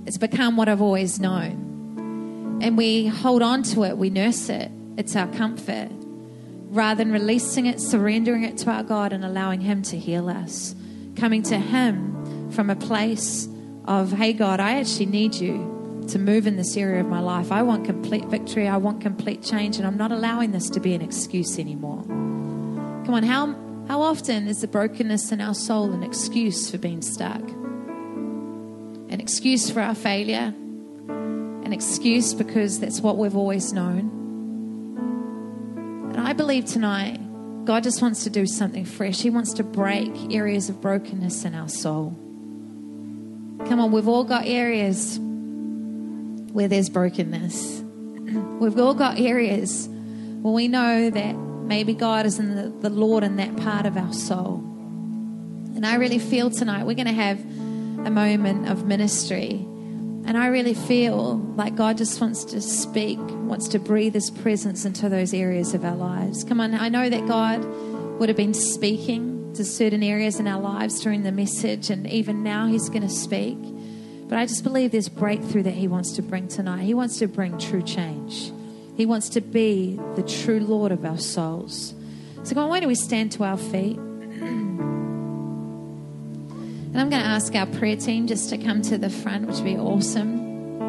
It's 0.08 0.18
become 0.18 0.58
what 0.58 0.68
I've 0.68 0.82
always 0.82 1.20
known. 1.20 2.60
And 2.64 2.76
we 2.76 3.08
hold 3.08 3.42
on 3.44 3.62
to 3.64 3.84
it, 3.84 3.98
we 3.98 4.10
nurse 4.10 4.50
it. 4.50 4.72
It's 4.98 5.16
our 5.16 5.28
comfort. 5.28 5.90
Rather 6.70 7.04
than 7.04 7.12
releasing 7.12 7.68
it, 7.68 7.80
surrendering 7.80 8.44
it 8.44 8.58
to 8.60 8.72
our 8.72 8.84
God 8.84 9.14
and 9.14 9.24
allowing 9.24 9.62
Him 9.62 9.84
to 9.84 9.98
heal 9.98 10.30
us. 10.30 10.76
Coming 11.16 11.44
to 11.44 11.58
Him 11.58 12.50
from 12.52 12.70
a 12.70 12.76
place 12.76 13.48
of, 13.86 14.14
hey, 14.14 14.34
God, 14.34 14.60
I 14.60 14.80
actually 14.80 15.08
need 15.08 15.36
you 15.36 16.06
to 16.10 16.18
move 16.18 16.48
in 16.48 16.56
this 16.56 16.76
area 16.76 17.02
of 17.02 17.08
my 17.08 17.20
life. 17.20 17.52
I 17.52 17.62
want 17.62 17.86
complete 17.86 18.26
victory. 18.26 18.68
I 18.68 18.78
want 18.78 19.02
complete 19.02 19.44
change. 19.44 19.78
And 19.78 19.86
I'm 19.86 19.98
not 19.98 20.12
allowing 20.12 20.52
this 20.52 20.70
to 20.72 20.80
be 20.80 20.96
an 20.96 21.02
excuse 21.02 21.60
anymore. 21.60 22.04
Come 22.04 23.14
on, 23.14 23.24
how, 23.24 23.56
how 23.88 24.02
often 24.02 24.48
is 24.48 24.62
the 24.62 24.68
brokenness 24.68 25.32
in 25.32 25.40
our 25.40 25.54
soul 25.54 25.92
an 25.92 26.02
excuse 26.04 26.72
for 26.72 26.80
being 26.80 27.02
stuck? 27.04 27.42
An 29.12 29.19
excuse 29.19 29.69
for 29.69 29.82
our 29.82 29.93
failure, 29.93 30.54
an 31.08 31.74
excuse 31.74 32.34
because 32.34 32.80
that's 32.80 33.02
what 33.02 33.17
we've 33.17 33.36
always 33.36 33.74
known. 33.74 34.19
And 36.15 36.19
I 36.19 36.34
believe 36.34 36.65
tonight, 36.65 37.19
God 37.65 37.84
just 37.84 38.02
wants 38.02 38.24
to 38.24 38.30
do 38.30 38.47
something 38.47 38.86
fresh. 38.86 39.21
He 39.21 39.30
wants 39.30 39.54
to 39.56 39.63
break 39.63 40.34
areas 40.34 40.69
of 40.69 40.82
brokenness 40.82 41.45
in 41.45 41.54
our 41.54 41.67
soul. 41.67 42.15
Come 43.68 43.80
on, 43.80 43.91
we've 43.91 44.07
all 44.07 44.24
got 44.24 44.47
areas 44.47 45.20
where 45.20 46.68
there's 46.68 46.89
brokenness. 46.89 47.82
We've 48.59 48.78
all 48.78 48.93
got 48.93 49.20
areas 49.20 49.88
where 49.88 50.53
we 50.53 50.68
know 50.68 51.09
that 51.09 51.34
maybe 51.34 51.93
God 51.93 52.26
is 52.26 52.39
in 52.39 52.55
the, 52.55 52.70
the 52.70 52.89
Lord 52.89 53.24
in 53.24 53.38
that 53.38 53.55
part 53.57 53.86
of 53.86 53.95
our 53.95 54.12
soul. 54.12 54.55
And 55.76 55.86
I 55.86 55.95
really 55.95 56.20
feel 56.20 56.49
tonight 56.49 56.86
we're 56.86 56.95
going 56.95 57.07
to 57.07 57.14
have 57.14 57.39
a 58.06 58.10
moment 58.12 58.70
of 58.70 58.86
ministry. 58.86 59.66
And 60.26 60.38
I 60.38 60.47
really 60.47 60.74
feel 60.74 61.38
like 61.56 61.76
God 61.76 61.97
just 61.97 62.22
wants 62.22 62.43
to 62.45 62.62
speak, 62.62 63.18
wants 63.20 63.68
to 63.70 63.80
breathe 63.80 64.14
His 64.14 64.30
presence 64.30 64.86
into 64.86 65.10
those 65.10 65.34
areas 65.34 65.74
of 65.74 65.84
our 65.84 65.95
lives. 65.95 66.43
Come 66.43 66.62
on, 66.62 66.76
I 66.76 66.89
know 66.89 67.10
that 67.10 67.28
God 67.28 67.64
would 68.20 68.30
have 68.30 68.38
been 68.38 68.54
speaking 68.54 69.54
to 69.56 69.66
certain 69.66 70.04
areas 70.04 70.39
in 70.39 70.47
our 70.47 70.62
lives 70.62 71.02
during 71.02 71.24
the 71.24 71.32
message, 71.32 71.89
and 71.89 72.08
even 72.08 72.43
now 72.43 72.68
He's 72.68 72.88
going 72.89 73.02
to 73.02 73.10
speak. 73.10 73.58
But 74.28 74.38
I 74.38 74.45
just 74.45 74.64
believe 74.64 74.91
there's 74.91 75.10
breakthrough 75.10 75.64
that 75.64 75.74
He 75.74 75.88
wants 75.88 76.14
to 76.14 76.22
bring 76.22 76.47
tonight. 76.47 76.84
He 76.84 76.93
wants 76.93 77.20
to 77.20 77.28
bring 77.28 77.58
true 77.58 77.82
change. 77.82 78.52
He 78.95 79.06
wants 79.06 79.30
to 79.30 79.41
be 79.41 79.99
the 80.16 80.24
true 80.24 80.60
Lord 80.60 80.91
of 80.91 81.04
our 81.04 81.18
souls. 81.18 81.93
So, 82.43 82.60
on, 82.60 82.70
why 82.70 82.80
don't 82.80 82.88
we 82.88 82.95
stand 82.95 83.32
to 83.34 83.43
our 83.43 83.58
feet? 83.58 83.97
And 86.92 87.00
I'm 87.00 87.10
going 87.10 87.22
to 87.22 87.28
ask 87.28 87.56
our 87.56 87.68
prayer 87.68 87.96
team 87.96 88.28
just 88.28 88.50
to 88.50 88.58
come 88.58 88.82
to 88.82 88.98
the 88.98 89.10
front, 89.10 89.48
which 89.48 89.56
would 89.56 89.64
be 89.64 89.78
awesome. 89.78 90.82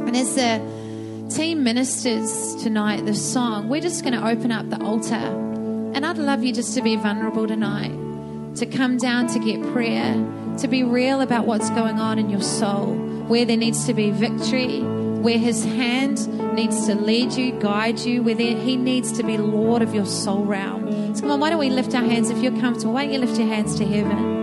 And 0.00 0.16
as 0.16 0.34
the 0.34 1.28
team 1.32 1.62
ministers 1.62 2.56
tonight 2.56 3.06
the 3.06 3.14
song, 3.14 3.68
we're 3.68 3.80
just 3.80 4.02
going 4.02 4.14
to 4.14 4.26
open 4.26 4.50
up 4.50 4.68
the 4.68 4.82
altar. 4.82 5.14
And 5.14 6.04
I'd 6.04 6.18
love 6.18 6.42
you 6.42 6.52
just 6.52 6.74
to 6.74 6.82
be 6.82 6.96
vulnerable 6.96 7.46
tonight, 7.46 8.56
to 8.56 8.66
come 8.66 8.96
down 8.96 9.28
to 9.28 9.38
get 9.38 9.62
prayer, 9.72 10.14
to 10.58 10.66
be 10.66 10.82
real 10.82 11.20
about 11.20 11.46
what's 11.46 11.70
going 11.70 12.00
on 12.00 12.18
in 12.18 12.30
your 12.30 12.42
soul, 12.42 12.96
where 13.28 13.44
there 13.44 13.56
needs 13.56 13.86
to 13.86 13.94
be 13.94 14.10
victory, 14.10 14.80
where 14.80 15.38
His 15.38 15.64
hand 15.64 16.26
needs 16.56 16.86
to 16.86 16.96
lead 16.96 17.34
you, 17.34 17.52
guide 17.60 18.00
you, 18.00 18.24
where 18.24 18.34
there, 18.34 18.56
He 18.56 18.76
needs 18.76 19.12
to 19.12 19.22
be 19.22 19.38
Lord 19.38 19.82
of 19.82 19.94
your 19.94 20.06
soul 20.06 20.44
realm. 20.44 21.14
So 21.14 21.20
come 21.20 21.30
on, 21.30 21.38
why 21.38 21.50
don't 21.50 21.60
we 21.60 21.70
lift 21.70 21.94
our 21.94 22.02
hands 22.02 22.28
if 22.28 22.38
you're 22.38 22.58
comfortable? 22.58 22.94
Why 22.94 23.04
don't 23.04 23.12
you 23.12 23.20
lift 23.20 23.38
your 23.38 23.46
hands 23.46 23.76
to 23.76 23.86
heaven? 23.86 24.37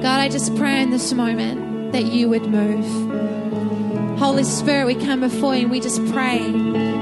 God, 0.00 0.20
I 0.20 0.28
just 0.28 0.54
pray 0.54 0.80
in 0.80 0.90
this 0.90 1.12
moment 1.12 1.92
that 1.92 2.04
you 2.04 2.28
would 2.28 2.46
move. 2.46 4.18
Holy 4.18 4.44
Spirit, 4.44 4.86
we 4.86 4.94
come 4.94 5.18
before 5.20 5.56
you 5.56 5.62
and 5.62 5.70
we 5.72 5.80
just 5.80 6.04
pray. 6.12 6.38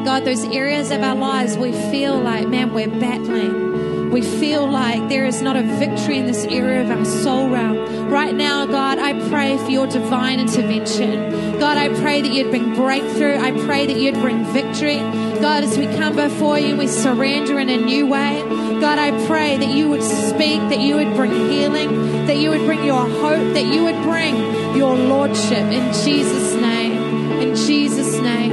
God, 0.04 0.24
those 0.24 0.44
areas 0.44 0.90
of 0.90 1.02
our 1.02 1.14
lives 1.14 1.58
we 1.58 1.72
feel 1.72 2.18
like, 2.18 2.48
man, 2.48 2.72
we're 2.72 2.88
battling. 2.88 4.10
We 4.10 4.22
feel 4.22 4.66
like 4.66 5.10
there 5.10 5.26
is 5.26 5.42
not 5.42 5.56
a 5.56 5.62
victory 5.62 6.18
in 6.18 6.26
this 6.26 6.46
area 6.46 6.82
of 6.82 6.90
our 6.90 7.04
soul 7.04 7.50
realm. 7.50 8.08
Right 8.08 8.34
now, 8.34 8.64
God, 8.64 8.98
I 8.98 9.12
pray 9.28 9.58
for 9.58 9.70
your 9.70 9.86
divine 9.86 10.40
intervention. 10.40 11.58
God, 11.58 11.76
I 11.76 11.88
pray 12.00 12.22
that 12.22 12.32
you'd 12.32 12.50
bring 12.50 12.74
breakthrough. 12.74 13.36
I 13.36 13.50
pray 13.66 13.86
that 13.86 13.98
you'd 13.98 14.14
bring 14.14 14.42
victory. 14.46 15.00
God, 15.40 15.64
as 15.64 15.76
we 15.76 15.86
come 15.86 16.16
before 16.16 16.58
you, 16.58 16.76
we 16.76 16.86
surrender 16.86 17.58
in 17.58 17.68
a 17.68 17.76
new 17.76 18.06
way. 18.06 18.42
God, 18.80 18.98
I 18.98 19.10
pray 19.26 19.56
that 19.56 19.68
you 19.68 19.88
would 19.88 20.02
speak, 20.02 20.60
that 20.70 20.80
you 20.80 20.96
would 20.96 21.14
bring 21.14 21.30
healing, 21.30 22.26
that 22.26 22.36
you 22.36 22.50
would 22.50 22.66
bring 22.66 22.84
your 22.84 23.06
hope, 23.06 23.54
that 23.54 23.64
you 23.64 23.84
would 23.84 24.02
bring 24.02 24.36
your 24.76 24.94
lordship 24.94 25.70
in 25.72 25.92
Jesus' 25.92 26.54
name. 26.54 27.40
In 27.40 27.54
Jesus' 27.54 28.18
name. 28.20 28.52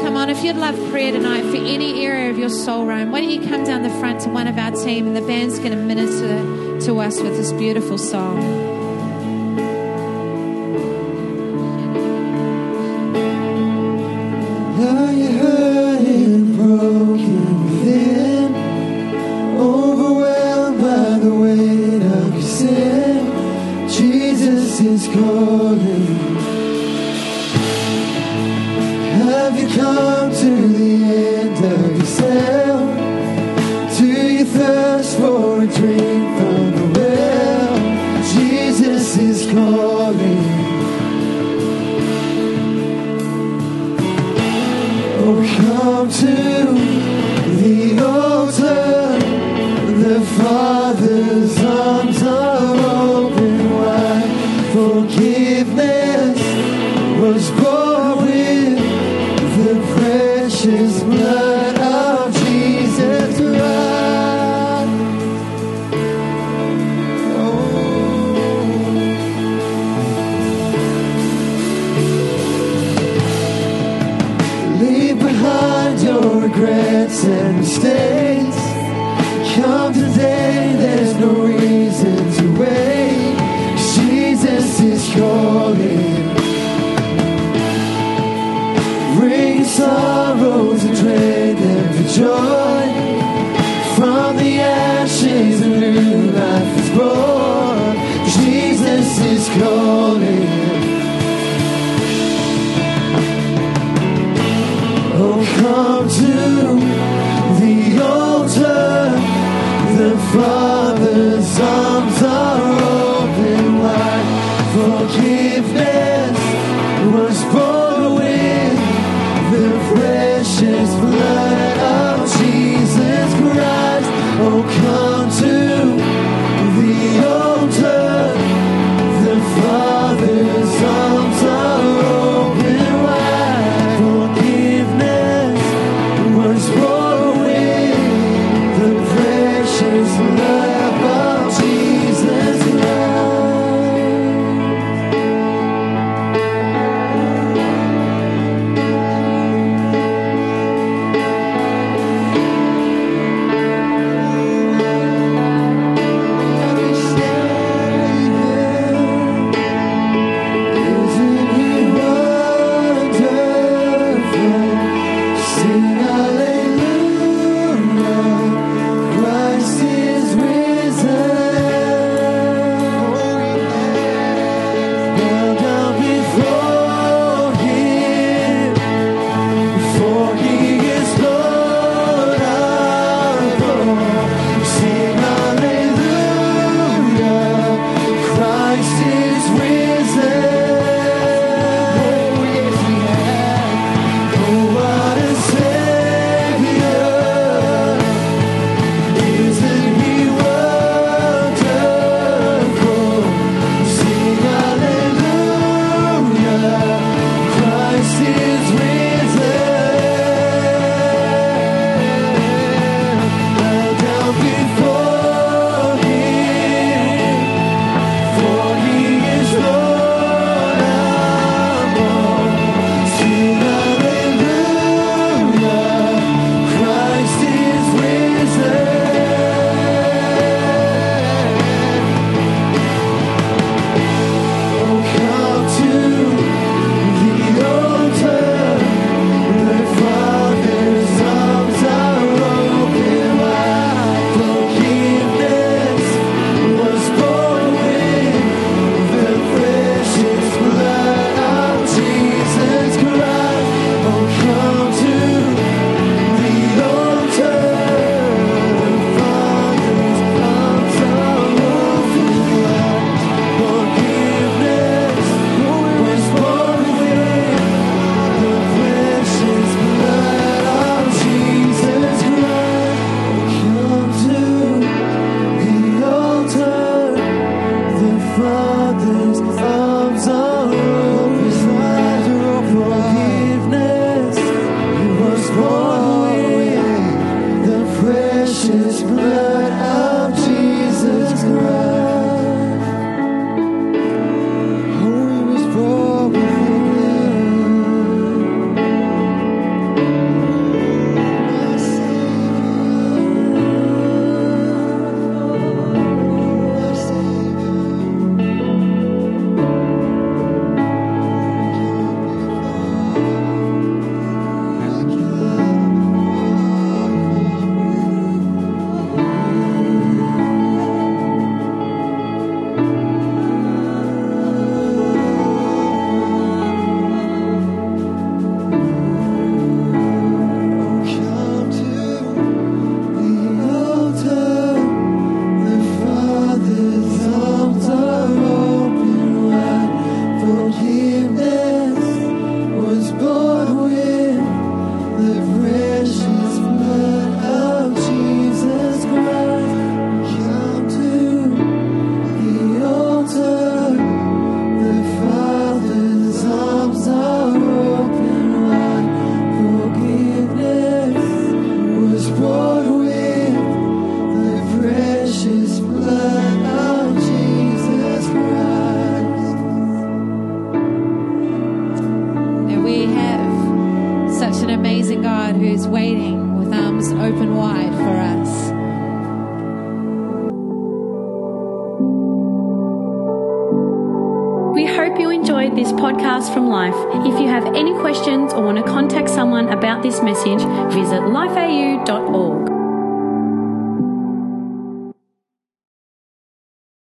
Come 0.00 0.16
on, 0.16 0.30
if 0.30 0.42
you'd 0.42 0.56
love 0.56 0.76
prayer 0.90 1.12
tonight 1.12 1.42
for 1.42 1.56
any 1.56 2.04
area 2.04 2.30
of 2.30 2.38
your 2.38 2.48
soul 2.48 2.86
realm, 2.86 3.10
why 3.10 3.20
don't 3.20 3.30
you 3.30 3.46
come 3.48 3.64
down 3.64 3.82
the 3.82 3.90
front 3.90 4.20
to 4.22 4.28
one 4.30 4.46
of 4.46 4.58
our 4.58 4.70
team 4.70 5.06
and 5.06 5.16
the 5.16 5.22
band's 5.22 5.58
going 5.58 5.72
to 5.72 5.76
minister 5.76 6.86
to 6.86 7.00
us 7.00 7.20
with 7.20 7.36
this 7.36 7.52
beautiful 7.52 7.98
song. 7.98 8.69